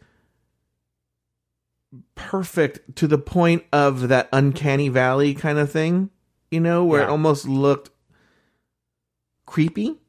perfect 2.17 2.97
to 2.97 3.07
the 3.07 3.17
point 3.17 3.63
of 3.73 4.09
that 4.09 4.29
uncanny 4.33 4.89
valley 4.89 5.35
kind 5.35 5.59
of 5.59 5.71
thing, 5.71 6.11
you 6.51 6.59
know, 6.59 6.85
where 6.85 7.03
it 7.03 7.09
almost 7.09 7.47
looked 7.47 7.91
creepy, 9.47 10.01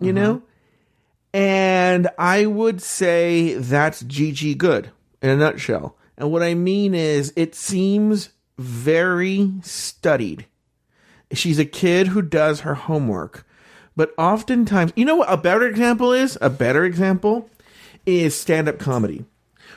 you 0.00 0.14
know? 0.14 0.36
Mm-hmm. 0.36 1.38
And 1.38 2.08
I 2.18 2.46
would 2.46 2.80
say 2.80 3.52
that's 3.52 4.00
Gigi 4.00 4.54
Goode 4.54 4.92
in 5.20 5.28
a 5.28 5.36
nutshell. 5.36 5.94
And 6.16 6.32
what 6.32 6.42
I 6.42 6.54
mean 6.54 6.94
is, 6.94 7.34
it 7.36 7.54
seems 7.54 8.30
very 8.56 9.52
studied. 9.60 10.46
She's 11.34 11.58
a 11.58 11.66
kid 11.66 12.06
who 12.06 12.22
does 12.22 12.60
her 12.60 12.74
homework. 12.74 13.44
But 13.98 14.14
oftentimes, 14.16 14.92
you 14.94 15.04
know 15.04 15.16
what 15.16 15.32
a 15.32 15.36
better 15.36 15.66
example 15.66 16.12
is? 16.12 16.38
A 16.40 16.48
better 16.48 16.84
example 16.84 17.50
is 18.06 18.38
stand 18.38 18.68
up 18.68 18.78
comedy. 18.78 19.24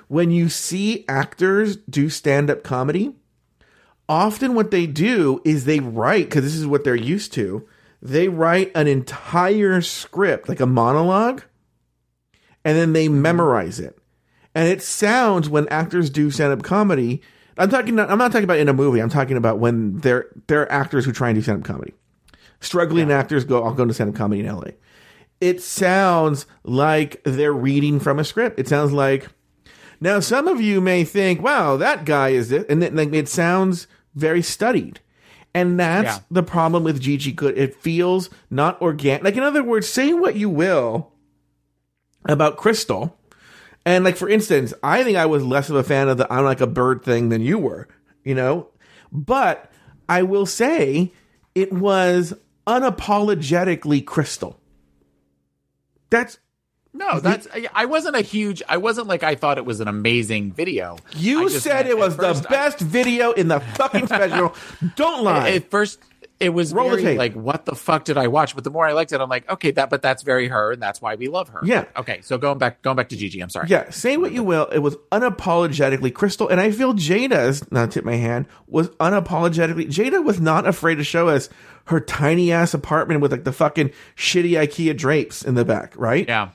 When 0.10 0.30
you 0.30 0.48
see 0.48 1.06
actors 1.10 1.78
do 1.78 2.08
stand 2.08 2.52
up 2.52 2.62
comedy, 2.62 3.16
often 4.08 4.54
what 4.54 4.70
they 4.70 4.86
do 4.86 5.42
is 5.44 5.66
they 5.66 5.80
write, 5.80 6.26
because 6.26 6.44
this 6.44 6.54
is 6.54 6.68
what 6.68 6.84
they're 6.84 6.94
used 6.94 7.34
to, 7.34 7.68
they 8.00 8.30
write 8.30 8.72
an 8.76 8.86
entire 8.86 9.82
script, 9.82 10.48
like 10.48 10.60
a 10.60 10.68
monologue, 10.68 11.42
and 12.64 12.78
then 12.78 12.94
they 12.94 13.08
mm-hmm. 13.08 13.24
memorize 13.24 13.80
it. 13.80 13.98
And 14.54 14.70
it 14.70 14.84
sounds 14.84 15.50
when 15.50 15.68
actors 15.70 16.12
do 16.12 16.30
stand 16.30 16.54
up 16.54 16.62
comedy. 16.62 17.24
I'm 17.58 17.72
talking. 17.72 18.00
I'm 18.00 18.20
not 18.20 18.32
talking 18.32 18.44
about 18.44 18.60
in 18.60 18.70
a 18.70 18.74
movie. 18.74 19.00
I'm 19.00 19.10
talking 19.10 19.36
about 19.36 19.58
when 19.58 19.98
they're 19.98 20.28
they're 20.46 20.72
actors 20.72 21.06
who 21.06 21.12
try 21.12 21.30
and 21.30 21.38
do 21.38 21.42
stand 21.42 21.62
up 21.62 21.66
comedy. 21.66 21.96
Struggling 22.62 23.12
actors 23.12 23.44
go. 23.44 23.64
I'll 23.64 23.74
go 23.74 23.86
to 23.86 23.94
stand 23.94 24.12
up 24.12 24.16
comedy 24.16 24.40
in 24.42 24.48
L.A. 24.48 24.76
It 25.42 25.62
sounds 25.62 26.46
like 26.64 27.22
they're 27.24 27.52
reading 27.54 28.00
from 28.00 28.20
a 28.20 28.24
script. 28.24 28.60
It 28.60 28.68
sounds 28.68 28.94
like 28.94 29.28
now 30.00 30.20
some 30.20 30.48
of 30.48 30.62
you 30.62 30.80
may 30.80 31.04
think, 31.04 31.42
"Wow, 31.42 31.76
that 31.78 32.06
guy 32.06 32.30
is 32.30 32.52
it," 32.52 32.68
and 32.70 32.84
it, 32.84 32.96
like, 32.96 33.12
it 33.14 33.28
sounds 33.28 33.88
very 34.16 34.42
studied. 34.42 35.00
And 35.54 35.80
that's 35.80 36.18
Yeah. 36.18 36.20
the 36.32 36.44
problem 36.44 36.84
with 36.84 37.02
Gigi 37.02 37.32
Goode. 37.34 37.58
It 37.58 37.76
feels 37.76 38.30
not 38.50 38.82
organic. 38.82 39.24
Like 39.24 39.36
in 39.36 39.44
other 39.44 39.64
words, 39.64 39.88
say 39.90 40.14
what 40.14 40.36
you 40.36 40.50
will 40.50 41.12
about 42.26 42.56
Crystal. 42.58 43.18
And 43.86 44.04
like 44.06 44.16
for 44.16 44.30
instance, 44.30 44.74
I 44.84 45.04
think 45.04 45.18
I 45.18 45.26
was 45.26 45.44
less 45.44 45.70
of 45.70 45.76
a 45.76 45.84
fan 45.84 46.08
of 46.08 46.18
the 46.18 46.32
I'm 46.32 46.46
like 46.46 46.62
a 46.62 46.68
bird 46.68 47.04
thing 47.04 47.30
than 47.30 47.42
you 47.42 47.58
were, 47.58 47.88
you 48.24 48.34
know? 48.36 48.68
But 49.12 49.72
I 50.08 50.22
will 50.24 50.46
say 50.46 51.12
it 51.56 51.74
was 51.74 52.34
unapologetically 52.72 54.06
Crystal. 54.06 54.60
That's 56.10 56.38
no, 56.94 57.20
that's 57.22 57.48
I- 57.74 57.86
wasn't 57.86 58.16
a 58.18 58.22
huge. 58.22 58.62
I 58.68 58.78
wasn't 58.78 59.08
like 59.08 59.24
I 59.24 59.36
thought 59.36 59.58
it 59.58 59.66
was 59.66 59.80
an 59.80 59.88
amazing 59.88 60.52
video. 60.52 60.98
you 61.16 61.50
just 61.50 61.64
said 61.64 61.88
it 61.88 61.98
was 61.98 62.18
the 62.18 62.30
I- 62.30 62.50
best 62.50 62.80
video 62.80 63.32
in 63.32 63.48
the 63.48 63.60
fucking 63.60 64.08
special. 64.16 64.54
Don't 64.96 65.24
lie. 65.24 65.52
At 65.52 65.70
first, 65.72 66.00
it 66.42 66.50
was 66.50 66.74
Roll 66.74 66.90
very 66.90 67.18
like, 67.18 67.34
what 67.34 67.66
the 67.66 67.76
fuck 67.76 68.04
did 68.04 68.18
I 68.18 68.28
watch? 68.28 68.56
But 68.56 68.64
the 68.64 68.70
more 68.70 68.86
I 68.86 68.94
liked 68.94 69.12
it, 69.12 69.22
I'm 69.22 69.30
like, 69.30 69.50
okay, 69.50 69.72
that, 69.72 69.90
but 69.90 70.02
that's 70.02 70.24
very 70.24 70.48
her, 70.48 70.72
and 70.72 70.82
that's 70.82 71.02
why 71.02 71.16
we 71.16 71.28
love 71.28 71.50
her. 71.50 71.62
Yeah. 71.64 71.86
Okay, 71.96 72.22
so 72.22 72.38
going 72.38 72.58
back, 72.58 72.82
going 72.82 72.98
back 72.98 73.10
to 73.10 73.16
Gigi. 73.16 73.42
I'm 73.42 73.50
sorry. 73.50 73.68
Yeah, 73.70 73.90
say 73.90 74.18
what 74.18 74.32
you 74.32 74.44
will. 74.44 74.66
It 74.68 74.80
was 74.80 74.98
unapologetically 75.12 76.14
Crystal, 76.14 76.50
and 76.50 76.60
I 76.60 76.72
feel 76.72 76.94
Jaida's 76.94 77.70
not 77.72 77.92
tip 77.92 78.04
my 78.04 78.16
hand 78.16 78.48
was 78.68 78.90
unapologetically. 78.90 79.88
Jaida 79.88 80.24
was 80.24 80.42
not 80.42 80.68
afraid 80.68 80.96
to 80.96 81.04
show 81.04 81.30
us 81.30 81.50
her 81.86 82.00
tiny 82.00 82.52
ass 82.52 82.74
apartment 82.74 83.22
with 83.22 83.32
like 83.32 83.44
the 83.44 83.54
fucking 83.54 83.92
shitty 84.16 84.52
IKEA 84.52 84.98
drapes 84.98 85.44
in 85.44 85.56
the 85.56 85.66
back, 85.66 85.94
right? 85.96 86.28
Yeah. 86.28 86.50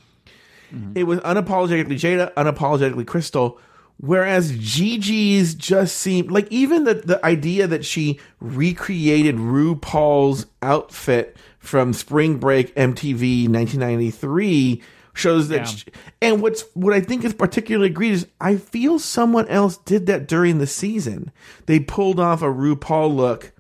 It 0.95 1.05
was 1.05 1.21
unapologetically 1.21 1.95
Jaida, 1.95 2.35
unapologetically 2.35 3.07
Crystal. 3.07 3.59
Whereas 3.99 4.53
Gigi's 4.53 5.55
just 5.55 5.97
seemed 5.97 6.31
like 6.31 6.47
even 6.51 6.85
the, 6.85 6.95
the 6.95 7.25
idea 7.25 7.67
that 7.67 7.85
she 7.85 8.21
recreated 8.41 9.37
RuPaul's 9.37 10.47
outfit 10.61 11.37
from 11.59 11.93
Spring 11.95 12.39
Break 12.39 12.75
MTV 12.75 13.49
1993 13.49 14.83
shows 15.15 15.49
that. 15.49 15.57
Yeah. 15.57 15.65
she- 15.65 15.85
and 16.21 16.43
what's 16.43 16.65
what 16.75 16.93
I 16.93 17.01
think 17.01 17.25
is 17.25 17.33
particularly 17.33 17.89
egregious, 17.91 18.27
I 18.39 18.57
feel 18.57 18.99
someone 18.99 19.49
else 19.49 19.79
did 19.79 20.07
that 20.07 20.29
during 20.29 20.59
the 20.59 20.67
season. 20.67 21.33
They 21.65 21.81
pulled 21.81 22.21
off 22.21 22.43
a 22.43 22.47
RuPaul 22.47 23.15
look 23.17 23.53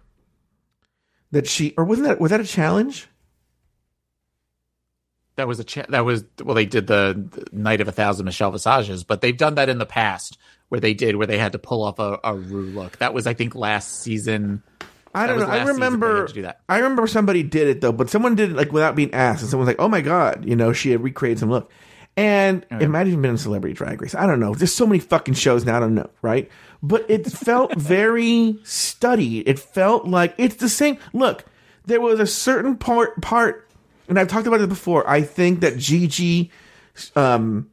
that 1.31 1.47
she 1.47 1.73
or 1.79 1.85
wasn't 1.85 2.09
that 2.09 2.21
was 2.21 2.31
that 2.31 2.41
a 2.41 2.45
challenge? 2.45 3.09
That 5.37 5.47
was 5.47 5.61
a 5.61 5.65
cha- 5.65 5.87
that 5.91 6.05
was 6.05 6.25
well, 6.43 6.55
they 6.55 6.67
did 6.67 6.87
the, 6.87 7.29
the 7.31 7.47
Night 7.53 7.81
of 7.81 7.89
a 7.89 7.93
Thousand 7.93 8.25
Michelle 8.25 8.51
Visages, 8.51 9.05
but 9.05 9.21
they've 9.21 9.37
done 9.37 9.55
that 9.57 9.69
in 9.69 9.79
the 9.79 9.87
past 9.87 10.39
where 10.69 10.81
they 10.81 10.95
did 10.95 11.17
where 11.17 11.27
they 11.27 11.39
had 11.39 11.53
to 11.53 11.59
pull 11.59 11.83
off 11.83 11.99
a, 11.99 12.19
a 12.25 12.35
Rue 12.35 12.67
look. 12.71 12.99
That 12.99 13.15
was 13.15 13.27
I 13.27 13.35
think 13.35 13.55
last 13.55 14.01
season. 14.01 14.63
I 15.15 15.27
don't 15.27 15.39
know. 15.39 15.47
I 15.47 15.65
remember. 15.65 16.27
do 16.27 16.43
that. 16.43 16.61
I 16.69 16.79
remember 16.79 17.07
somebody 17.07 17.43
did 17.43 17.69
it 17.69 17.81
though, 17.81 17.93
but 17.93 18.11
someone 18.11 18.35
did 18.35 18.51
it 18.51 18.57
like 18.57 18.73
without 18.73 18.95
being 18.95 19.15
asked, 19.15 19.41
and 19.43 19.51
someone's 19.51 19.69
like, 19.69 19.81
"Oh 19.81 19.89
my 19.89 20.03
god," 20.03 20.45
you 20.45 20.57
know, 20.57 20.73
she 20.73 20.91
had 20.91 21.03
recreated 21.03 21.39
some 21.39 21.51
look, 21.51 21.71
and 22.17 22.65
it 22.71 22.89
might 22.89 23.01
have 23.01 23.09
even 23.09 23.23
been 23.23 23.35
a 23.35 23.39
Celebrity 23.39 23.75
Drag 23.75 24.01
Race. 24.01 24.15
I 24.15 24.27
don't 24.27 24.41
know. 24.41 24.55
There's 24.55 24.75
so 24.75 24.87
many 24.87 24.99
fucking 25.01 25.35
shows 25.35 25.65
now. 25.65 25.77
I 25.77 25.81
don't 25.81 25.95
know, 25.95 26.11
right? 26.23 26.51
But 26.83 27.09
it 27.11 27.27
felt 27.31 27.75
very 27.77 28.59
studied. 28.65 29.49
It 29.49 29.59
felt 29.59 30.07
like 30.07 30.35
it's 30.39 30.57
the 30.57 30.69
same. 30.69 30.99
Look, 31.13 31.45
there 31.85 32.01
was 32.01 32.21
a 32.21 32.27
certain 32.27 32.77
part 32.77 33.21
part, 33.23 33.66
and 34.09 34.19
I've 34.19 34.29
talked 34.29 34.47
about 34.47 34.61
it 34.61 34.69
before. 34.69 35.09
I 35.09 35.23
think 35.23 35.61
that 35.61 35.77
Gigi, 35.77 36.51
um, 37.15 37.71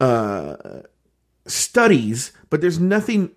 uh, 0.00 0.56
studies, 1.46 2.32
but 2.50 2.60
there's 2.60 2.78
nothing 2.78 3.30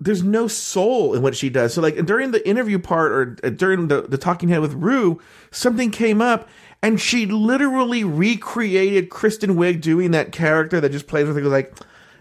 there's 0.00 0.22
no 0.22 0.48
soul 0.48 1.14
in 1.14 1.22
what 1.22 1.36
she 1.36 1.48
does. 1.48 1.72
So 1.72 1.80
like 1.80 2.04
during 2.04 2.32
the 2.32 2.46
interview 2.46 2.78
part 2.78 3.12
or 3.12 3.36
uh, 3.42 3.50
during 3.50 3.88
the, 3.88 4.02
the 4.02 4.18
talking 4.18 4.48
head 4.48 4.60
with 4.60 4.74
Rue, 4.74 5.20
something 5.50 5.90
came 5.90 6.20
up 6.20 6.48
and 6.82 7.00
she 7.00 7.26
literally 7.26 8.04
recreated 8.04 9.08
Kristen 9.08 9.54
Wiig 9.54 9.80
doing 9.80 10.10
that 10.10 10.32
character 10.32 10.80
that 10.80 10.92
just 10.92 11.06
plays 11.06 11.26
with 11.26 11.36
her 11.36 11.42
like, 11.44 11.74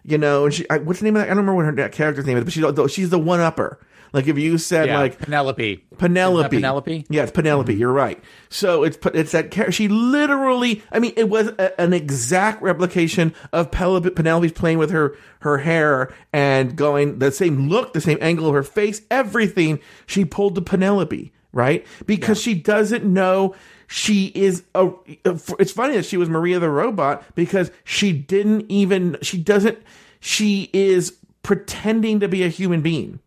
you 0.04 0.18
know, 0.18 0.46
and 0.46 0.54
she, 0.54 0.70
I, 0.70 0.78
what's 0.78 1.00
the 1.00 1.06
name 1.06 1.16
of 1.16 1.22
that? 1.22 1.26
I 1.26 1.30
don't 1.30 1.46
remember 1.46 1.56
what 1.56 1.78
her 1.78 1.90
character's 1.90 2.26
name 2.26 2.38
is, 2.38 2.44
but 2.44 2.54
she's, 2.54 2.92
she's 2.94 3.10
the 3.10 3.20
one 3.20 3.40
upper. 3.40 3.80
Like 4.14 4.28
if 4.28 4.38
you 4.38 4.60
said 4.60 4.88
Yeah, 4.88 5.00
like 5.00 5.18
Penelope. 5.18 5.84
Penelope. 5.98 6.56
Penelope? 6.56 7.06
Yeah, 7.10 7.24
it's 7.24 7.32
Penelope. 7.32 7.72
Mm-hmm. 7.74 7.80
You're 7.80 7.92
right. 7.92 8.24
So 8.50 8.84
it's 8.84 8.98
it's 9.14 9.32
that 9.32 9.50
character. 9.50 9.72
She 9.72 9.88
literally. 9.88 10.84
I 10.92 11.00
mean, 11.00 11.14
it 11.18 11.30
was 11.30 11.48
a, 11.48 11.82
an 11.82 11.94
exact 11.94 12.62
replication 12.62 13.34
of 13.52 13.72
Penelope, 13.72 14.12
Penelope's 14.12 14.54
playing 14.54 14.78
with 14.78 14.92
her 14.92 15.18
her 15.40 15.58
hair 15.58 16.14
and 16.32 16.76
going 16.76 17.20
the 17.20 17.32
same 17.32 17.68
look, 17.70 17.94
the 17.94 18.02
same 18.02 18.20
angle 18.22 18.48
of 18.48 18.54
her 18.54 18.64
face, 18.64 19.02
everything. 19.10 19.80
She 20.06 20.26
pulled 20.26 20.54
to 20.56 20.62
Penelope, 20.62 21.34
right? 21.52 21.86
Because 22.06 22.40
she 22.40 22.54
doesn't 22.54 23.04
know 23.04 23.56
she 23.88 24.28
is 24.36 24.64
a. 24.76 24.92
It's 25.26 25.72
funny 25.72 25.96
that 25.96 26.06
she 26.06 26.18
was 26.18 26.30
Maria 26.30 26.60
the 26.60 26.70
robot 26.70 27.24
because 27.34 27.72
she 27.84 28.14
didn't 28.14 28.70
even. 28.70 29.18
She 29.24 29.40
doesn't. 29.40 29.80
She 30.20 30.70
is 30.72 31.18
pretending 31.42 32.20
to 32.20 32.28
be 32.28 32.44
a 32.44 32.48
human 32.48 32.82
being. 32.82 33.20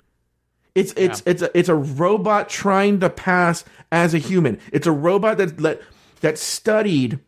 It's 0.77 0.93
it's 0.97 1.23
it's 1.27 1.43
a 1.43 1.59
it's 1.59 1.69
a 1.71 1.75
robot 1.75 2.49
trying 2.51 3.01
to 3.01 3.11
pass 3.11 3.65
as 3.91 4.13
a 4.15 4.19
human. 4.19 4.61
It's 4.73 4.87
a 4.87 4.93
robot 4.93 5.39
that 5.39 5.57
that 5.59 5.81
that 6.21 6.39
studied. 6.39 7.19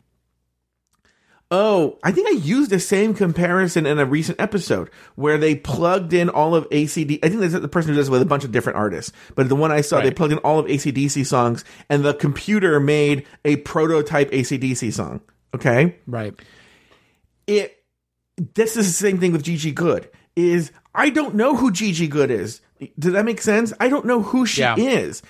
Oh, 1.51 1.99
I 2.05 2.13
think 2.13 2.29
I 2.29 2.33
used 2.33 2.69
the 2.71 2.79
same 2.79 3.15
comparison 3.15 3.87
in 3.87 3.99
a 3.99 4.05
recent 4.05 4.39
episode 4.39 4.91
where 5.15 5.39
they 5.39 5.55
plugged 5.55 6.13
in 6.13 6.29
all 6.29 6.55
of 6.55 6.69
ACD. 6.69 7.19
I 7.23 7.31
think 7.31 7.41
that's 7.41 7.55
the 7.55 7.67
person 7.69 7.93
who 7.93 7.97
does 7.97 8.09
it 8.09 8.11
with 8.11 8.21
a 8.21 8.27
bunch 8.27 8.45
of 8.45 8.53
different 8.53 8.77
artists, 8.79 9.13
but 9.35 9.49
the 9.49 9.57
one 9.57 9.73
I 9.73 9.81
saw, 9.81 10.03
they 10.03 10.11
plugged 10.11 10.35
in 10.35 10.39
all 10.41 10.59
of 10.59 10.67
ACDC 10.67 11.25
songs, 11.25 11.65
and 11.89 12.05
the 12.05 12.13
computer 12.13 12.79
made 12.81 13.27
a 13.47 13.57
prototype 13.57 14.31
ACDC 14.31 14.93
song. 14.93 15.23
Okay, 15.55 15.97
Right. 16.07 16.35
it 17.47 17.83
this 18.55 18.77
is 18.77 18.87
the 18.87 18.93
same 18.93 19.19
thing 19.19 19.33
with 19.33 19.43
Gigi 19.43 19.73
Goode. 19.73 20.11
Is 20.37 20.71
I 20.95 21.09
don't 21.09 21.35
know 21.35 21.57
who 21.57 21.73
Gigi 21.73 22.09
Goode 22.09 22.31
is. 22.31 22.61
Does 22.99 23.13
that 23.13 23.25
make 23.25 23.41
sense? 23.43 23.73
I 23.81 23.89
don't 23.89 24.05
know 24.07 24.23
who 24.23 24.47
she 24.47 24.61
Yeah. 24.61 24.77
is. 24.77 25.23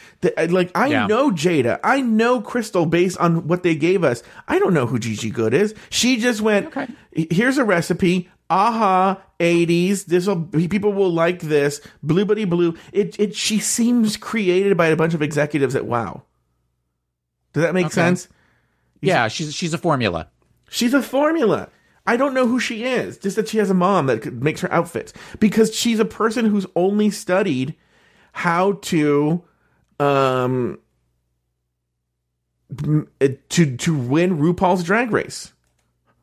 Like 0.49 0.71
I 0.75 0.89
Yeah. 0.89 1.07
know 1.07 1.31
Jaida, 1.31 1.81
I 1.83 2.01
know 2.03 2.41
Crystal 2.41 2.85
based 2.87 3.17
on 3.19 3.47
what 3.49 3.63
they 3.63 3.75
gave 3.75 4.05
us. 4.05 4.23
I 4.47 4.59
don't 4.59 4.75
know 4.75 4.87
who 4.87 4.99
Gigi 4.99 5.31
Goode 5.31 5.55
is. 5.55 5.75
She 5.91 6.19
just 6.19 6.41
went. 6.41 6.67
Okay. 6.67 6.87
Here's 7.31 7.57
a 7.59 7.65
recipe. 7.65 8.29
Aha, 8.51 9.19
80s. 9.41 10.07
This 10.07 10.27
will 10.27 10.43
people 10.47 10.93
will 10.93 11.13
like 11.13 11.41
this. 11.41 11.81
Blue 12.03 12.25
buddy 12.25 12.45
blue. 12.45 12.75
It 12.93 13.19
it 13.19 13.35
she 13.37 13.59
seems 13.59 14.17
created 14.17 14.77
by 14.77 14.87
a 14.87 14.97
bunch 14.97 15.15
of 15.15 15.23
executives 15.23 15.75
at 15.75 15.87
Wow. 15.87 16.23
Does 17.53 17.63
that 17.63 17.75
make 17.75 17.87
Okay. 17.87 17.95
sense? 17.95 18.29
Yeah, 19.01 19.29
she's 19.29 19.55
she's 19.55 19.73
a 19.75 19.79
formula. 19.79 20.29
She's 20.71 20.93
a 20.95 21.03
formula. 21.03 21.69
I 22.09 22.17
don't 22.17 22.33
know 22.33 22.47
who 22.47 22.59
she 22.59 22.85
is. 22.85 23.19
Just 23.19 23.37
that 23.37 23.49
she 23.49 23.59
has 23.59 23.69
a 23.69 23.75
mom 23.75 24.07
that 24.07 24.33
makes 24.33 24.63
her 24.63 24.73
outfits 24.73 25.13
because 25.39 25.75
she's 25.75 26.01
a 26.01 26.07
person 26.07 26.47
who's 26.47 26.67
only 26.75 27.11
studied 27.11 27.75
how 28.33 28.73
to 28.73 29.45
um 30.01 30.79
uh, 33.21 33.29
to 33.51 33.77
to 33.77 33.95
win 33.97 34.39
RuPaul's 34.39 34.85
Drag 34.85 35.11
Race. 35.11 35.53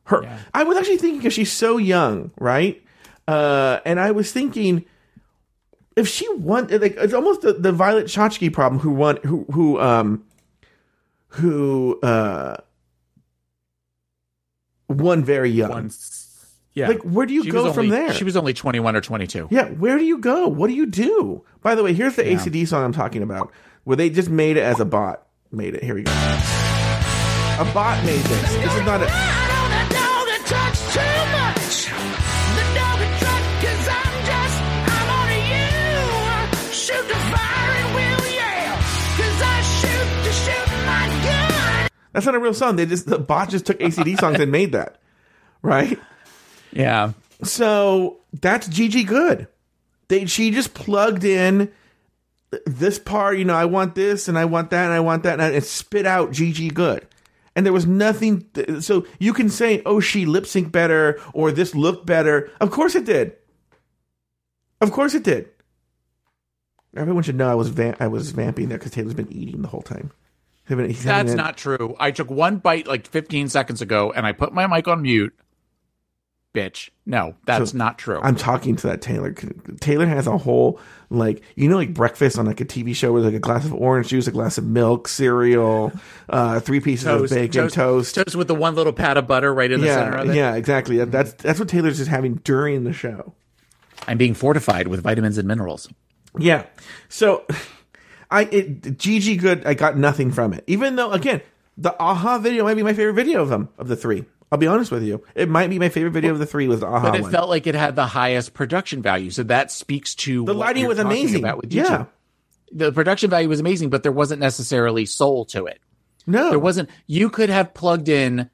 Her, 0.04 0.22
Yeah. 0.22 0.38
I 0.54 0.64
was 0.64 0.76
actually 0.76 0.98
thinking 0.98 1.18
because 1.18 1.34
she's 1.34 1.52
so 1.52 1.76
young, 1.78 2.32
right? 2.38 2.82
Uh, 3.28 3.80
and 3.84 3.98
I 4.00 4.10
was 4.10 4.32
thinking 4.32 4.84
if 5.96 6.06
she 6.08 6.28
won, 6.34 6.66
like 6.68 6.96
it's 6.96 7.14
almost 7.14 7.42
the, 7.42 7.52
the 7.54 7.72
Violet 7.72 8.06
Chachki 8.06 8.52
problem, 8.52 8.80
who 8.80 8.90
won, 8.90 9.18
who 9.24 9.44
who 9.52 9.80
um 9.80 10.24
who 11.28 11.98
uh 12.00 12.56
won 14.88 15.24
very 15.24 15.50
young. 15.50 15.70
Once, 15.70 16.54
yeah. 16.74 16.88
Like, 16.88 17.02
where 17.02 17.26
do 17.26 17.32
you 17.34 17.42
She 17.44 17.50
go 17.50 17.72
from 17.72 17.86
only- 17.86 17.96
there? 17.96 18.12
She 18.12 18.24
was 18.24 18.36
only 18.36 18.52
twenty 18.52 18.80
one 18.80 18.94
or 18.96 19.00
twenty 19.00 19.26
two. 19.26 19.48
Yeah, 19.50 19.68
where 19.70 19.98
do 19.98 20.04
you 20.04 20.18
go? 20.18 20.46
What 20.48 20.68
do 20.68 20.74
you 20.74 20.86
do? 20.86 21.42
By 21.62 21.74
the 21.74 21.82
way, 21.82 21.92
here's 21.94 22.16
the 22.16 22.24
Yeah. 22.26 22.36
ACD 22.38 22.66
song 22.66 22.84
I'm 22.84 22.92
talking 22.92 23.22
about, 23.22 23.50
where 23.84 23.96
they 23.96 24.10
just 24.10 24.28
made 24.28 24.56
it 24.56 24.62
as 24.62 24.78
a 24.80 24.84
bot. 24.84 25.26
Made 25.52 25.74
it. 25.74 25.82
Here 25.84 25.94
we 25.94 26.02
go. 26.02 26.12
A 26.12 27.70
bot 27.72 28.04
made 28.04 28.20
this. 28.20 28.54
This 28.56 28.74
is 28.74 28.84
not 28.86 29.02
a. 29.02 29.45
That's 42.16 42.24
not 42.24 42.34
a 42.34 42.38
real 42.38 42.54
song. 42.54 42.76
They 42.76 42.86
just 42.86 43.04
the 43.04 43.18
bot 43.18 43.50
just 43.50 43.66
took 43.66 43.78
ACD 43.78 44.18
songs 44.18 44.40
and 44.40 44.50
made 44.50 44.72
that, 44.72 44.96
right? 45.60 46.00
Yeah. 46.72 47.12
So 47.42 48.20
that's 48.40 48.68
Gigi 48.68 49.04
Goode. 49.04 49.48
They 50.08 50.24
she 50.24 50.50
just 50.50 50.72
plugged 50.72 51.24
in 51.24 51.70
this 52.64 52.98
part. 52.98 53.36
You 53.36 53.44
know, 53.44 53.54
I 53.54 53.66
want 53.66 53.94
this 53.94 54.28
and 54.28 54.38
I 54.38 54.46
want 54.46 54.70
that 54.70 54.86
and 54.86 54.94
I 54.94 55.00
want 55.00 55.24
that, 55.24 55.40
and 55.40 55.54
it 55.54 55.64
spit 55.64 56.06
out 56.06 56.32
Gigi 56.32 56.70
Goode. 56.70 57.06
And 57.54 57.66
there 57.66 57.72
was 57.74 57.84
nothing. 57.84 58.46
So 58.80 59.06
you 59.18 59.34
can 59.34 59.50
say, 59.50 59.82
"Oh, 59.84 60.00
she 60.00 60.24
lip 60.24 60.44
synced 60.44 60.72
better," 60.72 61.20
or 61.34 61.52
"This 61.52 61.74
looked 61.74 62.06
better." 62.06 62.50
Of 62.62 62.70
course 62.70 62.94
it 62.94 63.04
did. 63.04 63.36
Of 64.80 64.90
course 64.90 65.12
it 65.12 65.22
did. 65.22 65.50
Everyone 66.96 67.22
should 67.22 67.36
know 67.36 67.50
I 67.50 67.54
was 67.54 67.68
va- 67.68 67.96
I 68.00 68.08
was 68.08 68.30
vamping 68.30 68.70
there 68.70 68.78
because 68.78 68.92
Taylor's 68.92 69.12
been 69.12 69.30
eating 69.30 69.60
the 69.60 69.68
whole 69.68 69.82
time. 69.82 70.12
Having 70.68 70.92
That's 71.04 71.32
not 71.34 71.56
true. 71.56 71.94
I 71.98 72.10
took 72.10 72.30
one 72.30 72.58
bite 72.58 72.86
like 72.86 73.06
15 73.06 73.48
seconds 73.48 73.80
ago 73.80 74.12
and 74.14 74.26
I 74.26 74.32
put 74.32 74.52
my 74.52 74.66
mic 74.66 74.88
on 74.88 75.02
mute. 75.02 75.34
Bitch. 76.54 76.88
No, 77.04 77.34
that's 77.44 77.72
So, 77.72 77.76
not 77.76 77.98
true. 77.98 78.18
I'm 78.22 78.34
talking 78.34 78.76
to 78.76 78.86
that 78.86 79.02
Taylor. 79.02 79.32
Taylor 79.80 80.06
has 80.06 80.26
a 80.26 80.38
whole 80.38 80.80
like 81.10 81.42
you 81.54 81.68
know 81.68 81.76
like 81.76 81.92
breakfast 81.92 82.38
on 82.38 82.46
like 82.46 82.60
a 82.62 82.64
TV 82.64 82.96
show 82.96 83.12
with 83.12 83.26
like 83.26 83.34
a 83.34 83.38
glass 83.38 83.66
of 83.66 83.74
orange 83.74 84.08
juice, 84.08 84.26
a 84.26 84.30
glass 84.30 84.56
of 84.56 84.64
milk, 84.64 85.06
cereal, 85.06 85.92
uh, 86.30 86.58
three 86.60 86.80
pieces 86.80 87.06
of 87.06 87.28
bacon, 87.28 87.68
toast. 87.68 88.14
toast 88.14 88.34
with 88.34 88.48
the 88.48 88.54
one 88.54 88.74
little 88.74 88.94
pat 88.94 89.18
of 89.18 89.26
butter 89.26 89.52
right 89.52 89.70
in 89.70 89.82
the 89.82 89.86
center 89.86 90.16
yeah, 90.16 90.22
of 90.22 90.30
it. 90.30 90.34
yeah, 90.34 90.54
exactly. 90.54 91.04
That's 91.04 91.34
that's 91.34 91.58
what 91.60 91.68
Taylor's 91.68 91.98
just 91.98 92.10
having 92.10 92.36
during 92.36 92.84
the 92.84 92.92
show. 92.94 93.34
I'm 94.08 94.16
being 94.16 94.34
fortified 94.34 94.88
with 94.88 95.02
vitamins 95.02 95.36
and 95.36 95.46
minerals. 95.46 95.88
Yeah. 96.38 96.64
So 97.10 97.44
I 98.30 98.44
it 98.44 98.98
Gigi 98.98 99.36
Goode, 99.36 99.66
I 99.66 99.74
got 99.74 99.96
nothing 99.96 100.32
from 100.32 100.52
it. 100.52 100.64
Even 100.66 100.96
though 100.96 101.12
again, 101.12 101.42
the 101.76 101.98
aha 102.00 102.38
video 102.38 102.64
might 102.64 102.74
be 102.74 102.82
my 102.82 102.94
favorite 102.94 103.14
video 103.14 103.42
of 103.42 103.48
them 103.48 103.68
of 103.78 103.88
the 103.88 103.96
three. 103.96 104.24
I'll 104.50 104.58
be 104.58 104.66
honest 104.68 104.92
with 104.92 105.02
you. 105.02 105.24
It 105.34 105.48
might 105.48 105.70
be 105.70 105.78
my 105.78 105.88
favorite 105.88 106.12
video 106.12 106.32
of 106.32 106.38
the 106.38 106.46
three 106.46 106.68
was 106.68 106.80
the 106.80 106.86
aha 106.86 107.10
But 107.10 107.16
it 107.16 107.22
one. 107.22 107.32
felt 107.32 107.48
like 107.48 107.66
it 107.66 107.74
had 107.74 107.96
the 107.96 108.06
highest 108.06 108.54
production 108.54 109.02
value. 109.02 109.30
So 109.30 109.42
that 109.44 109.72
speaks 109.72 110.14
to 110.16 110.44
the 110.44 110.54
what 110.54 110.56
lighting 110.56 110.86
was 110.86 110.98
amazing. 110.98 111.42
About 111.42 111.58
with 111.58 111.72
yeah. 111.72 112.06
The 112.72 112.92
production 112.92 113.30
value 113.30 113.48
was 113.48 113.60
amazing, 113.60 113.90
but 113.90 114.02
there 114.02 114.12
wasn't 114.12 114.40
necessarily 114.40 115.06
soul 115.06 115.44
to 115.46 115.66
it. 115.66 115.80
No. 116.26 116.50
There 116.50 116.58
wasn't. 116.58 116.90
You 117.06 117.30
could 117.30 117.48
have 117.48 117.74
plugged 117.74 118.08
in 118.08 118.50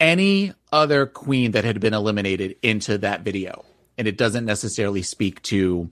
any 0.00 0.52
other 0.72 1.06
queen 1.06 1.52
that 1.52 1.64
had 1.64 1.80
been 1.80 1.94
eliminated 1.94 2.56
into 2.62 2.98
that 2.98 3.22
video, 3.22 3.64
and 3.96 4.08
it 4.08 4.16
doesn't 4.16 4.44
necessarily 4.44 5.02
speak 5.02 5.42
to. 5.42 5.90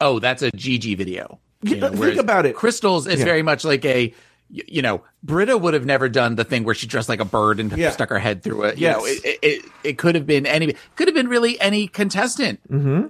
Oh, 0.00 0.18
that's 0.18 0.42
a 0.42 0.50
Gigi 0.52 0.94
video. 0.94 1.40
You 1.62 1.76
know, 1.76 1.90
think 1.90 2.18
about 2.18 2.46
it. 2.46 2.54
Crystals 2.56 3.06
is 3.06 3.18
Yeah. 3.20 3.24
very 3.26 3.42
much 3.42 3.64
like 3.64 3.84
a, 3.84 4.14
You 4.52 4.82
know, 4.82 5.02
Brita 5.22 5.56
would 5.56 5.74
have 5.74 5.86
never 5.86 6.08
done 6.08 6.34
the 6.34 6.42
thing 6.42 6.64
where 6.64 6.74
she 6.74 6.88
dressed 6.88 7.08
like 7.08 7.20
a 7.20 7.24
bird 7.24 7.60
and 7.60 7.70
Yeah. 7.76 7.90
stuck 7.90 8.08
her 8.08 8.18
head 8.18 8.42
through 8.42 8.64
it. 8.64 8.78
Yes. 8.78 8.96
Know, 8.98 9.04
it, 9.06 9.38
it, 9.42 9.64
it, 9.84 9.98
could 9.98 10.16
have 10.16 10.26
been 10.26 10.44
any, 10.44 10.74
could 10.96 11.06
have 11.06 11.14
been 11.14 11.28
really 11.28 11.60
any 11.60 11.86
contestant. 11.86 12.58
Mm-hmm. 12.68 13.06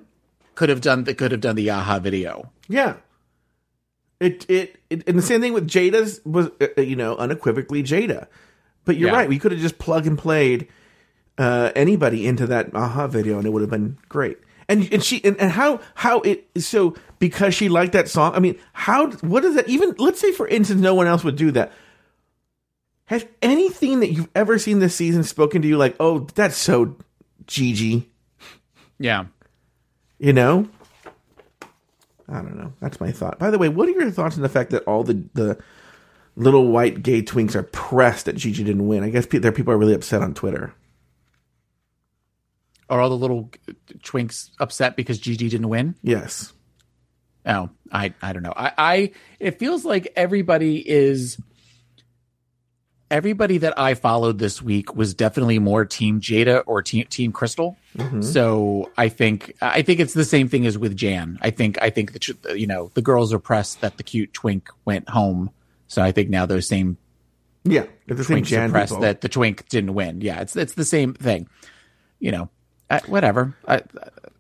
Could 0.55 0.69
have 0.69 0.83
done 0.83 1.05
the, 1.05 1.15
could 1.15 1.33
have 1.33 1.41
done 1.41 1.57
the 1.57 1.69
Yaha 1.69 2.03
video. 2.03 2.51
Yeah. 2.69 2.97
It, 4.21 4.45
it 4.51 4.77
it 4.91 5.09
and 5.09 5.17
the 5.17 5.23
same 5.23 5.41
thing 5.41 5.55
with 5.55 5.67
Jaida's 5.67 6.21
was 6.27 6.49
uh, 6.61 6.67
uh, 6.77 6.83
you 6.83 6.95
know 6.95 7.17
unequivocally 7.17 7.83
Jaida, 7.83 8.27
but 8.85 8.99
you're 8.99 9.09
Yeah. 9.09 9.17
right. 9.17 9.29
We 9.31 9.39
could 9.39 9.53
have 9.53 9.63
just 9.63 9.79
plug 9.79 10.07
and 10.07 10.19
played 10.19 10.69
uh, 11.39 11.73
anybody 11.75 12.27
into 12.27 12.47
that 12.49 12.75
aha 12.75 13.07
video 13.07 13.39
and 13.39 13.47
it 13.47 13.51
would 13.51 13.63
have 13.63 13.71
been 13.71 13.97
great. 14.11 14.37
And 14.71 14.91
and 14.93 15.05
she 15.05 15.23
and, 15.25 15.37
and 15.39 15.51
how 15.51 15.81
how 15.95 16.21
it 16.21 16.49
so 16.59 16.95
because 17.19 17.55
she 17.55 17.69
liked 17.69 17.93
that 17.93 18.09
song. 18.09 18.35
I 18.35 18.39
mean, 18.39 18.59
how 18.73 19.11
what 19.11 19.43
does 19.43 19.57
that 19.57 19.69
even? 19.69 19.95
Let's 19.99 20.21
say 20.21 20.33
for 20.33 20.47
instance, 20.49 20.81
no 20.81 20.95
one 20.95 21.09
else 21.09 21.25
would 21.25 21.37
do 21.37 21.51
that. 21.51 21.73
Has 23.07 23.27
anything 23.43 24.01
that 24.01 24.13
you've 24.13 24.29
ever 24.37 24.59
seen 24.59 24.79
this 24.79 24.95
season 24.95 25.25
spoken 25.25 25.61
to 25.63 25.69
you 25.69 25.77
like, 25.77 25.97
oh, 25.99 26.21
that's 26.37 26.57
so 26.57 26.97
Gigi? 27.49 28.09
Yeah. 29.01 29.25
You 30.19 30.33
know? 30.33 30.69
I 32.29 32.35
don't 32.35 32.57
know. 32.57 32.73
That's 32.79 33.01
my 33.01 33.11
thought. 33.11 33.41
By 33.41 33.51
the 33.51 33.59
way, 33.59 33.69
what 33.69 33.89
are 33.89 33.93
your 33.93 34.13
thoughts 34.13 34.37
on 34.37 34.43
the 34.43 34.49
fact 34.49 34.71
that 34.71 34.85
all 34.85 35.03
the 35.03 35.25
the 35.35 35.59
little 36.37 36.69
white 36.69 37.03
gay 37.03 37.23
twinks 37.23 37.57
are 37.57 37.65
pressed 37.65 38.27
that 38.27 38.37
Gigi 38.37 38.63
didn't 38.63 38.87
win? 38.87 39.03
I 39.03 39.11
guess 39.11 39.27
pe- 39.27 39.39
there 39.39 39.51
are 39.51 39.55
people 39.55 39.75
are 39.75 39.79
really 39.79 39.95
upset 39.95 40.23
on 40.23 40.33
Twitter. 40.33 40.73
Are 42.91 43.01
all 43.01 43.09
the 43.09 43.17
little 43.17 43.51
twinks 44.01 44.51
upset 44.59 44.97
because 44.97 45.19
Gigi 45.19 45.49
didn't 45.49 45.69
win? 45.69 45.95
Yes. 46.03 46.53
Oh, 47.47 47.71
I 47.93 48.13
I 48.21 48.33
don't 48.33 48.43
know. 48.43 48.53
I, 48.55 48.73
I 48.77 49.13
it 49.39 49.59
feels 49.59 49.85
like 49.85 50.13
everybody 50.17 50.87
is 50.87 51.39
everybody 53.11 53.59
that 53.59 53.79
I 53.79 53.95
followed 53.95 54.39
this 54.39 54.63
week 54.63 54.95
was 54.95 55.15
definitely 55.15 55.59
more 55.59 55.85
team 55.85 56.21
Jaida 56.21 56.63
or 56.67 56.83
team 56.83 57.07
team 57.09 57.33
Crystal. 57.33 57.77
Mm-hmm. 57.97 58.23
So 58.23 58.91
I 58.97 59.09
think 59.09 59.57
I 59.61 59.83
think 59.83 60.01
it's 60.01 60.15
the 60.15 60.25
same 60.25 60.49
thing 60.49 60.67
as 60.67 60.79
with 60.79 60.97
Jan. 60.97 61.39
I 61.41 61.51
think 61.51 61.79
I 61.83 61.91
think 61.91 62.13
that 62.13 62.29
you 62.59 62.67
know 62.67 62.91
the 62.95 63.03
girls 63.03 63.33
are 63.33 63.39
pressed 63.39 63.81
that 63.81 63.97
the 63.97 64.03
cute 64.03 64.33
twink 64.33 64.69
went 64.85 65.09
home. 65.09 65.51
So 65.89 66.03
I 66.03 66.13
think 66.13 66.29
now 66.31 66.47
those 66.47 66.69
same 66.69 66.99
Yeah, 67.65 67.87
the 68.07 68.23
same 68.25 68.45
Jan 68.45 68.71
pressed 68.71 68.91
people. 68.93 69.03
that 69.03 69.21
the 69.23 69.29
twink 69.29 69.69
didn't 69.69 69.95
win. 69.95 70.21
Yeah, 70.21 70.41
it's 70.41 70.57
it's 70.57 70.75
the 70.75 70.85
same 70.85 71.15
thing. 71.15 71.49
You 72.21 72.33
know, 72.33 72.51
I, 72.91 72.99
whatever. 73.07 73.55
I, 73.67 73.83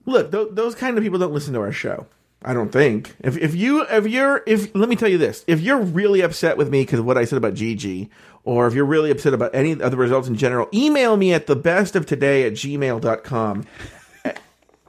Look, 0.07 0.33
th- 0.33 0.49
those 0.53 0.75
kind 0.75 0.99
of 0.99 1.05
people 1.05 1.19
don't 1.19 1.33
listen 1.33 1.55
to 1.55 1.61
our 1.61 1.73
show. 1.73 2.07
I 2.43 2.55
don't 2.55 2.73
think. 2.73 3.15
If 3.21 3.37
if 3.37 3.55
you 3.55 3.83
if 3.83 4.07
you're 4.07 4.43
if 4.47 4.75
let 4.75 4.89
me 4.89 4.97
tell 4.97 5.09
you 5.09 5.19
this, 5.19 5.45
if 5.47 5.61
you're 5.61 5.81
really 5.81 6.23
upset 6.23 6.57
with 6.57 6.71
me 6.71 6.83
because 6.83 6.99
of 6.99 7.05
what 7.05 7.19
I 7.19 7.27
said 7.27 7.37
about 7.37 7.55
Gigi, 7.55 8.09
or 8.45 8.67
if 8.67 8.73
you're 8.75 8.87
really 8.87 9.11
upset 9.11 9.35
about 9.35 9.55
any 9.55 9.73
of 9.73 9.91
the 9.91 9.97
results 9.97 10.27
in 10.27 10.37
general, 10.37 10.69
email 10.73 11.17
me 11.17 11.35
at 11.35 11.47
the 11.47 11.57
best 11.57 11.97
of 11.97 12.07
today 12.07 12.47
at 12.47 12.55
gmail.com 12.55 13.67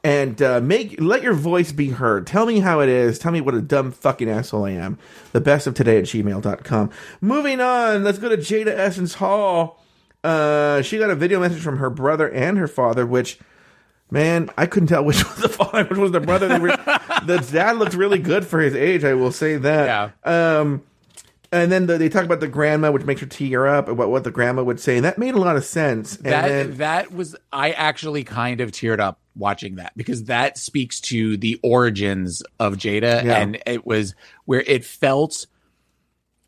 and 0.04 0.42
uh, 0.42 0.62
make 0.62 1.00
let 1.02 1.24
your 1.24 1.34
voice 1.34 1.74
be 1.74 1.90
heard. 1.90 2.26
Tell 2.26 2.46
me 2.46 2.62
how 2.62 2.80
it 2.80 2.88
is. 2.90 3.20
Tell 3.20 3.34
me 3.34 3.42
what 3.42 3.54
a 3.54 3.62
dumb 3.62 3.92
fucking 3.92 4.30
asshole 4.30 4.66
I 4.66 4.72
am. 4.72 4.98
The 5.34 5.42
best 5.42 5.68
of 5.68 5.74
today 5.76 5.98
at 5.98 6.06
gmail.com. 6.06 6.90
Moving 7.20 7.60
on, 7.60 8.04
let's 8.04 8.18
go 8.18 8.30
to 8.30 8.38
Jaida 8.38 8.68
Essence 8.68 9.16
Hall. 9.16 9.84
Uh, 10.24 10.82
she 10.84 10.98
got 10.98 11.10
a 11.10 11.16
video 11.16 11.40
message 11.40 11.62
from 11.62 11.78
her 11.78 11.90
brother 11.90 12.30
and 12.30 12.58
her 12.58 12.68
father, 12.68 13.06
which 13.06 13.40
man, 14.12 14.50
I 14.58 14.66
couldn't 14.68 14.88
tell 14.88 15.04
which 15.04 15.24
was 15.28 15.38
the 15.38 15.50
father, 15.50 15.86
which 15.86 15.98
was 15.98 16.12
the 16.12 16.20
brother. 16.20 16.48
They 16.48 16.60
were, 16.60 16.78
the 17.26 17.48
dad 17.52 17.78
looked 17.78 17.96
really 17.96 18.20
good 18.20 18.46
for 18.46 18.60
his 18.60 18.76
age. 18.76 19.04
I 19.04 19.14
will 19.16 19.32
say 19.32 19.58
that. 19.58 20.14
Yeah. 20.26 20.60
Um, 20.60 20.84
and 21.54 21.70
then 21.72 21.86
the, 21.88 21.98
they 21.98 22.08
talk 22.08 22.24
about 22.24 22.40
the 22.40 22.48
grandma, 22.48 22.92
which 22.92 23.04
makes 23.04 23.20
her 23.22 23.28
tear 23.28 23.68
up 23.68 23.90
about 23.90 24.10
what 24.10 24.24
the 24.24 24.32
grandma 24.32 24.64
would 24.64 24.80
say, 24.80 24.96
and 24.96 25.04
that 25.04 25.18
made 25.18 25.34
a 25.34 25.40
lot 25.40 25.58
of 25.58 25.66
sense. 25.66 26.16
And 26.18 26.26
that 26.28 26.48
then, 26.48 26.78
that 26.78 27.14
was 27.14 27.36
I 27.52 27.72
actually 27.72 28.24
kind 28.24 28.62
of 28.62 28.72
teared 28.72 29.00
up 29.00 29.20
watching 29.36 29.76
that 29.76 29.92
because 29.98 30.26
that 30.26 30.58
speaks 30.58 31.00
to 31.02 31.36
the 31.38 31.60
origins 31.64 32.42
of 32.60 32.76
Jaida 32.76 33.24
Yeah. 33.24 33.38
and 33.38 33.62
it 33.66 33.86
was 33.86 34.14
where 34.46 34.62
it 34.62 34.86
felt 34.86 35.46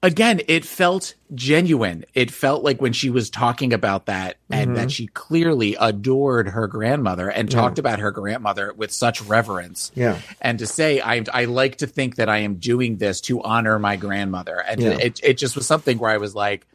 again 0.03 0.41
it 0.47 0.63
felt 0.65 1.15
genuine 1.33 2.05
it 2.13 2.29
felt 2.29 2.63
like 2.63 2.79
when 2.79 2.93
she 2.93 3.09
was 3.09 3.29
talking 3.31 3.73
about 3.73 4.05
that 4.05 4.37
and 4.51 4.63
Mm-hmm. 4.71 4.75
that 4.75 4.91
she 4.91 5.07
clearly 5.07 5.75
adored 5.79 6.49
her 6.49 6.67
grandmother 6.67 7.27
and 7.29 7.49
talked 7.49 7.79
about 7.79 7.97
her 7.99 8.11
grandmother 8.11 8.71
with 8.73 8.91
such 8.91 9.21
reverence 9.23 9.91
Yeah. 9.95 10.19
and 10.41 10.59
to 10.59 10.67
say 10.67 11.01
I 11.01 11.23
I 11.33 11.45
like 11.45 11.77
to 11.77 11.87
think 11.87 12.17
that 12.17 12.29
I 12.29 12.39
am 12.39 12.55
doing 12.55 12.97
this 12.97 13.19
to 13.21 13.41
honor 13.41 13.79
my 13.79 13.95
grandmother 13.95 14.59
and 14.59 14.79
Yeah. 14.81 14.97
it 14.99 15.19
it 15.23 15.37
just 15.39 15.55
was 15.55 15.65
something 15.65 15.97
where 15.97 16.11
I 16.11 16.17
was 16.17 16.35
like 16.35 16.67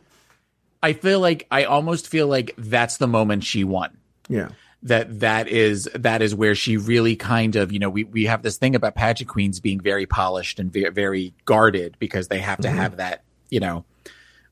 I 0.83 0.93
feel 0.93 1.21
like 1.21 1.47
I 1.51 1.65
almost 1.65 2.09
feel 2.09 2.27
like 2.27 2.55
that's 2.59 2.97
the 2.97 3.07
moment 3.09 3.45
she 3.45 3.63
won 3.63 3.97
yeah. 4.29 4.49
That 4.83 5.21
that 5.21 5.49
is 5.49 5.89
that 5.95 6.23
is 6.23 6.35
where 6.35 6.55
she 6.55 6.77
really 6.77 7.17
kind 7.17 7.57
of 7.57 7.73
you 7.73 7.79
know 7.79 7.91
we 7.91 8.05
we 8.05 8.25
have 8.27 8.43
this 8.43 8.57
thing 8.59 8.75
about 8.77 8.95
pageant 8.95 9.29
queens 9.29 9.59
being 9.61 9.81
very 9.81 10.07
polished 10.07 10.61
and 10.61 10.73
very, 10.73 10.91
very 10.91 11.35
guarded 11.45 11.97
because 11.99 12.29
they 12.29 12.39
have 12.39 12.61
to 12.61 12.71
have 12.71 12.97
that 12.99 13.25
you 13.51 13.59
know 13.61 13.85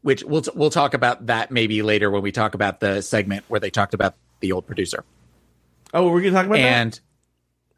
which 0.02 0.24
we'll 0.24 0.42
t- 0.42 0.50
we'll 0.54 0.70
talk 0.70 0.94
about 0.94 1.26
that 1.26 1.50
maybe 1.50 1.80
later 1.82 2.10
when 2.10 2.22
we 2.22 2.32
talk 2.32 2.54
about 2.54 2.80
the 2.80 3.00
segment 3.02 3.44
where 3.48 3.60
they 3.60 3.70
talked 3.70 3.94
about 3.94 4.14
the 4.40 4.50
old 4.52 4.66
producer 4.66 5.04
Oh, 5.94 6.10
we're 6.10 6.20
gonna 6.20 6.32
talk 6.32 6.46
about 6.46 6.58
and 6.58 7.00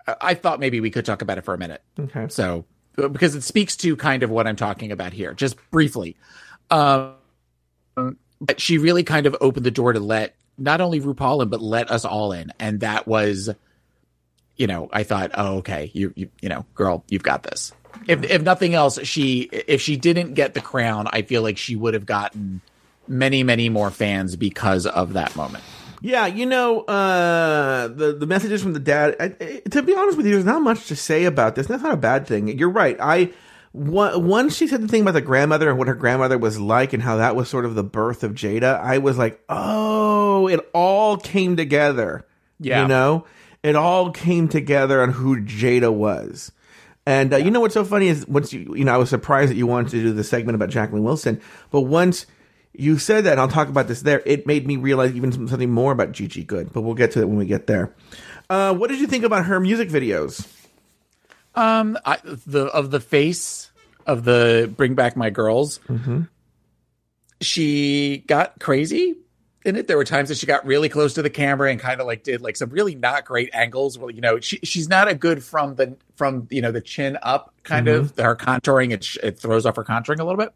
I- 0.06 0.16
I 0.20 0.34
thought 0.34 0.58
maybe 0.58 0.80
we 0.80 0.90
could 0.90 1.04
talk 1.04 1.20
about 1.20 1.36
it 1.36 1.44
for 1.44 1.52
a 1.52 1.58
minute. 1.58 1.82
Okay. 2.00 2.26
so 2.30 2.64
because 2.96 3.34
it 3.34 3.42
speaks 3.42 3.76
to 3.76 3.94
kind 3.94 4.22
of 4.22 4.30
what 4.30 4.46
I'm 4.46 4.56
talking 4.56 4.90
about 4.90 5.12
here, 5.12 5.34
just 5.34 5.56
briefly. 5.70 6.16
Um, 6.70 7.12
but 8.40 8.60
she 8.60 8.78
really 8.78 9.04
kind 9.04 9.26
of 9.26 9.36
opened 9.40 9.66
the 9.66 9.70
door 9.70 9.92
to 9.92 10.00
let 10.00 10.34
not 10.58 10.80
only 10.80 11.00
RuPaul 11.00 11.42
in, 11.42 11.48
but 11.48 11.62
let 11.62 11.90
us 11.90 12.04
all 12.04 12.32
in, 12.32 12.52
and 12.58 12.80
that 12.80 13.06
was, 13.06 13.48
you 14.56 14.66
know, 14.66 14.88
I 14.92 15.04
thought, 15.04 15.30
oh, 15.34 15.58
okay, 15.58 15.90
you, 15.94 16.12
you, 16.16 16.28
you 16.40 16.48
know, 16.48 16.66
girl, 16.74 17.04
you've 17.08 17.22
got 17.22 17.42
this. 17.44 17.72
If 18.06 18.24
if 18.24 18.42
nothing 18.42 18.74
else, 18.74 18.98
she 19.04 19.42
if 19.42 19.80
she 19.80 19.96
didn't 19.96 20.34
get 20.34 20.54
the 20.54 20.60
crown, 20.60 21.06
I 21.10 21.22
feel 21.22 21.42
like 21.42 21.58
she 21.58 21.74
would 21.76 21.94
have 21.94 22.06
gotten 22.06 22.60
many 23.06 23.42
many 23.42 23.68
more 23.68 23.90
fans 23.90 24.36
because 24.36 24.86
of 24.86 25.14
that 25.14 25.34
moment. 25.36 25.64
Yeah, 26.00 26.26
you 26.26 26.46
know, 26.46 26.82
uh, 26.82 27.88
the 27.88 28.12
the 28.12 28.26
messages 28.26 28.62
from 28.62 28.72
the 28.72 28.78
dad. 28.80 29.16
I, 29.18 29.24
I- 29.40 29.62
to 29.70 29.82
be 29.82 29.94
honest 29.96 30.16
with 30.16 30.26
you, 30.26 30.32
there's 30.32 30.44
not 30.44 30.62
much 30.62 30.86
to 30.88 30.96
say 30.96 31.24
about 31.24 31.54
this. 31.56 31.66
That's 31.66 31.82
not 31.82 31.92
a 31.94 31.96
bad 31.96 32.26
thing. 32.26 32.56
You're 32.56 32.70
right. 32.70 32.96
I 33.00 33.30
once 33.72 34.56
she 34.56 34.66
said 34.66 34.82
the 34.82 34.88
thing 34.88 35.02
about 35.02 35.12
the 35.12 35.20
grandmother 35.20 35.68
and 35.68 35.78
what 35.78 35.88
her 35.88 35.94
grandmother 35.94 36.38
was 36.38 36.58
like, 36.58 36.92
and 36.92 37.02
how 37.02 37.16
that 37.16 37.36
was 37.36 37.48
sort 37.48 37.64
of 37.64 37.74
the 37.74 37.84
birth 37.84 38.24
of 38.24 38.32
Jaida. 38.32 38.80
I 38.80 38.98
was 38.98 39.18
like, 39.18 39.42
oh, 39.48 40.48
it 40.48 40.60
all 40.72 41.16
came 41.16 41.56
together. 41.56 42.26
Yeah. 42.60 42.82
you 42.82 42.88
know, 42.88 43.24
it 43.62 43.76
all 43.76 44.10
came 44.10 44.48
together 44.48 45.02
on 45.02 45.10
who 45.10 45.40
Jaida 45.40 45.92
was. 45.92 46.52
And 47.06 47.32
uh, 47.32 47.36
you 47.36 47.50
know 47.50 47.60
what's 47.60 47.74
so 47.74 47.84
funny 47.84 48.08
is 48.08 48.26
once 48.28 48.52
you, 48.52 48.74
you 48.74 48.84
know, 48.84 48.92
I 48.92 48.98
was 48.98 49.08
surprised 49.08 49.50
that 49.50 49.56
you 49.56 49.66
wanted 49.66 49.90
to 49.92 50.02
do 50.02 50.12
the 50.12 50.24
segment 50.24 50.56
about 50.56 50.68
Jacqueline 50.68 51.04
Wilson, 51.04 51.40
but 51.70 51.82
once 51.82 52.26
you 52.74 52.98
said 52.98 53.24
that, 53.24 53.32
and 53.32 53.40
I'll 53.40 53.48
talk 53.48 53.68
about 53.68 53.88
this 53.88 54.02
there, 54.02 54.22
it 54.26 54.46
made 54.46 54.66
me 54.66 54.76
realize 54.76 55.12
even 55.14 55.32
something 55.32 55.70
more 55.70 55.92
about 55.92 56.12
Gigi 56.12 56.44
Goode, 56.44 56.72
but 56.72 56.82
we'll 56.82 56.94
get 56.94 57.12
to 57.12 57.20
it 57.20 57.28
when 57.28 57.38
we 57.38 57.46
get 57.46 57.66
there. 57.66 57.94
Uh, 58.50 58.74
what 58.74 58.88
did 58.88 59.00
you 59.00 59.06
think 59.06 59.24
about 59.24 59.46
her 59.46 59.58
music 59.58 59.88
videos? 59.88 60.46
Um, 61.54 61.98
I, 62.04 62.18
the 62.24 62.66
of 62.66 62.90
the 62.90 63.00
face 63.00 63.70
of 64.06 64.24
the 64.24 64.72
Bring 64.76 64.94
Back 64.94 65.16
My 65.16 65.30
Girls, 65.30 65.80
she 67.40 68.18
got 68.26 68.58
crazy 68.60 69.16
in 69.64 69.76
it. 69.76 69.86
There 69.88 69.96
were 69.96 70.04
times 70.04 70.28
that 70.28 70.38
she 70.38 70.46
got 70.46 70.64
really 70.64 70.88
close 70.88 71.14
to 71.14 71.22
the 71.22 71.30
camera 71.30 71.70
and 71.70 71.80
kind 71.80 72.00
of 72.00 72.06
like 72.06 72.22
did 72.22 72.40
like 72.40 72.56
some 72.56 72.70
really 72.70 72.94
not 72.94 73.24
great 73.24 73.50
angles. 73.52 73.98
Well, 73.98 74.10
you 74.10 74.20
know, 74.20 74.40
she 74.40 74.58
she's 74.62 74.88
not 74.88 75.08
a 75.08 75.14
good 75.14 75.42
from 75.42 75.74
the 75.74 75.96
from 76.16 76.46
you 76.50 76.62
know 76.62 76.72
the 76.72 76.80
chin 76.80 77.18
up 77.22 77.54
kind 77.64 77.88
of 77.88 78.16
her 78.18 78.36
contouring. 78.36 78.92
It 78.92 79.06
it 79.22 79.38
throws 79.38 79.66
off 79.66 79.76
her 79.76 79.84
contouring 79.84 80.20
a 80.20 80.24
little 80.24 80.38
bit, 80.38 80.52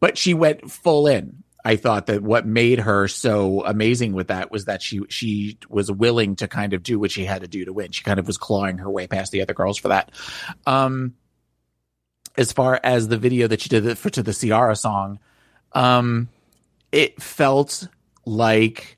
but 0.00 0.18
she 0.18 0.34
went 0.34 0.70
full 0.70 1.06
in. 1.06 1.42
I 1.64 1.76
thought 1.76 2.06
that 2.06 2.22
what 2.22 2.46
made 2.46 2.80
her 2.80 3.08
so 3.08 3.64
amazing 3.64 4.12
with 4.12 4.28
that 4.28 4.50
was 4.50 4.66
that 4.66 4.80
she 4.80 5.00
she 5.08 5.58
was 5.68 5.90
willing 5.90 6.36
to 6.36 6.48
kind 6.48 6.72
of 6.72 6.82
do 6.82 6.98
what 6.98 7.10
she 7.10 7.24
had 7.24 7.42
to 7.42 7.48
do 7.48 7.64
to 7.64 7.72
win. 7.72 7.90
She 7.90 8.04
kind 8.04 8.20
of 8.20 8.26
was 8.26 8.38
clawing 8.38 8.78
her 8.78 8.90
way 8.90 9.06
past 9.06 9.32
the 9.32 9.42
other 9.42 9.54
girls 9.54 9.76
for 9.76 9.88
that. 9.88 10.12
Um, 10.66 11.14
as 12.36 12.52
far 12.52 12.78
as 12.82 13.08
the 13.08 13.18
video 13.18 13.48
that 13.48 13.60
she 13.60 13.68
did 13.68 13.98
for 13.98 14.10
to 14.10 14.22
the 14.22 14.32
Ciara 14.32 14.76
song, 14.76 15.18
um, 15.72 16.28
it 16.92 17.20
felt 17.20 17.88
like 18.24 18.96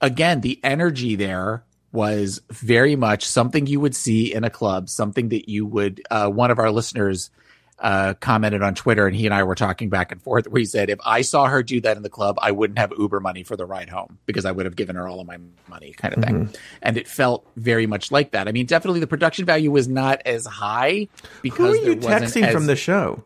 again 0.00 0.40
the 0.40 0.58
energy 0.64 1.14
there 1.14 1.64
was 1.92 2.42
very 2.50 2.96
much 2.96 3.24
something 3.24 3.66
you 3.66 3.80
would 3.80 3.94
see 3.94 4.34
in 4.34 4.44
a 4.44 4.50
club, 4.50 4.88
something 4.88 5.30
that 5.30 5.48
you 5.48 5.64
would. 5.64 6.02
Uh, 6.10 6.28
one 6.28 6.50
of 6.50 6.58
our 6.58 6.70
listeners 6.70 7.30
uh, 7.78 8.14
commented 8.20 8.62
on 8.62 8.74
Twitter, 8.74 9.06
and 9.06 9.14
he 9.14 9.26
and 9.26 9.34
I 9.34 9.42
were 9.42 9.54
talking 9.54 9.88
back 9.90 10.10
and 10.12 10.22
forth. 10.22 10.46
Where 10.48 10.60
he 10.60 10.64
said, 10.64 10.88
"If 10.88 10.98
I 11.04 11.20
saw 11.20 11.44
her 11.46 11.62
do 11.62 11.80
that 11.82 11.96
in 11.96 12.02
the 12.02 12.08
club, 12.08 12.38
I 12.40 12.50
wouldn't 12.52 12.78
have 12.78 12.92
Uber 12.98 13.20
money 13.20 13.42
for 13.42 13.54
the 13.56 13.66
ride 13.66 13.88
home 13.90 14.18
because 14.24 14.44
I 14.46 14.52
would 14.52 14.64
have 14.64 14.76
given 14.76 14.96
her 14.96 15.06
all 15.06 15.20
of 15.20 15.26
my 15.26 15.38
money, 15.68 15.92
kind 15.92 16.14
of 16.16 16.22
thing." 16.24 16.48
And 16.82 16.96
it 16.96 17.06
felt 17.06 17.46
very 17.56 17.86
much 17.86 18.10
like 18.10 18.30
that. 18.30 18.48
I 18.48 18.52
mean, 18.52 18.64
definitely 18.66 19.00
the 19.00 19.06
production 19.06 19.44
value 19.44 19.70
was 19.70 19.88
not 19.88 20.22
as 20.24 20.46
high 20.46 21.08
because 21.42 21.76
Who 21.76 21.82
are 21.82 21.86
you 21.90 21.96
texting 21.96 22.44
as- 22.44 22.52
from 22.54 22.66
the 22.66 22.76
show? 22.76 23.24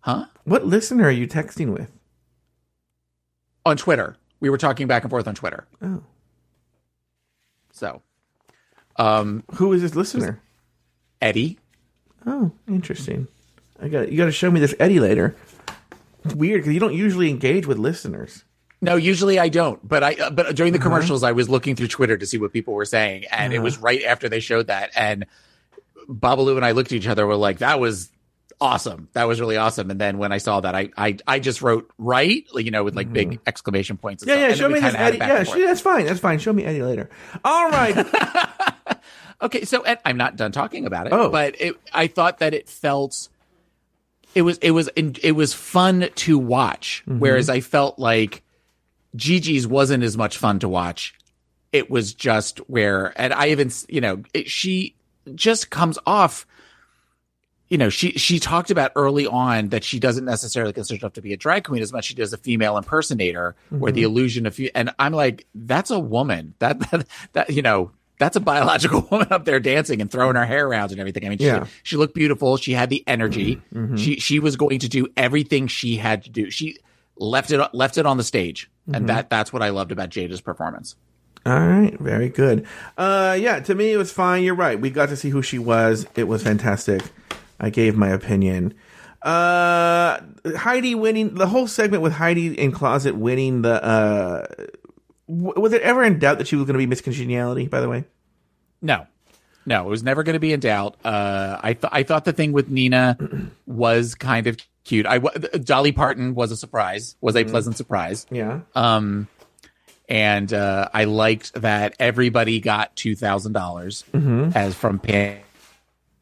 huh 0.00 0.24
What 0.44 0.64
listener 0.66 1.04
are 1.04 1.10
you 1.10 1.26
texting 1.28 1.72
with? 1.72 1.90
on 3.66 3.76
Twitter. 3.76 4.16
We 4.40 4.48
were 4.48 4.56
talking 4.58 4.86
back 4.86 5.02
and 5.02 5.10
forth 5.10 5.28
on 5.28 5.34
Twitter. 5.34 5.66
Oh. 5.82 6.02
So, 7.72 8.02
um, 8.96 9.44
Who 9.56 9.72
is 9.74 9.82
this 9.82 9.94
listener? 9.94 10.40
Eddie. 11.20 11.58
Oh, 12.26 12.52
interesting. 12.68 13.26
I 13.82 13.88
got 13.88 14.10
you. 14.12 14.18
Got 14.18 14.26
to 14.26 14.32
show 14.32 14.50
me 14.50 14.60
this 14.60 14.74
Eddie 14.78 15.00
later. 15.00 15.34
It's 16.24 16.34
weird 16.34 16.60
because 16.60 16.74
you 16.74 16.80
don't 16.80 16.94
usually 16.94 17.30
engage 17.30 17.66
with 17.66 17.78
listeners. 17.78 18.44
No, 18.82 18.96
usually 18.96 19.38
I 19.38 19.48
don't. 19.48 19.86
But 19.86 20.02
I 20.04 20.14
uh, 20.14 20.30
but 20.30 20.54
during 20.54 20.72
the 20.72 20.78
Uh-huh. 20.78 20.88
commercials, 20.88 21.22
I 21.22 21.32
was 21.32 21.48
looking 21.48 21.76
through 21.76 21.88
Twitter 21.88 22.16
to 22.18 22.26
see 22.26 22.38
what 22.38 22.52
people 22.52 22.74
were 22.74 22.84
saying, 22.84 23.24
and 23.30 23.52
it 23.52 23.56
Uh-huh. 23.56 23.64
was 23.64 23.78
right 23.78 24.02
after 24.04 24.28
they 24.28 24.40
showed 24.40 24.66
that, 24.68 24.90
and 24.96 25.26
Babalu 26.08 26.56
and 26.56 26.64
I 26.64 26.72
looked 26.72 26.92
at 26.92 26.96
each 26.96 27.06
other. 27.06 27.26
We're 27.26 27.36
like, 27.36 27.58
"That 27.58 27.80
was 27.80 28.10
awesome. 28.60 29.08
That 29.14 29.24
was 29.28 29.40
really 29.40 29.56
awesome." 29.56 29.90
And 29.90 29.98
then 30.00 30.18
when 30.18 30.32
I 30.32 30.38
saw 30.38 30.60
that, 30.60 30.74
I 30.74 30.90
I, 30.96 31.16
I 31.26 31.38
just 31.40 31.62
wrote 31.62 31.90
right, 31.98 32.44
you 32.54 32.70
know, 32.70 32.84
with 32.84 32.94
like 32.96 33.10
big 33.12 33.38
exclamation 33.46 33.96
points. 33.96 34.22
And 34.22 34.30
Mm-hmm. 34.30 34.40
Yeah, 34.40 34.48
stuff. 34.54 34.58
yeah. 34.60 34.66
And 34.66 34.74
Show 34.74 34.80
me 34.80 34.80
this 34.80 34.94
it 34.94 35.00
Eddie. 35.00 35.18
Yeah, 35.18 35.42
she, 35.44 35.64
that's 35.66 35.80
fine. 35.80 36.04
That's 36.06 36.20
fine. 36.20 36.38
Show 36.38 36.52
me 36.52 36.64
Eddie 36.64 36.82
later. 36.82 37.08
All 37.44 37.70
right. 37.70 37.96
Okay, 39.42 39.64
so 39.64 39.82
and 39.84 39.98
I'm 40.04 40.16
not 40.16 40.36
done 40.36 40.52
talking 40.52 40.86
about 40.86 41.06
it. 41.06 41.12
Oh. 41.12 41.30
but 41.30 41.60
it, 41.60 41.74
I 41.94 42.06
thought 42.06 42.38
that 42.38 42.52
it 42.54 42.68
felt 42.68 43.28
it 44.34 44.42
was 44.42 44.58
it 44.58 44.70
was 44.72 44.88
it 44.96 45.32
was 45.32 45.54
fun 45.54 46.08
to 46.16 46.38
watch, 46.38 47.02
Mm-hmm. 47.08 47.18
whereas 47.20 47.48
I 47.48 47.60
felt 47.60 47.98
like 47.98 48.42
Gigi's 49.16 49.66
wasn't 49.66 50.04
as 50.04 50.16
much 50.16 50.36
fun 50.38 50.58
to 50.60 50.68
watch. 50.68 51.14
It 51.72 51.90
was 51.90 52.14
just 52.14 52.58
where, 52.68 53.12
and 53.20 53.32
I 53.32 53.48
even 53.48 53.70
you 53.88 54.00
know 54.00 54.22
it, 54.34 54.50
she 54.50 54.94
just 55.34 55.70
comes 55.70 55.98
off. 56.06 56.46
You 57.68 57.78
know, 57.78 57.88
she 57.88 58.10
she 58.12 58.40
talked 58.40 58.72
about 58.72 58.90
early 58.96 59.26
on 59.28 59.68
that 59.68 59.84
she 59.84 60.00
doesn't 60.00 60.24
necessarily 60.24 60.72
consider 60.72 60.96
herself 60.98 61.12
to 61.12 61.22
be 61.22 61.32
a 61.32 61.36
drag 61.36 61.62
queen 61.64 61.80
as 61.82 61.92
much 61.92 62.00
as 62.00 62.06
she 62.06 62.14
does 62.14 62.32
a 62.32 62.36
female 62.36 62.76
impersonator, 62.76 63.54
or 63.80 63.92
the 63.92 64.02
illusion 64.02 64.44
of. 64.46 64.58
And 64.74 64.90
I'm 64.98 65.12
like, 65.12 65.46
that's 65.54 65.90
a 65.92 65.98
woman. 66.00 66.54
That 66.58 66.80
that, 66.90 67.06
that 67.34 67.50
you 67.50 67.62
know, 67.62 67.92
that's 68.20 68.36
a 68.36 68.40
biological 68.40 69.00
woman 69.10 69.26
up 69.32 69.44
there 69.44 69.58
dancing 69.58 70.00
and 70.00 70.08
throwing 70.08 70.36
her 70.36 70.44
hair 70.46 70.68
around 70.68 70.92
and 70.92 71.00
everything. 71.00 71.26
I 71.26 71.30
mean, 71.30 71.38
she, 71.38 71.46
Yeah. 71.46 71.66
she 71.82 71.96
looked 71.96 72.14
beautiful. 72.14 72.56
She 72.56 72.72
had 72.72 72.88
the 72.90 73.02
energy. 73.08 73.60
She 73.96 74.20
she 74.20 74.38
was 74.38 74.54
going 74.54 74.78
to 74.78 74.88
do 74.88 75.08
everything 75.16 75.66
she 75.66 75.96
had 75.96 76.22
to 76.24 76.30
do. 76.30 76.50
She 76.50 76.76
left 77.16 77.50
it 77.50 77.60
left 77.74 77.98
it 77.98 78.06
on 78.06 78.16
the 78.16 78.22
stage, 78.24 78.70
and 78.92 79.08
that 79.08 79.28
that's 79.30 79.52
what 79.52 79.62
I 79.62 79.70
loved 79.70 79.90
about 79.90 80.10
Jaida's 80.14 80.40
performance. 80.40 80.94
All 81.46 81.58
right, 81.58 81.98
very 81.98 82.28
good. 82.28 82.66
Uh, 82.98 83.36
yeah, 83.40 83.60
to 83.60 83.74
me 83.74 83.92
it 83.92 83.96
was 83.96 84.12
fine. 84.12 84.44
You're 84.44 84.54
right. 84.54 84.78
We 84.78 84.90
got 84.90 85.08
to 85.08 85.16
see 85.16 85.30
who 85.30 85.40
she 85.42 85.58
was. 85.58 86.06
It 86.14 86.24
was 86.24 86.42
fantastic. 86.42 87.02
I 87.58 87.70
gave 87.70 87.96
my 87.96 88.08
opinion. 88.10 88.74
Uh, 89.22 90.20
Heidi 90.56 90.94
winning 90.94 91.34
the 91.34 91.46
whole 91.46 91.66
segment 91.66 92.02
with 92.02 92.12
Heidi 92.14 92.58
N 92.58 92.72
Closet 92.72 93.16
winning 93.16 93.62
the. 93.62 93.82
Uh, 93.82 94.46
w- 95.30 95.60
was 95.60 95.72
it 95.72 95.82
ever 95.82 96.02
in 96.04 96.18
doubt 96.18 96.38
that 96.38 96.46
she 96.48 96.56
was 96.56 96.64
going 96.66 96.74
to 96.74 96.78
be 96.78 96.86
Miss 96.86 97.00
Congeniality? 97.00 97.66
By 97.68 97.80
the 97.80 97.88
way, 97.88 98.04
No, 98.82 99.06
no, 99.66 99.86
it 99.86 99.90
was 99.90 100.02
never 100.02 100.22
going 100.22 100.34
to 100.34 100.40
be 100.40 100.52
in 100.52 100.60
doubt. 100.60 100.96
Uh, 101.04 101.58
I 101.62 101.74
th- 101.74 101.90
I 101.92 102.02
thought 102.02 102.24
the 102.24 102.32
thing 102.32 102.52
with 102.52 102.68
Nina 102.68 103.16
was 103.66 104.14
kind 104.14 104.46
of 104.46 104.56
cute. 104.84 105.06
I 105.06 105.18
w- 105.18 105.48
Dolly 105.62 105.92
Parton 105.92 106.34
was 106.34 106.50
a 106.50 106.56
surprise, 106.56 107.16
was 107.20 107.36
a 107.36 107.44
pleasant 107.44 107.76
surprise. 107.76 108.26
yeah. 108.30 108.60
Um, 108.74 109.28
and 110.08 110.52
uh, 110.52 110.88
I 110.92 111.04
liked 111.04 111.52
that 111.54 111.94
everybody 112.00 112.58
got 112.60 112.96
two 112.96 113.14
dollars 113.52 114.04
as 114.12 114.74
from 114.74 114.98
Pam. 114.98 115.38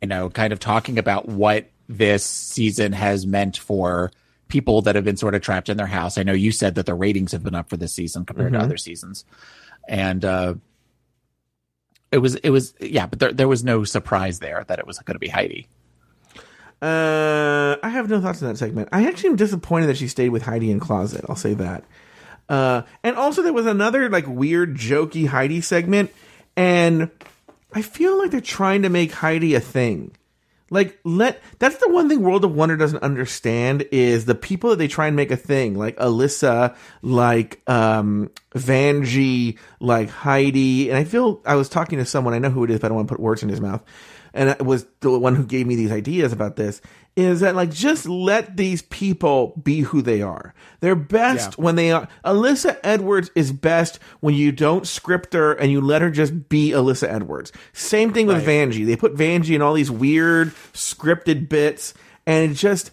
You 0.02 0.08
know, 0.08 0.28
kind 0.30 0.52
of 0.52 0.60
talking 0.60 0.98
about 0.98 1.26
what 1.26 1.70
this 1.88 2.22
season 2.24 2.92
has 2.92 3.26
meant 3.26 3.56
for 3.56 4.12
people 4.48 4.82
that 4.82 4.94
have 4.94 5.04
been 5.04 5.16
sort 5.16 5.34
of 5.34 5.42
trapped 5.42 5.68
in 5.68 5.76
their 5.76 5.86
house. 5.86 6.18
I 6.18 6.22
know 6.22 6.32
you 6.32 6.52
said 6.52 6.74
that 6.76 6.86
the 6.86 6.94
ratings 6.94 7.32
have 7.32 7.42
been 7.42 7.54
up 7.54 7.68
for 7.70 7.76
this 7.76 7.94
season 7.94 8.24
compared 8.24 8.52
to 8.54 8.58
other 8.58 8.76
seasons, 8.76 9.24
and 9.86 10.24
uh, 10.24 10.54
it 12.10 12.18
was 12.18 12.36
it 12.36 12.50
was 12.50 12.74
yeah, 12.80 13.06
but 13.06 13.18
there 13.18 13.32
there 13.32 13.48
was 13.48 13.64
no 13.64 13.84
surprise 13.84 14.38
there 14.38 14.64
that 14.68 14.78
it 14.78 14.86
was 14.86 14.98
going 14.98 15.14
to 15.14 15.20
be 15.20 15.28
Heidi. 15.28 15.68
Uh, 16.80 17.76
I 17.82 17.88
have 17.88 18.08
no 18.08 18.20
thoughts 18.20 18.40
on 18.42 18.48
that 18.48 18.56
segment. 18.56 18.88
I 18.92 19.06
actually 19.06 19.30
am 19.30 19.36
disappointed 19.36 19.86
that 19.86 19.96
she 19.96 20.08
stayed 20.08 20.28
with 20.28 20.42
Heidi 20.42 20.70
N 20.70 20.80
Closet. 20.80 21.24
I'll 21.28 21.36
say 21.36 21.54
that. 21.54 21.84
Uh, 22.48 22.82
and 23.02 23.16
also 23.16 23.42
there 23.42 23.52
was 23.52 23.66
another 23.66 24.08
like 24.08 24.26
weird 24.26 24.76
jokey 24.76 25.26
Heidi 25.26 25.60
segment, 25.60 26.10
and 26.56 27.10
I 27.72 27.82
feel 27.82 28.16
like 28.18 28.30
they're 28.30 28.40
trying 28.40 28.82
to 28.82 28.88
make 28.88 29.12
Heidi 29.12 29.54
a 29.54 29.60
thing. 29.60 30.12
Like 30.70 30.98
let 31.04 31.40
that's 31.58 31.78
the 31.78 31.88
one 31.88 32.08
thing 32.08 32.22
World 32.22 32.44
of 32.44 32.54
Wonder 32.54 32.76
doesn't 32.76 33.02
understand 33.02 33.86
is 33.90 34.26
the 34.26 34.34
people 34.34 34.70
that 34.70 34.76
they 34.76 34.88
try 34.88 35.06
and 35.06 35.16
make 35.16 35.30
a 35.30 35.36
thing, 35.36 35.74
like 35.74 35.96
Alyssa, 35.96 36.76
like 37.02 37.62
um 37.68 38.30
Vanjie, 38.54 39.58
like 39.80 40.10
Heidi. 40.10 40.90
And 40.90 40.98
I 40.98 41.04
feel 41.04 41.40
I 41.46 41.54
was 41.54 41.68
talking 41.68 41.98
to 41.98 42.04
someone, 42.04 42.34
I 42.34 42.38
know 42.38 42.50
who 42.50 42.64
it 42.64 42.70
is, 42.70 42.80
but 42.80 42.86
I 42.86 42.88
don't 42.88 42.96
want 42.96 43.08
to 43.08 43.14
put 43.14 43.20
words 43.20 43.42
in 43.42 43.48
his 43.48 43.60
mouth. 43.60 43.82
And 44.38 44.50
it 44.50 44.64
was 44.64 44.86
the 45.00 45.18
one 45.18 45.34
who 45.34 45.44
gave 45.44 45.66
me 45.66 45.74
these 45.74 45.90
ideas 45.90 46.32
about 46.32 46.54
this. 46.54 46.80
Is 47.16 47.40
that 47.40 47.56
like 47.56 47.72
just 47.72 48.08
let 48.08 48.56
these 48.56 48.82
people 48.82 49.60
be 49.60 49.80
who 49.80 50.00
they 50.00 50.22
are. 50.22 50.54
They're 50.78 50.94
best 50.94 51.58
Yeah. 51.58 51.64
when 51.64 51.74
they 51.74 51.90
are. 51.90 52.06
Alyssa 52.24 52.78
Edwards 52.84 53.32
is 53.34 53.50
best 53.50 53.98
when 54.20 54.36
you 54.36 54.52
don't 54.52 54.86
script 54.86 55.34
her 55.34 55.54
and 55.54 55.72
you 55.72 55.80
let 55.80 56.02
her 56.02 56.10
just 56.10 56.48
be 56.48 56.70
Alyssa 56.70 57.12
Edwards. 57.12 57.50
Same 57.72 58.12
thing 58.12 58.28
with 58.28 58.46
Vanjie. 58.46 58.86
They 58.86 58.94
put 58.94 59.16
Vanjie 59.16 59.56
in 59.56 59.62
all 59.62 59.74
these 59.74 59.90
weird 59.90 60.54
scripted 60.72 61.48
bits, 61.48 61.92
and 62.24 62.52
it 62.52 62.54
just 62.54 62.92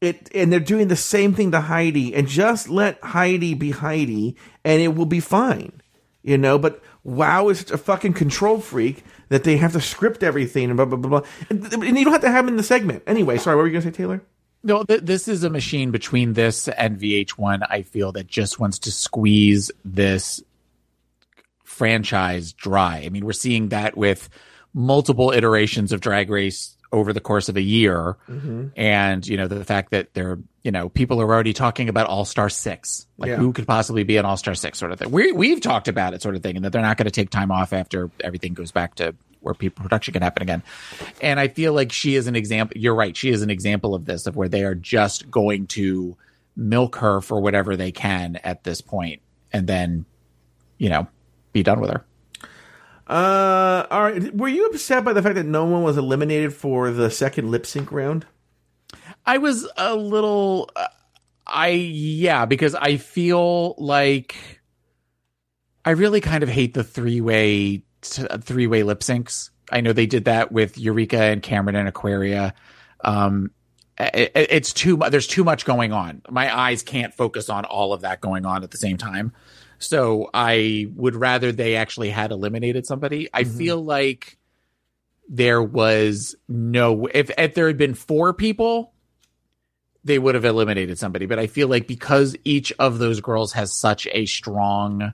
it. 0.00 0.30
And 0.34 0.50
they're 0.50 0.58
doing 0.58 0.88
the 0.88 0.96
same 0.96 1.34
thing 1.34 1.50
to 1.50 1.60
Heidi. 1.60 2.14
And 2.14 2.26
just 2.26 2.70
let 2.70 2.98
Heidi 3.04 3.52
be 3.52 3.72
Heidi, 3.72 4.36
and 4.64 4.80
it 4.80 4.94
will 4.94 5.04
be 5.04 5.20
fine. 5.20 5.82
You 6.22 6.38
know. 6.38 6.58
But 6.58 6.82
Wow 7.04 7.50
is 7.50 7.58
such 7.58 7.70
a 7.70 7.76
fucking 7.78 8.14
control 8.14 8.60
freak 8.60 9.04
that 9.28 9.44
they 9.44 9.56
have 9.56 9.72
to 9.72 9.80
script 9.80 10.22
everything 10.22 10.70
and 10.70 10.76
blah 10.76 10.84
blah 10.86 10.98
blah 10.98 11.20
blah. 11.20 11.28
And, 11.50 11.72
and 11.72 11.98
you 11.98 12.04
don't 12.04 12.12
have 12.12 12.22
to 12.22 12.30
have 12.30 12.44
him 12.44 12.50
in 12.50 12.56
the 12.56 12.62
segment 12.62 13.02
anyway. 13.06 13.38
Sorry, 13.38 13.56
what 13.56 13.62
were 13.62 13.68
you 13.68 13.72
gonna 13.72 13.82
say, 13.82 13.90
Taylor? 13.90 14.22
No, 14.62 14.82
th- 14.82 15.02
this 15.02 15.28
is 15.28 15.44
a 15.44 15.50
machine 15.50 15.90
between 15.90 16.32
this 16.32 16.68
and 16.68 16.98
VH1. 16.98 17.66
I 17.70 17.82
feel 17.82 18.12
that 18.12 18.26
just 18.26 18.58
wants 18.58 18.80
to 18.80 18.90
squeeze 18.90 19.70
this 19.84 20.42
franchise 21.64 22.52
dry. 22.52 23.02
I 23.04 23.08
mean, 23.10 23.24
we're 23.24 23.32
seeing 23.32 23.68
that 23.68 23.96
with 23.96 24.28
multiple 24.74 25.30
iterations 25.30 25.92
of 25.92 26.00
Drag 26.00 26.30
Race 26.30 26.75
over 26.96 27.12
the 27.12 27.20
course 27.20 27.48
of 27.48 27.56
a 27.56 27.62
year, 27.62 28.16
mm-hmm. 28.28 28.68
and 28.74 29.26
you 29.26 29.36
know 29.36 29.46
the 29.46 29.64
fact 29.64 29.90
that 29.90 30.14
they're 30.14 30.38
you 30.62 30.70
know 30.72 30.88
people 30.88 31.20
are 31.20 31.32
already 31.32 31.52
talking 31.52 31.88
about 31.88 32.06
All 32.06 32.24
Star 32.24 32.48
Six, 32.48 33.06
like 33.18 33.28
Yeah. 33.28 33.36
who 33.36 33.52
could 33.52 33.66
possibly 33.66 34.02
be 34.02 34.16
an 34.16 34.24
All 34.24 34.36
Star 34.36 34.54
Six 34.54 34.78
sort 34.78 34.92
of 34.92 34.98
thing. 34.98 35.10
We 35.10 35.32
we've 35.32 35.60
talked 35.60 35.88
about 35.88 36.14
it 36.14 36.22
sort 36.22 36.34
of 36.34 36.42
thing, 36.42 36.56
and 36.56 36.64
that 36.64 36.72
they're 36.72 36.82
not 36.82 36.96
going 36.96 37.04
to 37.04 37.10
take 37.12 37.30
time 37.30 37.52
off 37.52 37.72
after 37.72 38.10
everything 38.24 38.54
goes 38.54 38.72
back 38.72 38.96
to 38.96 39.14
where 39.40 39.54
people 39.54 39.82
production 39.82 40.12
can 40.12 40.22
happen 40.22 40.42
again. 40.42 40.62
And 41.20 41.38
I 41.38 41.48
feel 41.48 41.72
like 41.72 41.92
she 41.92 42.16
is 42.16 42.26
an 42.26 42.34
example. 42.34 42.80
You're 42.80 42.96
right. 42.96 43.16
She 43.16 43.30
is 43.30 43.42
an 43.42 43.50
example 43.50 43.94
of 43.94 44.04
this, 44.04 44.26
of 44.26 44.34
where 44.34 44.48
they 44.48 44.64
are 44.64 44.74
just 44.74 45.30
going 45.30 45.68
to 45.68 46.16
milk 46.56 46.96
her 46.96 47.20
for 47.20 47.40
whatever 47.40 47.76
they 47.76 47.92
can 47.92 48.36
at 48.42 48.64
this 48.64 48.80
point, 48.80 49.20
and 49.52 49.66
then, 49.66 50.04
you 50.78 50.88
know, 50.88 51.06
be 51.52 51.62
done 51.62 51.80
with 51.80 51.90
her. 51.90 52.04
Uh, 53.06 53.86
all 53.90 54.02
right. 54.02 54.34
Were 54.36 54.48
you 54.48 54.66
upset 54.66 55.04
by 55.04 55.12
the 55.12 55.22
fact 55.22 55.36
that 55.36 55.46
no 55.46 55.64
one 55.64 55.82
was 55.82 55.96
eliminated 55.96 56.52
for 56.52 56.90
the 56.90 57.10
second 57.10 57.50
lip 57.50 57.64
sync 57.66 57.92
round? 57.92 58.26
I 59.24 59.38
was 59.38 59.68
a 59.76 59.94
little, 59.94 60.70
uh, 60.76 60.88
I 61.46 61.68
yeah, 61.68 62.44
because 62.46 62.74
I 62.74 62.96
feel 62.96 63.74
like 63.78 64.34
I 65.84 65.90
really 65.90 66.20
kind 66.20 66.42
of 66.42 66.48
hate 66.48 66.74
the 66.74 66.82
three 66.84 67.20
way 67.20 67.84
three 68.02 68.66
way 68.66 68.82
lip 68.82 69.00
syncs. 69.00 69.50
I 69.70 69.80
know 69.80 69.92
they 69.92 70.06
did 70.06 70.24
that 70.26 70.50
with 70.52 70.78
Eureka 70.78 71.18
and 71.20 71.42
Kameron 71.42 71.76
and 71.76 71.88
Aquaria. 71.88 72.54
Um, 73.02 73.50
it, 73.98 74.32
it- 74.34 74.48
it's 74.50 74.72
too. 74.72 74.96
There's 75.10 75.26
too 75.28 75.44
much 75.44 75.64
going 75.64 75.92
on. 75.92 76.22
My 76.28 76.56
eyes 76.56 76.82
can't 76.82 77.14
focus 77.14 77.48
on 77.48 77.64
all 77.64 77.92
of 77.92 78.00
that 78.02 78.20
going 78.20 78.44
on 78.46 78.62
at 78.64 78.70
the 78.72 78.78
same 78.78 78.96
time. 78.96 79.32
So 79.78 80.30
I 80.32 80.88
would 80.94 81.16
rather 81.16 81.52
they 81.52 81.76
actually 81.76 82.10
had 82.10 82.32
eliminated 82.32 82.86
somebody. 82.86 83.28
I 83.32 83.44
mm-hmm. 83.44 83.58
feel 83.58 83.84
like 83.84 84.38
there 85.28 85.62
was 85.62 86.36
no 86.48 87.06
if 87.06 87.30
if 87.36 87.54
there 87.54 87.66
had 87.66 87.78
been 87.78 87.94
four 87.94 88.32
people, 88.32 88.92
they 90.04 90.18
would 90.18 90.34
have 90.34 90.44
eliminated 90.44 90.98
somebody. 90.98 91.26
But 91.26 91.38
I 91.38 91.46
feel 91.46 91.68
like 91.68 91.86
because 91.86 92.36
each 92.44 92.72
of 92.78 92.98
those 92.98 93.20
girls 93.20 93.52
has 93.52 93.72
such 93.72 94.06
a 94.12 94.26
strong 94.26 95.12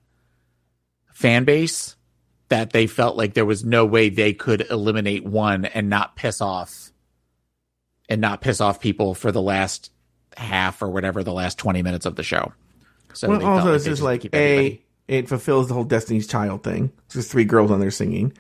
fan 1.13 1.45
base 1.45 1.97
that 2.49 2.71
they 2.73 2.87
felt 2.87 3.17
like 3.17 3.33
there 3.33 3.47
was 3.47 3.65
no 3.65 3.87
way 3.87 4.11
they 4.11 4.35
could 4.35 4.67
eliminate 4.71 5.25
one 5.25 5.65
and 5.65 5.89
not 5.89 6.17
piss 6.17 6.41
off 6.43 6.93
and 8.09 8.21
not 8.21 8.43
piss 8.43 8.61
off 8.61 8.81
people 8.81 9.15
for 9.15 9.33
the 9.33 9.41
last 9.41 9.91
half 10.37 10.83
or 10.83 10.91
whatever 10.91 11.23
the 11.23 11.33
last 11.33 11.57
20 11.57 11.83
minutes 11.83 12.05
of 12.05 12.15
the 12.15 12.23
show. 12.23 12.53
So 13.15 13.29
well, 13.29 13.45
also, 13.45 13.75
it's 13.75 13.85
just 13.85 14.03
like 14.03 14.35
a 14.35 14.81
it 15.09 15.29
fulfills 15.29 15.69
the 15.69 15.75
whole 15.75 15.85
Destiny's 15.85 16.27
Child 16.27 16.63
thing. 16.63 16.93
It's 17.07 17.15
just 17.15 17.31
three 17.31 17.45
girls 17.45 17.71
on 17.71 17.81
there 17.81 17.91
singing. 17.91 18.33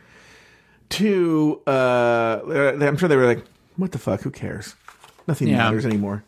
Two, 0.89 1.61
uh, 1.67 2.41
I'm 2.81 2.97
sure 2.99 3.09
they 3.09 3.17
were 3.17 3.27
like, 3.27 3.45
"What 3.77 3.93
the 3.93 3.99
fuck? 3.99 4.21
Who 4.23 4.31
cares? 4.31 4.75
Nothing 5.27 5.49
Yeah. 5.49 5.59
matters 5.59 5.87
anymore." 5.87 6.23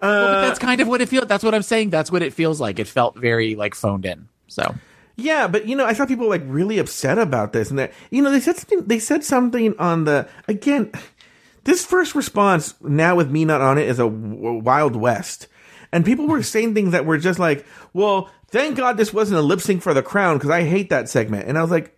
Well, 0.00 0.12
Uh, 0.28 0.32
but 0.34 0.40
that's 0.48 0.58
kind 0.58 0.80
of 0.80 0.88
what 0.88 1.00
it 1.00 1.08
feels. 1.08 1.26
That's 1.26 1.42
what 1.42 1.54
I'm 1.54 1.62
saying. 1.62 1.90
That's 1.90 2.12
what 2.12 2.22
it 2.22 2.32
feels 2.32 2.60
like. 2.60 2.78
It 2.78 2.86
felt 2.86 3.16
very 3.16 3.54
like 3.56 3.74
phoned 3.74 4.04
in. 4.06 4.28
So 4.48 4.74
Yeah, 5.16 5.46
but 5.48 5.66
you 5.66 5.76
know, 5.76 5.84
I 5.86 5.92
saw 5.94 6.06
people 6.06 6.28
like 6.28 6.42
really 6.46 6.78
upset 6.78 7.18
about 7.18 7.52
this, 7.52 7.70
and 7.70 7.78
that 7.78 7.92
you 8.10 8.22
know 8.22 8.30
they 8.30 8.40
said 8.40 8.56
something. 8.56 8.84
They 8.86 8.98
said 8.98 9.24
something 9.24 9.74
on 9.78 10.04
the 10.04 10.28
again. 10.48 10.90
This 11.64 11.84
first 11.84 12.14
response 12.14 12.74
now 12.82 13.16
with 13.16 13.30
me 13.30 13.44
not 13.46 13.62
on 13.62 13.78
it 13.78 13.88
is 13.88 13.98
a 13.98 14.02
w- 14.02 14.58
wild 14.62 14.94
west, 14.96 15.46
and 15.94 16.04
people 16.04 16.26
were 16.26 16.42
saying 16.42 16.74
things 16.74 16.92
that 16.92 17.06
were 17.06 17.16
just 17.16 17.38
like, 17.38 17.64
"Well, 17.94 18.28
thank 18.48 18.76
God 18.76 18.96
this 18.98 19.14
wasn't 19.14 19.38
a 19.38 19.42
lip 19.42 19.60
sync 19.62 19.80
for 19.82 19.94
the 19.94 20.02
crown 20.02 20.36
because 20.36 20.50
I 20.50 20.62
hate 20.64 20.90
that 20.90 21.08
segment." 21.08 21.48
And 21.48 21.56
I 21.56 21.62
was 21.62 21.70
like, 21.70 21.96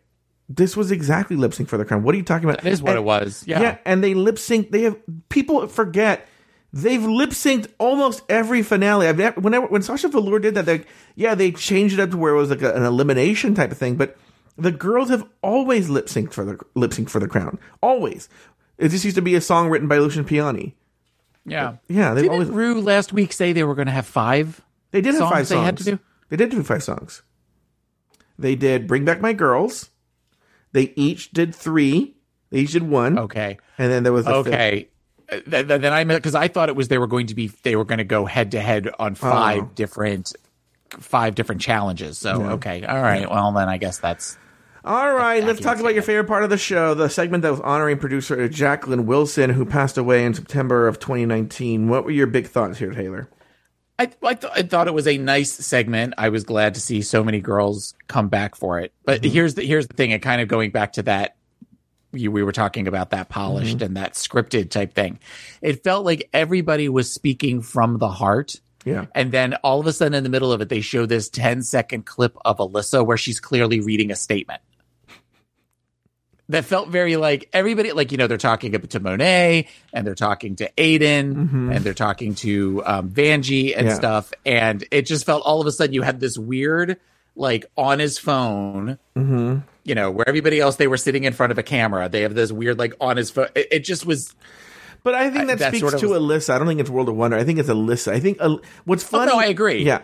"This 0.49 0.77
was 0.77 0.91
exactly 0.93 1.35
lip 1.37 1.55
sync 1.55 1.69
for 1.69 1.77
the 1.79 1.85
crown. 1.85 2.03
What 2.05 2.15
are 2.15 2.19
you 2.19 2.25
talking 2.25 2.49
about?" 2.49 2.63
That 2.63 2.73
is 2.73 2.83
what 2.83 2.91
And- 2.91 2.99
it 2.99 3.05
was. 3.05 3.43
Yeah. 3.47 3.79
and 3.85 4.05
they 4.05 4.15
lip 4.15 4.39
sync. 4.39 4.71
They 4.71 4.83
have 4.83 4.97
people 5.29 5.67
forget 5.67 6.29
they've 6.73 7.05
lip 7.05 7.31
synced 7.31 7.69
almost 7.79 8.23
every 8.29 8.63
finale. 8.63 9.09
I've 9.09 9.17
never, 9.17 9.41
whenever 9.41 9.67
when 9.67 9.81
Sasha 9.83 10.09
Velour 10.09 10.39
did 10.41 10.55
that, 10.57 10.67
they 10.67 10.85
yeah 11.15 11.35
they 11.35 11.51
changed 11.53 11.95
it 11.99 12.03
up 12.03 12.11
to 12.11 12.17
where 12.17 12.35
it 12.35 12.39
was 12.39 12.51
like 12.51 12.63
a, 12.63 12.75
an 12.75 12.83
elimination 12.85 13.55
type 13.55 13.73
of 13.73 13.79
thing. 13.79 13.97
But 13.97 14.17
the 14.59 14.73
girls 14.73 15.09
have 15.09 15.25
always 15.43 15.89
lip 15.89 16.07
synced 16.07 16.33
for 16.35 16.45
the 16.45 16.59
lip 16.75 16.91
synced 16.91 17.11
for 17.11 17.21
the 17.21 17.29
crown. 17.29 17.59
Always. 17.83 18.29
It 18.79 18.91
just 18.91 19.05
used 19.07 19.15
to 19.17 19.23
be 19.23 19.35
a 19.35 19.41
song 19.41 19.71
written 19.71 19.89
by 19.89 19.97
Lucian 19.99 20.25
Piane. 20.25 20.75
Yeah. 21.47 21.77
Yeah, 21.89 22.15
Didn't 22.15 22.31
always 22.31 22.49
Rue 22.49 22.81
last 22.81 23.13
week 23.13 23.33
say 23.33 23.53
they 23.53 23.63
were 23.65 23.75
going 23.75 23.87
to 23.87 23.93
have 23.93 24.07
five? 24.07 24.61
they 24.91 25.01
did 25.01 25.15
have 25.15 25.29
five 25.31 25.47
songs 25.47 25.49
they 25.49 25.59
had 25.65 25.77
to 25.79 25.85
do? 25.85 25.99
They 26.29 26.37
did 26.37 26.51
do 26.51 26.63
five 26.63 26.83
songs. 26.83 27.23
They 28.39 28.55
did 28.57 28.87
"Bring 28.87 29.05
Back 29.05 29.21
My 29.21 29.33
Girls." 29.33 29.91
They 30.73 30.93
each 30.97 31.31
did 31.31 31.55
three. 31.55 32.17
They 32.51 32.59
each 32.61 32.73
did 32.73 32.83
one. 32.83 33.19
Okay. 33.19 33.59
and 33.79 33.91
then 33.91 34.03
there 34.03 34.13
was 34.13 34.27
a. 34.27 34.35
Okay. 34.35 34.89
Uh, 35.31 35.41
th- 35.49 35.67
th- 35.69 35.81
then 35.81 35.93
I 35.93 36.05
because 36.05 36.35
I 36.35 36.49
thought 36.49 36.69
it 36.69 36.77
was 36.77 36.89
they 36.89 36.99
were 36.99 37.07
going 37.07 37.29
to 37.29 37.35
be 37.35 37.49
they 37.63 37.77
were 37.77 37.85
going 37.85 37.99
to 37.99 38.05
go 38.05 38.27
head 38.27 38.51
to 38.53 38.61
head 38.61 38.89
on 38.99 39.15
five 39.15 39.63
Oh. 39.63 39.71
different 39.75 40.33
five 41.01 41.35
different 41.35 41.61
challenges. 41.61 42.19
So 42.19 42.43
okay, 42.53 42.85
all 42.85 43.01
right. 43.01 43.29
Well, 43.29 43.51
then 43.53 43.69
I 43.69 43.79
guess 43.79 43.99
that's 43.99 44.37
All 44.87 45.13
right, 45.13 45.43
let's 45.43 45.59
talk 45.59 45.81
about 45.81 45.95
your 45.95 46.05
favorite 46.05 46.29
part 46.29 46.45
of 46.45 46.51
the 46.51 46.57
show, 46.57 46.95
the 46.95 47.09
segment 47.09 47.43
that 47.43 47.51
was 47.51 47.61
honoring 47.63 47.99
producer 47.99 48.49
Jacqueline 48.49 49.05
Wilson, 49.05 49.51
who 49.51 49.65
passed 49.65 49.99
away 49.99 50.25
in 50.25 50.33
September 50.33 50.87
of 50.87 51.01
2019. 51.01 51.89
What 51.89 52.05
were 52.05 52.13
your 52.13 52.29
big 52.29 52.47
thoughts 52.47 52.79
here, 52.79 52.93
Taylor? 52.93 53.29
I 53.99 54.09
I, 54.23 54.35
th- 54.35 54.53
I 54.55 54.63
thought 54.63 54.87
it 54.87 54.95
was 54.95 55.09
a 55.09 55.19
nice 55.19 55.53
segment. 55.53 56.15
I 56.19 56.29
was 56.29 56.45
glad 56.45 56.75
to 56.75 56.81
see 56.81 57.03
so 57.03 57.25
many 57.25 57.41
girls 57.41 57.95
come 58.07 58.29
back 58.29 58.55
for 58.55 58.79
it. 58.79 58.93
But 59.05 59.23
mm-hmm. 59.23 59.33
here's 59.33 59.55
the 59.55 59.65
here's 59.65 59.89
the 59.89 59.95
thing. 59.95 60.13
And 60.13 60.23
kind 60.23 60.41
of 60.41 60.47
going 60.47 60.71
back 60.71 60.93
to 60.93 61.03
that, 61.03 61.35
you, 62.13 62.31
we 62.31 62.45
were 62.45 62.53
talking 62.53 62.87
about 62.87 63.11
that 63.11 63.29
polished 63.29 63.79
mm-hmm. 63.79 63.87
and 63.87 63.97
that 63.97 64.13
scripted 64.13 64.71
type 64.71 64.95
thing. 64.95 65.19
It 65.63 65.83
felt 65.83 66.05
like 66.05 66.31
everybody 66.33 66.89
was 66.89 67.13
speaking 67.13 67.61
from 67.61 67.99
the 67.99 68.09
heart. 68.09 68.61
Yeah. 68.85 69.07
And 69.17 69.33
then 69.33 69.55
all 69.65 69.81
of 69.81 69.89
a 69.89 69.93
sudden, 69.93 70.15
in 70.15 70.23
the 70.23 70.31
middle 70.31 70.53
of 70.53 70.61
it, 70.61 70.69
they 70.69 70.81
show 70.81 71.07
this 71.07 71.29
10 71.29 71.63
second 71.63 72.07
clip 72.07 72.37
of 72.45 72.59
Alyssa 72.59 73.05
where 73.05 73.17
she's 73.17 73.41
clearly 73.41 73.81
reading 73.81 74.13
a 74.13 74.15
statement. 74.15 74.63
That 76.49 76.65
felt 76.65 76.91
very 76.91 77.17
like 77.17 77.49
everybody, 77.53 77.91
like, 77.91 78.13
you 78.13 78.19
know, 78.19 78.29
they're 78.29 78.39
talking 78.39 78.71
to 78.73 79.01
Monet 79.01 79.67
and 79.93 80.07
they're 80.07 80.15
talking 80.15 80.55
to 80.57 80.71
Aiden 80.79 81.73
and 81.75 81.79
they're 81.79 81.93
talking 81.93 82.37
to 82.37 82.83
um, 82.87 83.11
Vanjie 83.11 83.75
and 83.77 83.89
Yeah. 83.89 83.95
stuff. 83.95 84.33
And 84.45 84.85
it 84.93 85.07
just 85.07 85.27
felt 85.27 85.43
all 85.45 85.61
of 85.61 85.67
a 85.67 85.73
sudden 85.73 85.93
you 85.93 86.03
had 86.03 86.21
this 86.21 86.39
weird, 86.39 86.99
like, 87.35 87.67
on 87.77 87.99
his 87.99 88.19
phone, 88.19 88.97
you 89.17 89.95
know, 89.97 90.11
where 90.13 90.29
everybody 90.29 90.61
else, 90.61 90.77
they 90.77 90.87
were 90.87 90.97
sitting 90.97 91.25
in 91.25 91.33
front 91.33 91.51
of 91.51 91.59
a 91.59 91.65
camera. 91.65 92.09
They 92.09 92.23
have 92.23 92.35
this 92.37 92.53
weird, 92.53 92.79
like, 92.79 92.95
on 93.01 93.17
his 93.17 93.31
phone. 93.31 93.49
It, 93.57 93.67
it 93.73 93.79
just 93.81 94.07
was, 94.07 94.33
But 95.03 95.15
I 95.17 95.31
think 95.31 95.43
I- 95.43 95.45
that, 95.47 95.59
that 95.59 95.69
speaks 95.73 95.81
sort 95.81 95.95
of 95.95 96.01
to 96.01 96.09
was- 96.11 96.21
Alyssa. 96.23 96.51
I 96.55 96.59
don't 96.59 96.69
think 96.69 96.79
it's 96.79 96.91
World 96.91 97.09
of 97.09 97.17
Wonder. 97.17 97.37
I 97.37 97.43
think 97.43 97.59
it's 97.59 97.69
Alyssa. 97.69 98.13
I 98.13 98.21
think 98.21 98.39
uh, 98.41 98.57
what's 98.85 99.03
funny. 99.03 99.33
Oh, 99.33 99.35
no, 99.35 99.41
I 99.41 99.47
agree. 99.47 99.83
Yeah, 99.85 100.03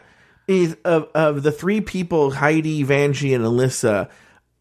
is 0.49 0.77
of 0.85 1.09
of 1.15 1.45
the 1.45 1.53
three 1.53 1.81
people, 1.81 2.33
Heidi, 2.33 2.83
Vanjie, 2.85 3.33
and 3.35 3.45
Alyssa. 3.45 4.09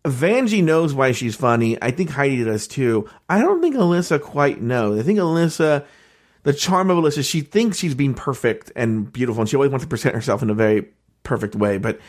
Vanjie 0.04 0.64
knows 0.64 0.94
why 0.94 1.12
she's 1.12 1.36
funny. 1.36 1.78
I 1.82 1.92
think 1.92 2.10
Heidi 2.10 2.44
does 2.44 2.68
too. 2.68 3.08
I 3.30 3.40
don't 3.40 3.62
think 3.62 3.76
Alyssa 3.76 4.20
quite 4.22 4.62
knows. 4.62 5.00
I 5.00 5.04
think 5.04 5.20
Alyssa, 5.20 5.86
the 6.44 6.54
charm 6.54 6.90
of 6.90 6.98
Alyssa, 6.98 7.24
she 7.28 7.42
thinks 7.42 7.78
she's 7.78 7.94
being 7.94 8.14
perfect 8.16 8.72
and 8.76 9.12
beautiful, 9.12 9.42
and 9.42 9.50
she 9.50 9.56
always 9.56 9.70
wants 9.72 9.86
to 9.86 9.90
present 9.90 10.16
herself 10.16 10.42
in 10.42 10.50
a 10.50 10.56
very 10.56 10.88
perfect 11.24 11.56
way. 11.56 11.78
But 11.78 12.00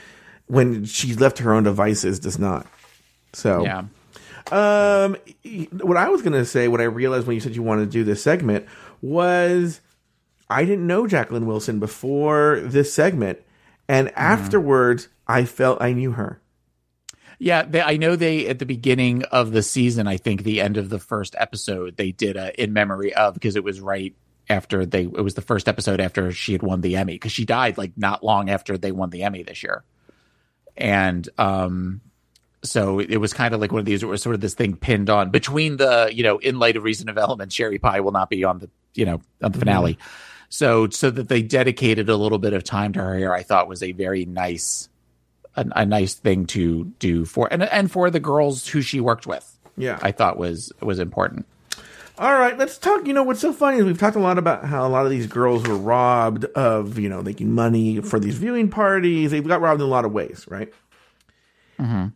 when 0.47 0.85
she's 0.85 1.21
left 1.21 1.37
to 1.39 1.43
her 1.45 1.53
own 1.53 1.65
devices, 1.65 2.19
does 2.19 2.39
not. 2.39 2.67
So 3.35 3.63
yeah. 3.63 3.85
um, 4.51 5.17
what 5.81 5.97
I 5.97 6.09
was 6.09 6.23
gonna 6.23 6.45
say, 6.45 6.69
what 6.69 6.81
I 6.81 6.85
realized 6.85 7.27
when 7.27 7.35
you 7.35 7.41
said 7.41 7.55
you 7.55 7.63
wanted 7.63 7.87
to 7.87 7.91
do 7.91 8.05
this 8.05 8.23
segment 8.23 8.67
was, 9.03 9.81
I 10.49 10.65
didn't 10.65 10.87
know 10.87 11.07
Jacqueline 11.07 11.47
Wilson 11.47 11.79
before 11.79 12.61
this 12.61 12.93
segment, 12.93 13.39
and 13.89 14.09
Mm-hmm. 14.09 14.19
afterwards, 14.19 15.09
I 15.27 15.45
felt 15.45 15.81
I 15.83 15.93
knew 15.93 16.13
her. 16.13 16.41
Yeah, 17.43 17.65
they, 17.65 17.83
I 17.83 17.97
know 17.97 18.15
they 18.15 18.47
at 18.47 18.61
the 18.61 18.67
beginning 18.67 19.25
of 19.25 19.51
the 19.51 19.65
season. 19.65 20.07
I 20.07 20.17
think 20.17 20.45
the 20.45 20.61
end 20.61 20.77
of 20.77 20.91
the 20.91 21.01
first 21.01 21.35
episode 21.37 21.97
they 21.97 22.13
did 22.13 22.37
a 22.37 22.63
in 22.63 22.73
memory 22.73 23.13
of 23.15 23.35
because 23.35 23.57
it 23.57 23.65
was 23.65 23.81
right 23.81 24.15
after 24.49 24.87
they. 24.87 25.03
It 25.03 25.25
was 25.25 25.35
the 25.35 25.43
first 25.43 25.67
episode 25.67 26.01
after 26.01 26.31
she 26.31 26.53
had 26.53 26.63
won 26.63 26.83
the 26.83 26.95
Emmy 26.95 27.15
because 27.15 27.33
she 27.33 27.45
died 27.45 27.79
like 27.79 27.95
not 27.97 28.23
long 28.23 28.49
after 28.49 28.79
they 28.79 28.93
won 28.93 29.11
the 29.11 29.25
Emmy 29.25 29.43
this 29.43 29.65
year, 29.65 29.83
and 30.77 31.29
um, 31.37 32.01
so 32.63 33.01
it 33.01 33.17
was 33.17 33.33
kind 33.33 33.55
of 33.55 33.61
like 33.61 33.73
one 33.73 33.81
of 33.81 33.87
these. 33.87 34.05
It 34.05 34.07
was 34.07 34.23
sort 34.23 34.37
of 34.37 34.41
this 34.41 34.55
thing 34.55 34.77
pinned 34.77 35.11
on 35.11 35.31
between 35.31 35.79
the 35.79 36.11
you 36.15 36.23
know 36.23 36.39
in 36.39 36.61
light 36.61 36.77
of 36.77 36.85
recent 36.85 37.09
development, 37.09 37.53
Sherry 37.53 37.81
Pie 37.81 38.03
will 38.03 38.13
not 38.13 38.31
be 38.31 38.45
on 38.45 38.61
the 38.61 38.71
you 38.95 39.05
know 39.05 39.21
on 39.43 39.51
the 39.51 39.59
finale. 39.59 39.99
So 40.49 40.89
so 40.91 41.11
that 41.11 41.29
they 41.29 41.43
dedicated 41.43 42.09
a 42.09 42.15
little 42.15 42.39
bit 42.39 42.53
of 42.53 42.63
time 42.63 42.93
to 42.93 43.01
her 43.01 43.19
here, 43.19 43.35
I 43.35 43.43
thought 43.43 43.67
was 43.67 43.83
a 43.83 43.91
very 43.91 44.27
nice 44.27 44.89
a, 45.57 45.67
a 45.77 45.87
nice 45.87 46.15
thing 46.15 46.47
to 46.47 46.85
do 46.99 47.25
for 47.25 47.49
and 47.53 47.63
and 47.63 47.91
for 47.91 48.11
the 48.11 48.21
girls 48.21 48.69
who 48.69 48.83
she 48.83 49.01
worked 49.01 49.27
with. 49.27 49.59
Yeah. 49.77 49.99
I 50.03 50.13
thought 50.13 50.37
was 50.37 50.73
was 50.81 50.99
important. 50.99 51.47
All 52.19 52.35
right, 52.35 52.57
let's 52.59 52.77
talk. 52.77 53.07
You 53.07 53.15
know 53.15 53.23
what's 53.23 53.41
so 53.41 53.53
funny 53.53 53.79
is 53.79 53.85
we've 53.85 53.99
talked 53.99 54.17
a 54.17 54.21
lot 54.21 54.37
about 54.37 54.65
how 54.65 54.87
a 54.87 54.91
lot 54.91 55.07
of 55.07 55.11
these 55.11 55.27
girls 55.27 55.67
were 55.67 55.77
robbed 55.77 56.45
of 56.45 56.99
you 56.99 57.09
know 57.09 57.23
making 57.23 57.53
money 57.53 58.01
for 58.01 58.21
these 58.21 58.37
viewing 58.37 58.69
parties. 58.69 59.31
They 59.31 59.41
got 59.41 59.61
robbed 59.61 59.81
in 59.81 59.87
a 59.87 59.91
lot 59.91 60.05
of 60.05 60.13
ways, 60.13 60.45
right? 60.49 60.73
Mm-hmm. 61.81 62.09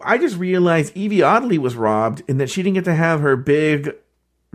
I 0.00 0.18
just 0.18 0.36
realized 0.36 0.94
Yvie 0.94 1.26
Oddly 1.26 1.58
was 1.58 1.76
robbed 1.76 2.22
in 2.28 2.38
that 2.38 2.50
she 2.50 2.62
didn't 2.62 2.74
get 2.74 2.84
to 2.84 2.94
have 2.94 3.20
her 3.20 3.36
big 3.36 3.94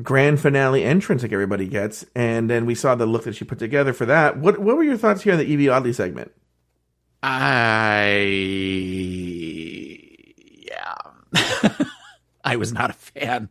grand 0.04 0.40
finale 0.40 0.84
entrance 0.84 1.24
like 1.24 1.34
everybody 1.34 1.68
gets, 1.68 2.06
and 2.14 2.50
then 2.50 2.66
we 2.66 2.76
saw 2.76 2.94
the 2.94 3.06
look 3.06 3.24
that 3.24 3.36
she 3.36 3.46
put 3.46 3.60
together 3.60 3.94
for 3.94 4.06
that. 4.06 4.38
What 4.38 4.60
What 4.60 4.76
were 4.76 4.84
your 4.84 4.98
thoughts 4.98 5.22
here 5.22 5.34
on 5.34 5.40
the 5.40 5.46
Yvie 5.46 5.74
Oddly 5.74 5.94
segment? 5.94 6.32
I 7.24 8.10
yeah. 10.68 10.96
I 12.44 12.56
was 12.56 12.72
not 12.72 12.92
a 12.92 12.94
fan. 12.94 13.50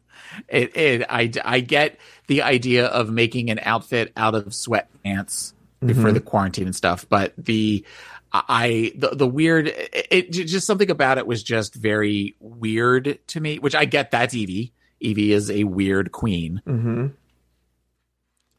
It, 0.48 0.76
it 0.76 1.06
I 1.08 1.30
I 1.44 1.60
get 1.60 1.98
the 2.26 2.42
idea 2.42 2.86
of 2.86 3.10
making 3.10 3.50
an 3.50 3.60
outfit 3.62 4.12
out 4.16 4.34
of 4.34 4.46
sweatpants 4.46 5.52
for 5.80 6.12
the 6.12 6.20
quarantine 6.20 6.66
and 6.66 6.74
stuff, 6.74 7.06
but 7.08 7.32
the 7.36 7.84
I 8.32 8.92
the 8.96 9.10
the 9.10 9.26
weird 9.26 9.68
it, 9.68 10.06
it 10.10 10.30
just 10.30 10.66
something 10.66 10.90
about 10.90 11.18
it 11.18 11.26
was 11.26 11.42
just 11.42 11.74
very 11.74 12.36
weird 12.40 13.18
to 13.28 13.40
me, 13.40 13.58
which 13.58 13.74
I 13.74 13.84
get 13.84 14.10
that's 14.10 14.34
Yvie. 14.34 14.72
Yvie 15.02 15.30
is 15.30 15.50
a 15.50 15.64
weird 15.64 16.12
queen. 16.12 16.62
Mm-hmm. 16.66 17.06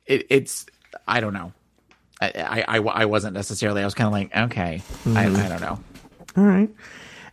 It, 0.05 0.27
it's 0.29 0.65
I 1.07 1.19
don't 1.19 1.33
know. 1.33 1.53
I, 2.19 2.27
I, 2.67 2.77
I, 2.77 2.77
I 2.79 3.05
wasn't 3.05 3.33
necessarily. 3.35 3.81
I 3.81 3.85
was 3.85 3.93
kind 3.93 4.07
of 4.07 4.13
like, 4.13 4.35
okay, 4.51 4.81
I, 5.05 5.25
I 5.27 5.47
don't 5.49 5.61
know. 5.61 5.79
All 6.35 6.43
right. 6.43 6.69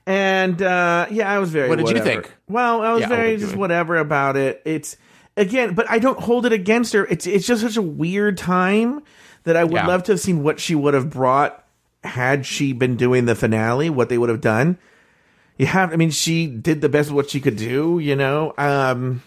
And 0.06 0.60
uh 0.60 1.06
yeah, 1.10 1.30
I 1.32 1.38
was 1.38 1.50
very 1.50 1.68
What 1.70 1.78
did 1.78 1.88
you 1.88 2.02
think? 2.02 2.30
Well, 2.48 2.82
I 2.82 2.92
was 2.92 3.00
Yeah, 3.02 3.08
very 3.08 3.20
what 3.20 3.24
did 3.32 3.40
you 3.40 3.46
just 3.46 3.56
whatever 3.56 3.96
about 3.96 4.36
it. 4.36 4.60
It's 4.66 4.96
again, 5.36 5.74
but 5.74 5.90
I 5.90 5.98
don't 5.98 6.20
hold 6.20 6.44
it 6.44 6.52
against 6.52 6.92
her. 6.92 7.06
It's 7.06 7.26
it's 7.26 7.46
just 7.46 7.62
such 7.62 7.78
a 7.78 7.82
weird 7.82 8.36
time 8.36 9.02
that 9.44 9.56
I 9.56 9.64
would 9.64 9.72
Yeah. 9.72 9.86
love 9.86 10.02
to 10.04 10.12
have 10.12 10.20
seen 10.20 10.42
what 10.42 10.60
she 10.60 10.74
would 10.74 10.92
have 10.92 11.08
brought 11.08 11.64
had 12.02 12.44
she 12.44 12.74
been 12.74 12.96
doing 12.96 13.24
the 13.24 13.34
finale, 13.34 13.88
what 13.88 14.10
they 14.10 14.18
would 14.18 14.28
have 14.28 14.42
done. 14.42 14.76
You 15.56 15.66
have 15.66 15.90
I 15.92 15.96
mean, 15.96 16.10
she 16.10 16.46
did 16.48 16.82
the 16.82 16.90
best 16.90 17.08
of 17.08 17.14
what 17.16 17.30
she 17.30 17.40
could 17.40 17.56
do, 17.56 17.98
you 17.98 18.14
know. 18.16 18.52
Um 18.58 19.22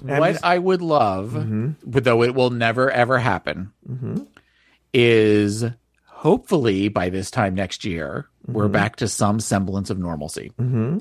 what 0.00 0.32
just- 0.32 0.44
I 0.44 0.58
would 0.58 0.80
love, 0.80 1.76
but 1.84 2.04
though 2.04 2.22
it 2.22 2.34
will 2.34 2.48
never 2.50 2.90
ever 2.90 3.18
happen, 3.18 3.72
is 4.92 5.64
hopefully 6.04 6.88
by 6.88 7.10
this 7.10 7.30
time 7.30 7.54
next 7.54 7.84
year 7.84 8.28
we're 8.46 8.64
mm-hmm. 8.64 8.72
back 8.72 8.96
to 8.96 9.08
some 9.08 9.40
semblance 9.40 9.90
of 9.90 9.98
normalcy. 9.98 10.52
Mm-hmm. 10.58 10.98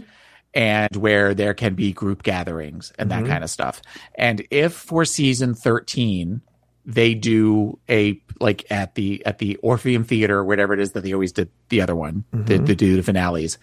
And 0.53 0.95
where 0.95 1.33
there 1.33 1.53
can 1.53 1.75
be 1.75 1.93
group 1.93 2.23
gatherings 2.23 2.91
and 2.97 3.11
that 3.11 3.19
mm-hmm. 3.19 3.31
kind 3.31 3.43
of 3.43 3.49
stuff. 3.49 3.81
And 4.15 4.47
if 4.49 4.73
for 4.73 5.05
season 5.05 5.53
13 5.53 6.41
they 6.87 7.13
do 7.13 7.77
a 7.89 8.19
like 8.39 8.65
at 8.71 8.95
the 8.95 9.23
at 9.25 9.39
the 9.39 9.57
Orpheum 9.57 10.05
Theater, 10.05 10.43
whatever 10.43 10.73
it 10.73 10.79
is 10.79 10.93
that 10.93 11.01
they 11.01 11.13
always 11.13 11.33
did 11.33 11.49
the 11.69 11.81
other 11.81 11.95
one, 11.95 12.23
the, 12.31 12.57
the 12.57 12.75
do 12.75 12.95
the 12.95 13.03
finales, 13.03 13.57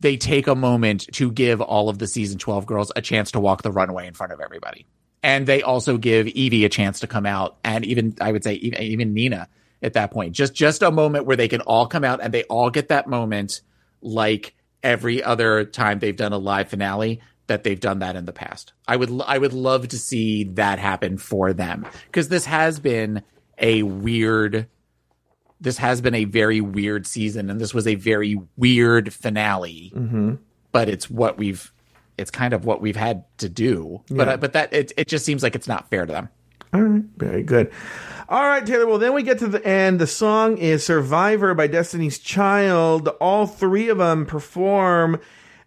they 0.00 0.16
take 0.16 0.46
a 0.46 0.54
moment 0.54 1.06
to 1.12 1.30
give 1.30 1.60
all 1.60 1.88
of 1.88 1.98
the 1.98 2.06
season 2.06 2.38
12 2.38 2.66
girls 2.66 2.90
a 2.96 3.02
chance 3.02 3.32
to 3.32 3.40
walk 3.40 3.62
the 3.62 3.70
runway 3.70 4.06
in 4.06 4.14
front 4.14 4.32
of 4.32 4.40
everybody. 4.40 4.86
And 5.24 5.46
they 5.46 5.62
also 5.62 5.96
give 5.96 6.26
Yvie 6.26 6.64
a 6.64 6.68
chance 6.68 7.00
to 7.00 7.06
come 7.06 7.26
out 7.26 7.56
and 7.64 7.84
even 7.84 8.14
I 8.20 8.30
would 8.30 8.44
say 8.44 8.54
even, 8.54 8.82
even 8.82 9.14
Nina 9.14 9.48
at 9.82 9.94
that 9.94 10.12
point. 10.12 10.34
Just 10.34 10.54
just 10.54 10.82
a 10.82 10.90
moment 10.90 11.26
where 11.26 11.36
they 11.36 11.48
can 11.48 11.62
all 11.62 11.86
come 11.86 12.04
out 12.04 12.20
and 12.22 12.32
they 12.32 12.44
all 12.44 12.70
get 12.70 12.88
that 12.88 13.08
moment 13.08 13.62
like 14.00 14.54
every 14.82 15.22
other 15.22 15.64
time 15.64 15.98
they've 15.98 16.16
done 16.16 16.32
a 16.32 16.38
live 16.38 16.68
finale 16.68 17.20
that 17.46 17.64
they've 17.64 17.80
done 17.80 17.98
that 18.00 18.16
in 18.16 18.26
the 18.26 18.32
past. 18.32 18.72
I 18.86 18.96
would 18.96 19.10
I 19.26 19.38
would 19.38 19.52
love 19.52 19.88
to 19.88 19.98
see 19.98 20.44
that 20.44 20.78
happen 20.78 21.18
for 21.18 21.52
them 21.52 21.86
because 22.06 22.28
this 22.28 22.44
has 22.44 22.78
been 22.78 23.22
a 23.58 23.82
weird 23.82 24.68
this 25.64 25.78
has 25.78 26.00
been 26.00 26.14
a 26.14 26.24
very 26.24 26.60
weird 26.60 27.06
season, 27.06 27.50
and 27.50 27.60
this 27.60 27.72
was 27.72 27.86
a 27.86 27.94
very 27.94 28.38
weird 28.56 29.12
finale. 29.12 29.92
Mm-hmm. 29.94 30.34
But 30.72 30.88
it's 30.88 31.08
what 31.08 31.38
we've, 31.38 31.72
it's 32.18 32.30
kind 32.30 32.54
of 32.54 32.64
what 32.64 32.80
we've 32.80 32.96
had 32.96 33.24
to 33.38 33.48
do. 33.48 34.02
But 34.10 34.28
uh, 34.28 34.36
but 34.36 34.52
that 34.52 34.72
it 34.72 34.92
it 34.96 35.08
just 35.08 35.24
seems 35.24 35.42
like 35.42 35.54
it's 35.54 35.68
not 35.68 35.88
fair 35.90 36.06
to 36.06 36.12
them. 36.12 36.28
All 36.72 36.80
right, 36.80 37.04
very 37.16 37.42
good. 37.42 37.70
All 38.28 38.42
right, 38.42 38.64
Taylor. 38.64 38.86
Well, 38.86 38.98
then 38.98 39.14
we 39.14 39.22
get 39.22 39.38
to 39.40 39.48
the 39.48 39.64
end. 39.64 40.00
The 40.00 40.06
song 40.06 40.58
is 40.58 40.84
"Survivor" 40.84 41.54
by 41.54 41.66
Destiny's 41.66 42.18
Child. 42.18 43.08
All 43.20 43.46
three 43.46 43.88
of 43.88 43.98
them 43.98 44.26
perform, 44.26 45.20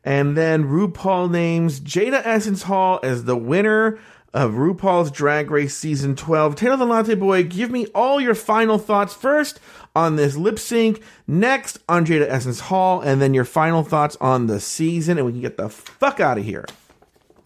and 0.04 0.36
then 0.36 0.66
RuPaul 0.66 1.30
names 1.30 1.80
Jaida 1.80 2.22
Essence 2.26 2.64
Hall 2.64 3.00
as 3.04 3.26
the 3.26 3.38
winner 3.38 4.00
of 4.34 4.54
RuPaul's 4.54 5.12
Drag 5.12 5.50
Race 5.50 5.76
season 5.76 6.16
twelve. 6.16 6.56
Taylor 6.56 6.78
the 6.78 6.86
Latte 6.86 7.16
Boy, 7.16 7.43
give 7.43 7.72
me 7.72 7.88
all 7.95 8.20
your 8.20 8.36
final 8.36 8.78
thoughts 8.78 9.14
first 9.14 9.60
on 9.98 10.16
this 10.16 10.38
lip 10.38 10.60
sync, 10.60 11.02
next 11.26 11.80
on 11.89 12.06
Jaida 12.06 12.28
Essence 12.30 12.60
Hall, 12.60 13.02
and 13.02 13.20
then 13.20 13.34
your 13.34 13.45
final 13.45 13.84
thoughts 13.84 14.16
on 14.22 14.45
the 14.45 14.60
season, 14.60 15.18
and 15.18 15.26
we 15.26 15.32
can 15.32 15.41
get 15.41 15.58
the 15.58 15.70
fuck 15.70 16.20
out 16.20 16.38
of 16.38 16.43
here. 16.43 16.66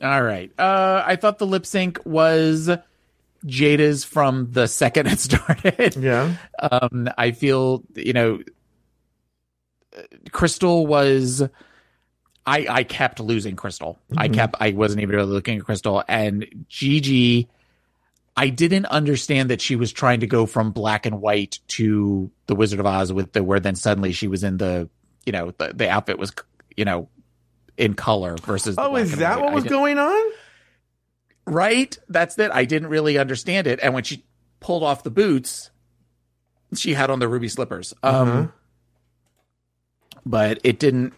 All 0.02 0.22
right. 0.22 0.52
Uh, 0.60 1.02
I 1.06 1.16
thought 1.16 1.39
the 1.39 1.47
lip 1.47 1.66
sync 1.66 1.99
was 2.06 2.70
Jaida's 3.45 4.04
from 4.04 4.52
the 4.52 4.68
second 4.68 5.08
it 5.08 5.20
started. 5.20 5.95
Yeah. 5.95 6.36
Um, 6.60 7.10
I 7.18 7.32
feel 7.32 7.84
you 7.95 8.14
know, 8.14 8.41
Crystal 10.32 10.86
was. 10.86 11.41
I 12.45 12.66
I 12.68 12.84
kept 12.84 13.20
losing 13.20 13.56
Crystal. 13.56 13.97
I 14.18 14.28
kept. 14.28 14.56
I 14.60 14.72
wasn't 14.72 15.04
even 15.04 15.16
really 15.16 15.32
looking 15.32 15.60
at 15.60 15.64
Crystal 15.64 16.04
and 16.08 16.66
Gigi. 16.68 17.47
I 18.42 18.50
didn't 18.50 18.88
understand 18.88 19.52
that 19.52 19.62
she 19.62 19.76
was 19.76 19.92
trying 19.94 20.22
to 20.22 20.28
go 20.28 20.48
from 20.48 20.72
black 20.72 21.06
and 21.06 21.22
white 21.22 21.60
to 21.68 22.32
the 22.48 22.56
Wizard 22.56 22.80
of 22.80 22.88
Oz 22.88 23.14
with 23.14 23.34
the 23.34 23.44
where 23.44 23.60
then 23.60 23.76
suddenly 23.76 24.14
she 24.14 24.28
was 24.28 24.44
in 24.44 24.58
the 24.58 24.89
you 25.28 25.32
know 25.32 25.52
the 25.60 25.74
the 25.76 25.88
outfit 25.88 26.18
was 26.18 26.34
you 26.76 26.84
know 26.84 27.08
in 27.78 27.94
color 27.94 28.36
versus. 28.38 28.76
Oh, 28.80 28.96
is 28.96 29.18
that 29.18 29.39
what 29.39 29.54
was 29.54 29.66
going 29.66 30.00
on? 30.00 30.32
Right? 31.46 31.96
That's 32.10 32.36
it. 32.39 32.50
I 32.52 32.66
didn't 32.66 32.89
really 32.89 33.20
understand 33.20 33.68
it. 33.68 33.80
And 33.84 33.94
when 33.94 34.04
she 34.04 34.26
pulled 34.60 34.82
off 34.82 35.04
the 35.04 35.12
boots, 35.12 35.70
she 36.74 36.96
had 36.96 37.12
on 37.12 37.20
the 37.20 37.28
ruby 37.28 37.48
slippers. 37.48 37.94
Um 38.02 38.28
Uh-huh. 38.28 38.48
but 40.26 40.60
it 40.64 40.80
didn't 40.80 41.14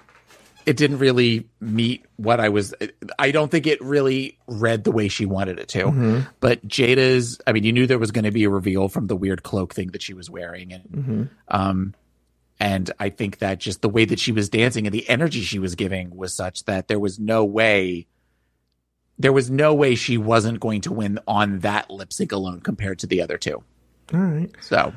it 0.66 0.78
didn't 0.78 1.00
really 1.00 1.48
meet 1.60 2.06
what 2.16 2.40
I 2.40 2.50
was 2.50 2.74
I 3.20 3.32
don't 3.32 3.50
think 3.50 3.68
it 3.68 3.82
really 3.82 4.38
read 4.48 4.84
the 4.84 4.92
way 4.92 5.08
she 5.08 5.26
wanted 5.26 5.60
it 5.60 5.68
to. 5.70 5.86
Mm-hmm. 5.86 6.20
But 6.40 6.68
Jaida's 6.68 7.40
I 7.46 7.52
mean 7.52 7.64
you 7.64 7.72
knew 7.72 7.88
there 7.88 8.00
was 8.00 8.12
going 8.12 8.26
to 8.26 8.32
be 8.32 8.44
a 8.44 8.50
reveal 8.50 8.90
from 8.90 9.08
the 9.08 9.16
weird 9.16 9.44
cloak 9.44 9.74
thing 9.74 9.92
that 9.92 10.02
she 10.02 10.14
was 10.14 10.30
wearing 10.30 10.74
and 10.74 10.84
Mm-hmm. 10.84 11.24
um 11.48 11.94
and 12.60 12.92
I 13.00 13.10
think 13.10 13.40
that 13.40 13.60
just 13.60 13.82
the 13.82 13.90
way 13.90 14.06
that 14.06 14.20
she 14.20 14.32
was 14.32 14.48
dancing 14.48 14.86
and 14.86 14.94
the 14.94 15.10
energy 15.10 15.42
she 15.42 15.60
was 15.60 15.76
giving 15.76 16.16
was 16.16 16.34
such 16.34 16.64
that 16.66 16.88
there 16.88 17.00
was 17.00 17.20
no 17.20 17.44
way 17.44 18.08
there 19.20 19.34
was 19.34 19.50
no 19.50 19.74
way 19.74 19.96
she 19.96 20.18
wasn't 20.18 20.60
going 20.60 20.82
to 20.82 20.94
win 20.94 21.20
on 21.28 21.60
that 21.60 21.90
lip 21.90 22.12
sync 22.14 22.32
alone 22.32 22.62
compared 22.62 23.00
to 23.00 23.08
the 23.08 23.22
other 23.22 23.38
two. 23.38 23.64
All 24.14 24.20
right. 24.20 24.50
So 24.62 24.94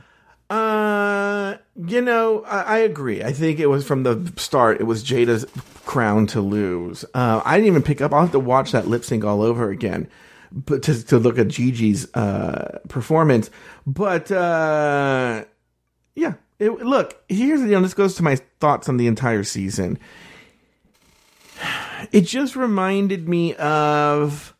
Uh, 0.49 1.57
you 1.75 2.01
know, 2.01 2.45
I, 2.45 2.63
I 2.63 2.79
agree. 2.79 3.23
I 3.23 3.33
think 3.33 3.59
it 3.59 3.67
was 3.67 3.87
from 3.87 4.05
the 4.05 4.33
start. 4.37 4.81
It 4.81 4.85
was 4.85 5.03
Jaida's 5.03 5.45
crown 5.85 6.27
to 6.29 6.41
lose. 6.41 7.05
Uh, 7.15 7.43
I 7.45 7.57
didn't 7.57 7.67
even 7.67 7.83
pick 7.83 8.01
up. 8.01 8.13
I'll 8.13 8.23
have 8.23 8.33
to 8.33 8.39
watch 8.39 8.73
that 8.73 8.87
lip 8.87 9.05
sync 9.05 9.25
all 9.25 9.43
over 9.43 9.71
again, 9.71 10.09
but 10.53 10.85
to 10.85 11.03
to 11.07 11.19
look 11.19 11.39
at 11.39 11.49
Gigi's 11.49 12.13
uh 12.15 12.79
performance. 12.89 13.51
But 13.87 14.31
uh, 14.31 15.45
yeah, 16.15 16.35
it, 16.61 16.71
look 16.71 17.21
here's 17.29 17.61
you 17.61 17.67
know 17.69 17.81
this 17.81 17.95
goes 17.95 18.15
to 18.17 18.23
my 18.23 18.37
thoughts 18.61 18.89
on 18.89 18.99
the 18.99 19.09
entire 19.09 19.45
season. 19.45 19.99
It 22.13 22.23
just 22.23 22.55
reminded 22.55 23.29
me 23.29 23.55
of 23.55 24.55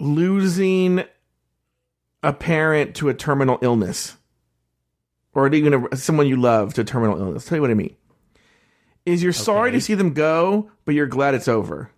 losing 0.00 1.04
a 2.24 2.32
parent 2.32 2.96
to 2.96 3.08
a 3.08 3.14
terminal 3.14 3.58
illness 3.62 4.16
or 5.34 5.52
even 5.52 5.88
a, 5.92 5.96
someone 5.96 6.26
you 6.26 6.36
love 6.36 6.74
to 6.74 6.80
a 6.80 6.84
terminal 6.84 7.18
illness. 7.20 7.44
tell 7.44 7.56
you 7.56 7.62
what 7.62 7.70
I 7.70 7.74
mean. 7.74 7.94
Is 9.04 9.22
you're 9.22 9.32
sorry 9.32 9.72
to 9.72 9.80
see 9.80 9.94
them 9.94 10.14
go, 10.14 10.70
but 10.86 10.94
you're 10.94 11.06
glad 11.06 11.34
it's 11.34 11.48
over. 11.48 11.90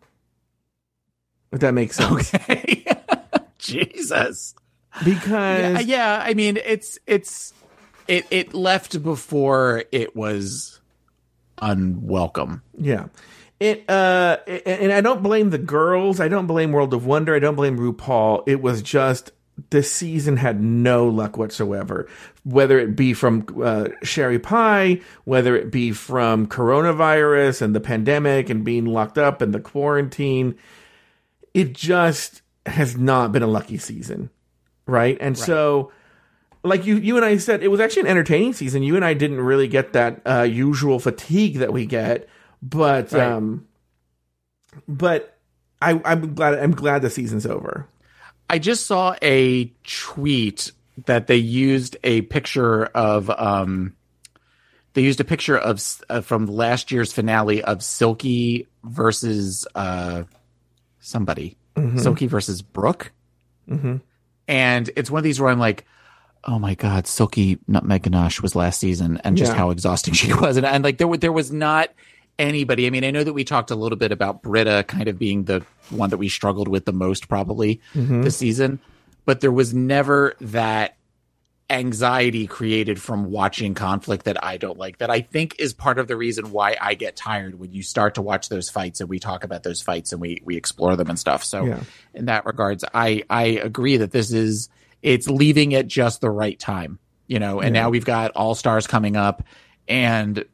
If 1.52 1.60
that 1.60 1.72
makes 1.72 1.96
sense. 1.96 2.34
okay. 2.34 2.84
Jesus. 3.58 4.54
Because 5.04 5.60
Yeah, 5.60 5.80
yeah, 5.80 6.22
I 6.24 6.34
mean 6.34 6.58
it's 6.64 6.98
it's 7.06 7.52
it 8.08 8.26
it 8.30 8.54
left 8.54 9.02
before 9.02 9.84
it 9.92 10.16
was 10.16 10.80
unwelcome. 11.58 12.62
Yeah. 12.76 13.06
It 13.60 13.88
uh 13.88 14.38
a- 14.46 14.68
and 14.68 14.92
I 14.92 15.00
don't 15.00 15.22
blame 15.22 15.50
the 15.50 15.58
girls. 15.58 16.18
I 16.20 16.28
don't 16.28 16.46
blame 16.46 16.72
World 16.72 16.92
of 16.94 17.06
Wonder. 17.06 17.34
I 17.34 17.38
don't 17.38 17.54
blame 17.56 17.78
RuPaul. 17.78 18.42
It 18.46 18.60
was 18.60 18.82
just 18.82 19.30
this 19.70 19.90
season 19.90 20.36
had 20.36 20.60
no 20.62 21.08
luck 21.08 21.36
whatsoever. 21.36 22.08
Whether 22.44 22.78
it 22.78 22.94
be 22.94 23.14
from 23.14 23.46
uh, 23.62 23.88
Sherry 24.02 24.38
Pie, 24.38 25.00
whether 25.24 25.56
it 25.56 25.70
be 25.70 25.92
from 25.92 26.46
coronavirus 26.46 27.62
and 27.62 27.74
the 27.74 27.80
pandemic 27.80 28.50
and 28.50 28.64
being 28.64 28.84
locked 28.84 29.18
up 29.18 29.40
and 29.40 29.54
the 29.54 29.60
quarantine, 29.60 30.56
it 31.54 31.72
just 31.72 32.42
has 32.66 32.96
not 32.96 33.32
been 33.32 33.42
a 33.42 33.46
lucky 33.46 33.78
season, 33.78 34.28
right? 34.86 35.16
And 35.20 35.38
so 35.38 35.90
like 36.62 36.84
you 36.84 36.96
you 36.96 37.16
and 37.16 37.24
I 37.24 37.38
said, 37.38 37.62
it 37.62 37.68
was 37.68 37.80
actually 37.80 38.02
an 38.02 38.08
entertaining 38.08 38.52
season. 38.52 38.82
You 38.82 38.96
and 38.96 39.04
I 39.04 39.14
didn't 39.14 39.40
really 39.40 39.68
get 39.68 39.92
that 39.94 40.20
uh, 40.26 40.42
usual 40.42 40.98
fatigue 40.98 41.58
that 41.58 41.72
we 41.72 41.86
get, 41.86 42.28
but 42.60 43.12
Right. 43.12 43.22
um, 43.22 43.66
but 44.86 45.38
I 45.80 46.00
I'm 46.04 46.34
glad 46.34 46.54
I'm 46.58 46.72
glad 46.72 47.02
the 47.02 47.10
season's 47.10 47.46
over. 47.46 47.86
I 48.48 48.58
just 48.58 48.86
saw 48.86 49.14
a 49.22 49.66
tweet 49.84 50.72
that 51.06 51.26
they 51.26 51.36
used 51.36 51.96
a 52.04 52.22
picture 52.22 52.84
of 52.86 53.28
um 53.30 53.94
they 54.94 55.02
used 55.02 55.20
a 55.20 55.24
picture 55.24 55.58
of 55.58 55.82
uh, 56.08 56.20
from 56.22 56.46
last 56.46 56.90
year's 56.90 57.12
finale 57.12 57.62
of 57.62 57.82
Silky 57.82 58.66
versus 58.84 59.66
uh 59.74 60.24
somebody. 61.00 61.56
Silky 61.98 62.26
versus 62.26 62.62
Brooke. 62.62 63.12
Mhm. 63.68 64.00
And 64.48 64.90
it's 64.96 65.10
one 65.10 65.18
of 65.18 65.24
these 65.24 65.38
where 65.38 65.50
I'm 65.50 65.58
like, 65.58 65.84
oh 66.44 66.58
my 66.58 66.74
god, 66.74 67.06
Silky 67.06 67.58
Nutmeg 67.68 68.04
Ganache 68.04 68.40
was 68.40 68.54
last 68.56 68.80
season, 68.80 69.20
and 69.24 69.36
just 69.36 69.52
Yeah. 69.52 69.58
how 69.58 69.70
exhausting 69.70 70.14
she 70.20 70.32
was, 70.32 70.56
and, 70.56 70.64
and 70.64 70.82
like 70.84 70.96
there 70.98 71.06
were 71.08 71.18
there 71.18 71.32
was 71.32 71.52
not 71.52 71.90
anybody. 72.38 72.86
I 72.86 72.90
mean, 72.90 73.04
I 73.04 73.10
know 73.10 73.24
that 73.24 73.32
we 73.32 73.44
talked 73.44 73.70
a 73.70 73.76
little 73.76 73.98
bit 73.98 74.12
about 74.12 74.42
Brita 74.42 74.84
kind 74.86 75.08
of 75.08 75.18
being 75.18 75.44
the 75.44 75.64
one 75.90 76.10
that 76.10 76.18
we 76.18 76.28
struggled 76.28 76.68
with 76.68 76.84
the 76.84 76.92
most 76.92 77.28
probably 77.28 77.80
mm-hmm. 77.94 78.22
this 78.22 78.36
season, 78.36 78.80
but 79.24 79.40
there 79.40 79.52
was 79.52 79.72
never 79.74 80.34
that 80.40 80.96
anxiety 81.68 82.46
created 82.46 83.00
from 83.02 83.30
watching 83.30 83.74
conflict 83.74 84.26
that 84.26 84.42
I 84.44 84.56
don't 84.56 84.78
like. 84.78 84.98
That 84.98 85.10
I 85.10 85.20
think 85.20 85.56
is 85.58 85.74
part 85.74 85.98
of 85.98 86.06
the 86.06 86.16
reason 86.16 86.52
why 86.52 86.76
I 86.80 86.94
get 86.94 87.16
tired 87.16 87.58
when 87.58 87.72
you 87.72 87.82
start 87.82 88.14
to 88.14 88.22
watch 88.22 88.48
those 88.48 88.70
fights 88.70 89.00
and 89.00 89.10
we 89.10 89.18
talk 89.18 89.42
about 89.42 89.62
those 89.62 89.82
fights 89.82 90.12
and 90.12 90.20
we 90.20 90.40
we 90.44 90.56
explore 90.56 90.96
them 90.96 91.08
and 91.08 91.18
stuff. 91.18 91.42
So 91.42 91.64
Yeah. 91.64 91.80
in 92.14 92.26
that 92.26 92.46
regards, 92.46 92.84
I 92.94 93.24
I 93.28 93.44
agree 93.44 93.96
that 93.96 94.12
this 94.12 94.32
is 94.32 94.68
it's 95.02 95.28
leaving 95.28 95.74
at 95.74 95.86
just 95.88 96.20
the 96.20 96.30
right 96.30 96.58
time, 96.58 96.98
you 97.26 97.38
know. 97.38 97.60
And 97.60 97.72
now 97.72 97.90
we've 97.90 98.04
got 98.04 98.32
All 98.32 98.54
Stars 98.54 98.86
coming 98.86 99.16
up, 99.16 99.42
and 99.88 100.44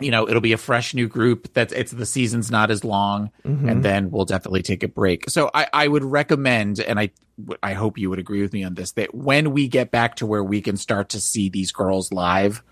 you 0.00 0.10
know 0.10 0.28
it'll 0.28 0.40
be 0.40 0.52
a 0.52 0.58
fresh 0.58 0.94
new 0.94 1.08
group. 1.08 1.52
That's 1.54 1.72
it's 1.72 1.92
the 1.92 2.06
season's 2.06 2.50
not 2.50 2.70
as 2.70 2.84
long, 2.84 3.30
mm-hmm. 3.44 3.68
and 3.68 3.84
then 3.84 4.10
we'll 4.10 4.24
definitely 4.24 4.62
take 4.62 4.82
a 4.82 4.88
break. 4.88 5.28
So 5.30 5.50
I 5.54 5.66
I 5.72 5.88
would 5.88 6.04
recommend, 6.04 6.80
and 6.80 6.98
I 6.98 7.10
I 7.62 7.72
hope 7.72 7.98
you 7.98 8.10
would 8.10 8.18
agree 8.18 8.42
with 8.42 8.52
me 8.52 8.64
on 8.64 8.74
this, 8.74 8.92
that 8.92 9.14
when 9.14 9.52
we 9.52 9.68
get 9.68 9.90
back 9.90 10.16
to 10.16 10.26
where 10.26 10.44
we 10.44 10.60
can 10.60 10.76
start 10.76 11.10
to 11.10 11.20
see 11.20 11.48
these 11.48 11.72
girls 11.72 12.12
live 12.12 12.62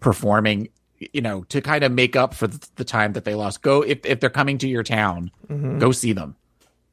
performing. 0.00 0.68
You 1.12 1.20
know, 1.20 1.42
to 1.44 1.60
kind 1.60 1.84
of 1.84 1.92
make 1.92 2.16
up 2.16 2.32
for 2.32 2.46
the, 2.46 2.66
the 2.76 2.84
time 2.84 3.12
that 3.12 3.24
they 3.24 3.34
lost, 3.34 3.60
go 3.60 3.82
if 3.82 4.06
if 4.06 4.20
they're 4.20 4.30
coming 4.30 4.56
to 4.58 4.68
your 4.68 4.84
town, 4.84 5.32
mm-hmm. 5.50 5.78
go 5.78 5.92
see 5.92 6.12
them 6.12 6.36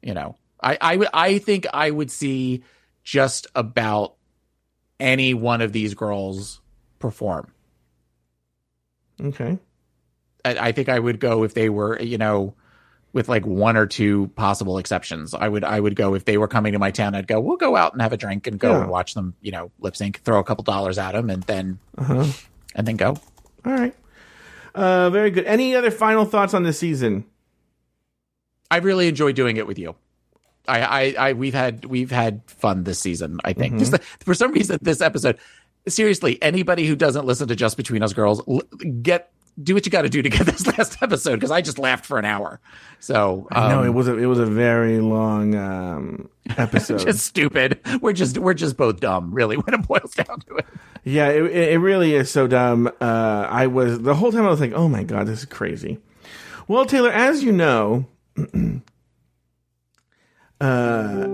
you 0.02 0.12
know 0.12 0.36
I, 0.60 0.76
I 0.80 0.96
would 0.96 1.08
i 1.14 1.38
think 1.38 1.66
i 1.72 1.90
would 1.90 2.10
see 2.10 2.64
just 3.04 3.46
about 3.54 4.14
any 5.00 5.32
one 5.34 5.60
of 5.60 5.72
these 5.72 5.94
girls 5.94 6.60
perform 6.98 7.52
Okay. 9.22 9.58
I, 10.44 10.72
think 10.72 10.88
i 10.88 10.98
would 10.98 11.20
go 11.20 11.44
if 11.44 11.54
they 11.54 11.68
were 11.68 12.00
you 12.00 12.18
know 12.18 12.54
with 13.12 13.28
like 13.28 13.44
one 13.46 13.76
or 13.76 13.86
two 13.86 14.28
possible 14.36 14.78
exceptions 14.78 15.34
i 15.34 15.46
would 15.48 15.64
i 15.64 15.78
would 15.78 15.94
go 15.96 16.14
if 16.14 16.24
they 16.24 16.38
were 16.38 16.48
coming 16.48 16.72
to 16.72 16.78
my 16.78 16.90
town 16.90 17.14
i'd 17.14 17.26
go 17.26 17.38
we'll 17.40 17.56
go 17.56 17.76
out 17.76 17.92
and 17.92 18.02
have 18.02 18.12
a 18.12 18.16
drink 18.16 18.46
and 18.46 18.58
go 18.58 18.70
Yeah. 18.72 18.80
and 18.82 18.90
watch 18.90 19.14
them 19.14 19.34
you 19.40 19.52
know 19.52 19.70
lip 19.80 19.94
sync 19.96 20.20
throw 20.22 20.38
a 20.38 20.44
couple 20.44 20.64
dollars 20.64 20.98
at 20.98 21.12
them 21.12 21.30
and 21.30 21.42
then 21.44 21.78
Uh-huh. 21.98 22.24
and 22.74 22.86
then 22.88 22.96
go 22.96 23.16
All 23.64 23.72
right. 23.72 23.94
Uh, 24.74 25.10
very 25.10 25.30
good. 25.30 25.44
Any 25.44 25.74
other 25.76 25.90
final 25.90 26.24
thoughts 26.24 26.54
on 26.54 26.62
this 26.62 26.78
season? 26.78 27.24
i 28.70 28.78
really 28.78 29.06
enjoy 29.08 29.32
doing 29.32 29.56
it 29.58 29.66
with 29.66 29.78
you 29.78 29.94
I, 30.66 30.80
I, 30.80 31.14
I, 31.28 31.32
we've 31.32 31.54
had 31.54 31.84
we've 31.84 32.12
had 32.12 32.40
fun 32.46 32.84
this 32.84 33.00
season. 33.00 33.40
I 33.44 33.50
Mm-hmm. 33.52 33.60
think 33.60 33.78
just 33.80 33.90
the, 33.90 33.98
for 34.20 34.32
some 34.32 34.52
reason 34.52 34.78
this 34.80 35.00
episode. 35.00 35.38
Seriously, 35.88 36.40
anybody 36.40 36.86
who 36.86 36.94
doesn't 36.94 37.26
listen 37.26 37.48
to 37.48 37.56
Just 37.56 37.76
Between 37.76 38.00
Us 38.00 38.12
Girls, 38.12 38.40
l- 38.46 38.62
get 39.02 39.32
do 39.60 39.74
what 39.74 39.84
you 39.84 39.92
got 39.92 40.02
to 40.02 40.08
do 40.08 40.22
to 40.22 40.28
get 40.28 40.46
this 40.46 40.66
last 40.66 41.02
episode 41.02 41.34
because 41.34 41.50
I 41.50 41.60
just 41.60 41.78
laughed 41.78 42.06
for 42.06 42.18
an 42.18 42.24
hour. 42.24 42.60
So 43.00 43.46
um, 43.52 43.68
no, 43.70 43.82
it 43.84 43.90
was 43.90 44.08
a 44.08 44.16
it 44.16 44.26
was 44.26 44.38
a 44.38 44.46
very 44.46 45.00
long 45.00 45.54
um, 45.54 46.28
episode. 46.56 47.00
just 47.00 47.24
stupid. 47.24 47.80
We're 48.00 48.12
just 48.12 48.38
we're 48.38 48.54
just 48.54 48.76
both 48.76 49.00
dumb, 49.00 49.32
really, 49.34 49.56
when 49.58 49.74
it 49.74 49.86
boils 49.86 50.14
down 50.14 50.40
to 50.40 50.56
it. 50.56 50.66
Yeah, 51.04 51.28
it, 51.28 51.44
it 51.44 51.72
it 51.72 51.78
really 51.78 52.14
is 52.14 52.30
so 52.30 52.46
dumb. 52.46 52.90
Uh, 53.00 53.46
I 53.50 53.66
was 53.66 54.00
the 54.00 54.14
whole 54.14 54.32
time 54.32 54.44
I 54.46 54.50
was 54.50 54.60
like, 54.60 54.72
"Oh 54.72 54.88
my 54.88 55.02
god, 55.02 55.26
this 55.26 55.40
is 55.40 55.44
crazy." 55.46 55.98
Well, 56.68 56.86
Taylor, 56.86 57.10
as 57.10 57.42
you 57.42 57.50
know, 57.52 58.06
uh, 60.60 61.26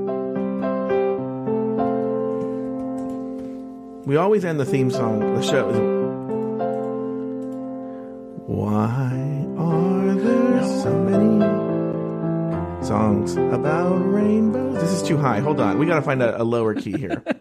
we 4.07 4.16
always 4.16 4.45
end 4.45 4.59
the 4.59 4.64
theme 4.64 4.91
song, 4.91 5.21
the 5.35 5.43
show. 5.43 5.98
Is- 8.49 8.55
Why 8.55 9.47
are 9.59 10.15
there 10.15 10.65
so 10.83 10.99
many 11.05 11.45
songs 12.85 13.37
about 13.37 13.97
rainbows? 13.99 14.75
This 14.81 14.91
is 14.93 15.03
too 15.03 15.17
high. 15.19 15.41
Hold 15.41 15.61
on, 15.61 15.79
we 15.79 15.87
got 15.87 15.97
to 15.97 16.03
find 16.03 16.23
a, 16.23 16.41
a 16.41 16.45
lower 16.45 16.75
key 16.75 16.97
here. 16.97 17.23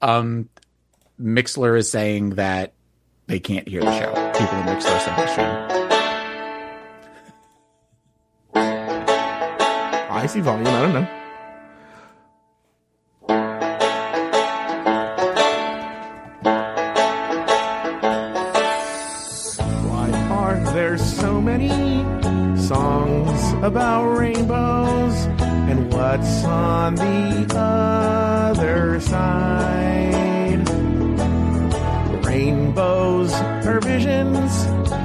Um, 0.00 0.48
Mixlr 1.20 1.76
is 1.76 1.90
saying 1.90 2.36
that 2.36 2.72
they 3.26 3.40
can't 3.40 3.66
hear 3.66 3.80
the 3.80 3.98
show. 3.98 4.12
People 4.38 4.58
in 4.60 4.66
Mixlr 4.66 5.00
saying 5.04 5.16
the 5.16 5.26
stream. 5.26 5.48
I 10.08 10.26
see 10.28 10.38
volume. 10.40 10.68
I 10.68 10.82
don't 10.82 10.92
know. 10.92 11.27
About 23.68 24.16
rainbows? 24.16 25.14
And 25.68 25.92
what's 25.92 26.42
on 26.44 26.94
the 26.94 27.46
other 27.54 28.98
side? 28.98 30.66
Rainbows 32.24 33.30
are 33.68 33.80
visions, 33.80 34.50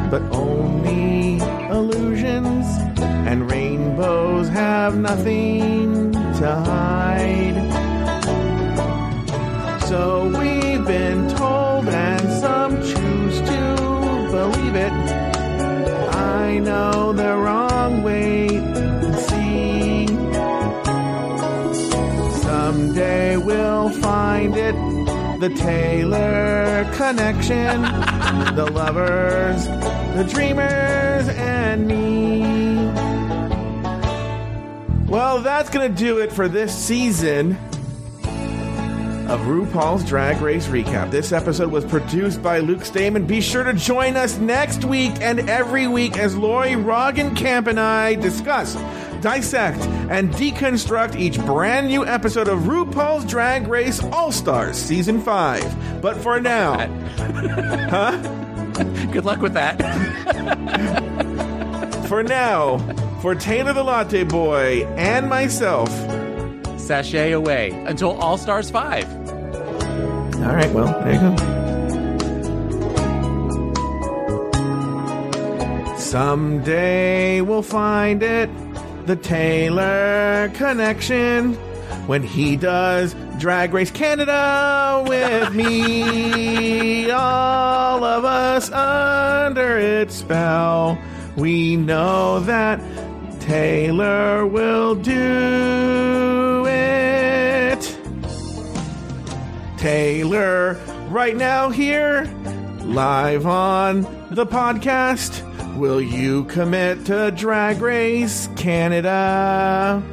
but 0.09 0.22
only 0.32 1.39
illusions. 1.70 2.66
And 3.28 3.51
rainbows 3.51 4.47
have 4.47 4.95
nothing 4.95 6.14
to 6.14 6.49
hide. 6.72 7.59
So 9.89 10.30
find 24.44 24.58
it. 24.58 25.39
The 25.39 25.50
Taylor 25.50 26.89
connection, 26.96 27.82
the 28.56 28.70
lovers, 28.72 29.66
the 30.16 30.28
dreamers, 30.30 31.28
and 31.30 31.88
me. 31.88 32.41
Well, 35.06 35.41
that's 35.41 35.70
going 35.70 35.94
to 35.94 35.98
do 35.98 36.20
it 36.20 36.32
for 36.32 36.48
this 36.48 36.76
season 36.76 37.58
of 39.28 39.39
RuPaul's 39.41 40.04
Drag 40.04 40.41
Race 40.41 40.68
Recap. 40.68 41.12
This 41.12 41.32
episode 41.32 41.72
was 41.72 41.86
produced 41.86 42.41
by 42.41 42.60
Luke 42.60 42.84
Stamen. 42.84 43.26
Be 43.26 43.41
sure 43.41 43.64
to 43.64 43.74
join 43.74 44.16
us 44.16 44.38
next 44.38 44.86
week 44.86 45.14
and 45.22 45.50
every 45.50 45.88
week 45.88 46.18
as 46.18 46.36
Lori 46.36 46.72
Roggenkamp 46.72 47.68
and 47.68 47.80
I 47.80 48.16
discuss, 48.16 48.76
dissect, 49.24 49.80
and 50.11 50.30
deconstruct 50.34 51.15
each 51.15 51.39
brand 51.39 51.88
new 51.88 52.05
episode 52.05 52.47
of 52.47 52.59
RuPaul's 52.59 53.26
Drag 53.26 53.67
Race 53.67 54.03
All 54.03 54.32
Stars 54.32 54.78
Season 54.78 55.19
5. 55.21 56.01
But 56.01 56.17
for 56.17 56.39
now, 56.39 56.76
huh? 57.89 58.17
Good 59.11 59.26
luck 59.26 59.41
with 59.41 59.53
that. 59.53 59.78
for 62.07 62.21
now, 62.21 62.78
for 63.21 63.34
Taylor 63.34 63.74
the 63.74 63.84
Latte 63.84 64.24
Boy 64.24 64.86
and 64.97 65.30
myself, 65.30 65.89
Sashay 66.80 67.32
away 67.32 67.71
until 67.88 68.11
All 68.21 68.38
Stars 68.38 68.69
5. 68.69 69.09
All 70.43 70.53
right, 70.53 70.71
well, 70.74 70.88
there 71.03 71.13
you 71.13 71.19
go. 71.19 71.36
Someday 75.97 77.41
we'll 77.41 77.61
find 77.63 78.21
it, 78.21 78.49
the 79.06 79.16
Taylor 79.16 80.49
connection, 80.56 81.54
when 82.08 82.24
he 82.24 82.56
does 82.56 83.16
Drag 83.38 83.74
Race 83.74 83.91
Canada 83.91 85.04
with 85.08 85.54
me. 85.54 87.10
All 87.12 88.04
of 88.04 88.26
us 88.26 88.72
under 88.72 89.78
its 89.78 90.16
spell. 90.16 90.97
We 91.36 91.76
know 91.76 92.39
that 92.41 92.80
Taylor 93.41 94.45
will 94.47 94.95
do 94.95 96.66
it. 96.66 97.97
Taylor 99.78 100.80
right 101.10 101.36
now 101.36 101.70
here, 101.70 102.24
live 102.84 103.45
on 103.45 104.04
the 104.32 104.45
podcast. 104.45 105.53
Will 105.76 105.99
you 105.99 106.43
commit 106.45 107.05
to 107.07 107.32
Drag 107.32 107.82
Race 107.82 108.47
Canada? 108.55 110.03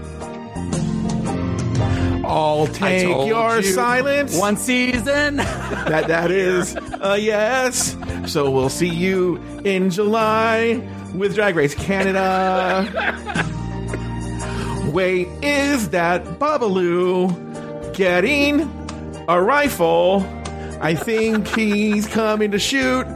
I'll 2.24 2.66
take 2.68 3.08
your 3.26 3.56
you. 3.56 3.62
silence. 3.62 4.38
One 4.38 4.56
season. 4.56 5.36
That 5.90 6.06
that 6.08 6.30
is 6.30 6.76
a 7.00 7.18
yes. 7.18 7.96
So 8.26 8.48
we'll 8.50 8.68
see 8.68 8.88
you 8.88 9.36
in 9.64 9.90
July 9.90 10.86
with 11.14 11.34
Drag 11.34 11.56
Race 11.56 11.74
Canada. 11.74 12.86
Wait, 14.92 15.26
is 15.42 15.88
that 15.90 16.22
Babalu 16.38 17.94
getting 17.94 18.60
a 19.28 19.42
rifle? 19.42 20.24
I 20.80 20.94
think 20.94 21.48
he's 21.48 22.06
coming 22.06 22.52
to 22.52 22.58
shoot 22.58 23.06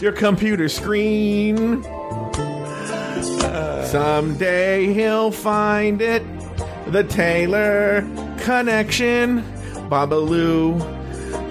your 0.00 0.12
computer 0.12 0.68
screen. 0.68 1.82
Someday 3.84 4.92
he'll 4.92 5.30
find 5.30 6.00
it. 6.02 6.22
The 6.88 7.04
Taylor 7.04 8.02
connection. 8.38 9.42
Babalu 9.88 10.98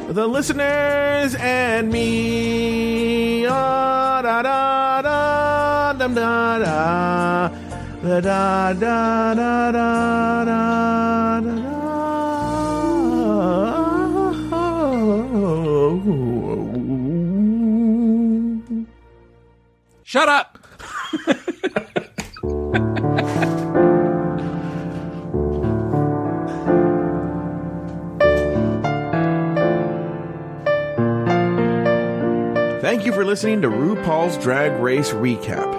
the 0.09 0.25
listeners 0.25 1.35
and 1.35 1.91
me. 1.91 3.45
Ah, 3.45 4.21
da 4.21 4.41
da 4.41 5.01
da 5.01 5.93
da 5.93 6.07
da 6.07 6.57
da 6.59 7.49
da 8.01 8.73
da 8.73 8.73
da 8.73 9.71
da 9.71 10.45
da 10.45 11.26
Shut 20.07 20.29
up. 20.29 20.57
Thank 32.81 33.05
you 33.05 33.11
for 33.11 33.25
listening 33.25 33.61
to 33.63 33.67
RuPaul's 33.67 34.38
Drag 34.38 34.81
Race 34.81 35.11
Recap. 35.11 35.75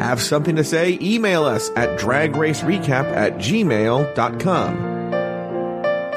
Have 0.00 0.20
something 0.20 0.56
to 0.56 0.64
say? 0.64 0.98
Email 1.00 1.44
us 1.44 1.70
at 1.76 2.00
dragracerecap 2.00 3.04
at 3.04 3.34
gmail.com. 3.34 4.76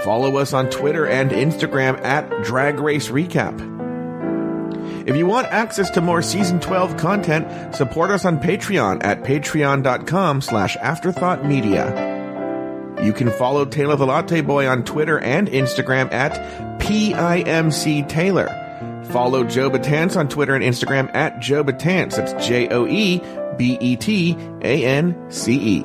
Follow 0.03 0.37
us 0.37 0.53
on 0.53 0.71
Twitter 0.71 1.05
and 1.05 1.29
Instagram 1.29 2.03
at 2.03 2.27
Drag 2.43 2.79
Race 2.79 3.09
Recap. 3.09 3.74
If 5.05 5.15
you 5.15 5.27
want 5.27 5.47
access 5.47 5.91
to 5.91 6.01
more 6.01 6.23
Season 6.23 6.59
12 6.59 6.97
content, 6.97 7.75
support 7.75 8.09
us 8.09 8.25
on 8.25 8.39
Patreon 8.39 9.03
at 9.03 9.21
patreon.com 9.21 10.41
slash 10.41 10.75
afterthoughtmedia. 10.77 13.05
You 13.05 13.13
can 13.13 13.29
follow 13.29 13.65
Taylor 13.65 13.97
the 13.97 14.07
Latte 14.07 14.41
Boy 14.41 14.67
on 14.67 14.83
Twitter 14.83 15.19
and 15.19 15.47
Instagram 15.47 16.11
at 16.11 16.79
PIMC 16.79 18.09
Taylor. 18.09 18.47
Follow 19.11 19.43
Joe 19.43 19.69
Betance 19.69 20.17
on 20.17 20.27
Twitter 20.27 20.55
and 20.55 20.63
Instagram 20.63 21.13
at 21.13 21.39
Joe 21.39 21.63
Betance. 21.63 22.15
That's 22.15 22.33
J 22.45 22.67
O 22.69 22.87
E 22.87 23.21
B 23.57 23.77
E 23.79 23.95
T 23.95 24.35
A 24.63 24.85
N 24.85 25.15
C 25.29 25.55
E. 25.55 25.81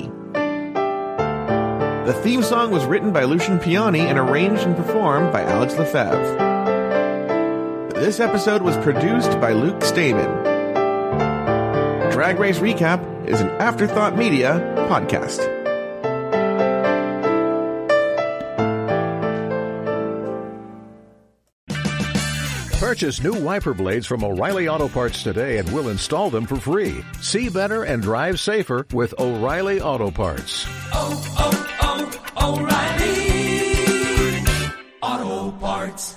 The 2.05 2.19
theme 2.23 2.41
song 2.41 2.71
was 2.71 2.83
written 2.85 3.13
by 3.13 3.25
Lucian 3.25 3.59
Piane 3.59 3.97
and 3.97 4.17
arranged 4.17 4.63
and 4.63 4.75
performed 4.75 5.31
by 5.31 5.43
Alex 5.43 5.77
Lefebvre. 5.77 6.50
This 8.01 8.19
episode 8.19 8.63
was 8.63 8.75
produced 8.77 9.39
by 9.39 9.53
Luke 9.53 9.83
Stamen. 9.83 10.25
Drag 12.11 12.39
Race 12.39 12.57
Recap 12.57 13.27
is 13.27 13.39
an 13.41 13.49
Afterthought 13.61 14.17
Media 14.17 14.53
podcast. 14.89 15.37
Purchase 22.79 23.21
new 23.21 23.33
wiper 23.33 23.75
blades 23.75 24.07
from 24.07 24.23
O'Reilly 24.23 24.67
Auto 24.67 24.87
Parts 24.87 25.21
today 25.21 25.59
and 25.59 25.71
we'll 25.71 25.89
install 25.89 26.31
them 26.31 26.47
for 26.47 26.55
free. 26.55 27.03
See 27.21 27.49
better 27.49 27.83
and 27.83 28.01
drive 28.01 28.39
safer 28.39 28.87
with 28.91 29.13
O'Reilly 29.19 29.79
Auto 29.79 30.09
Parts. 30.09 30.65
oh, 30.91 31.21
oh, 31.37 32.17
oh, 32.33 32.57
O'Reilly 35.03 35.51
Auto 35.51 35.51
Parts. 35.59 36.15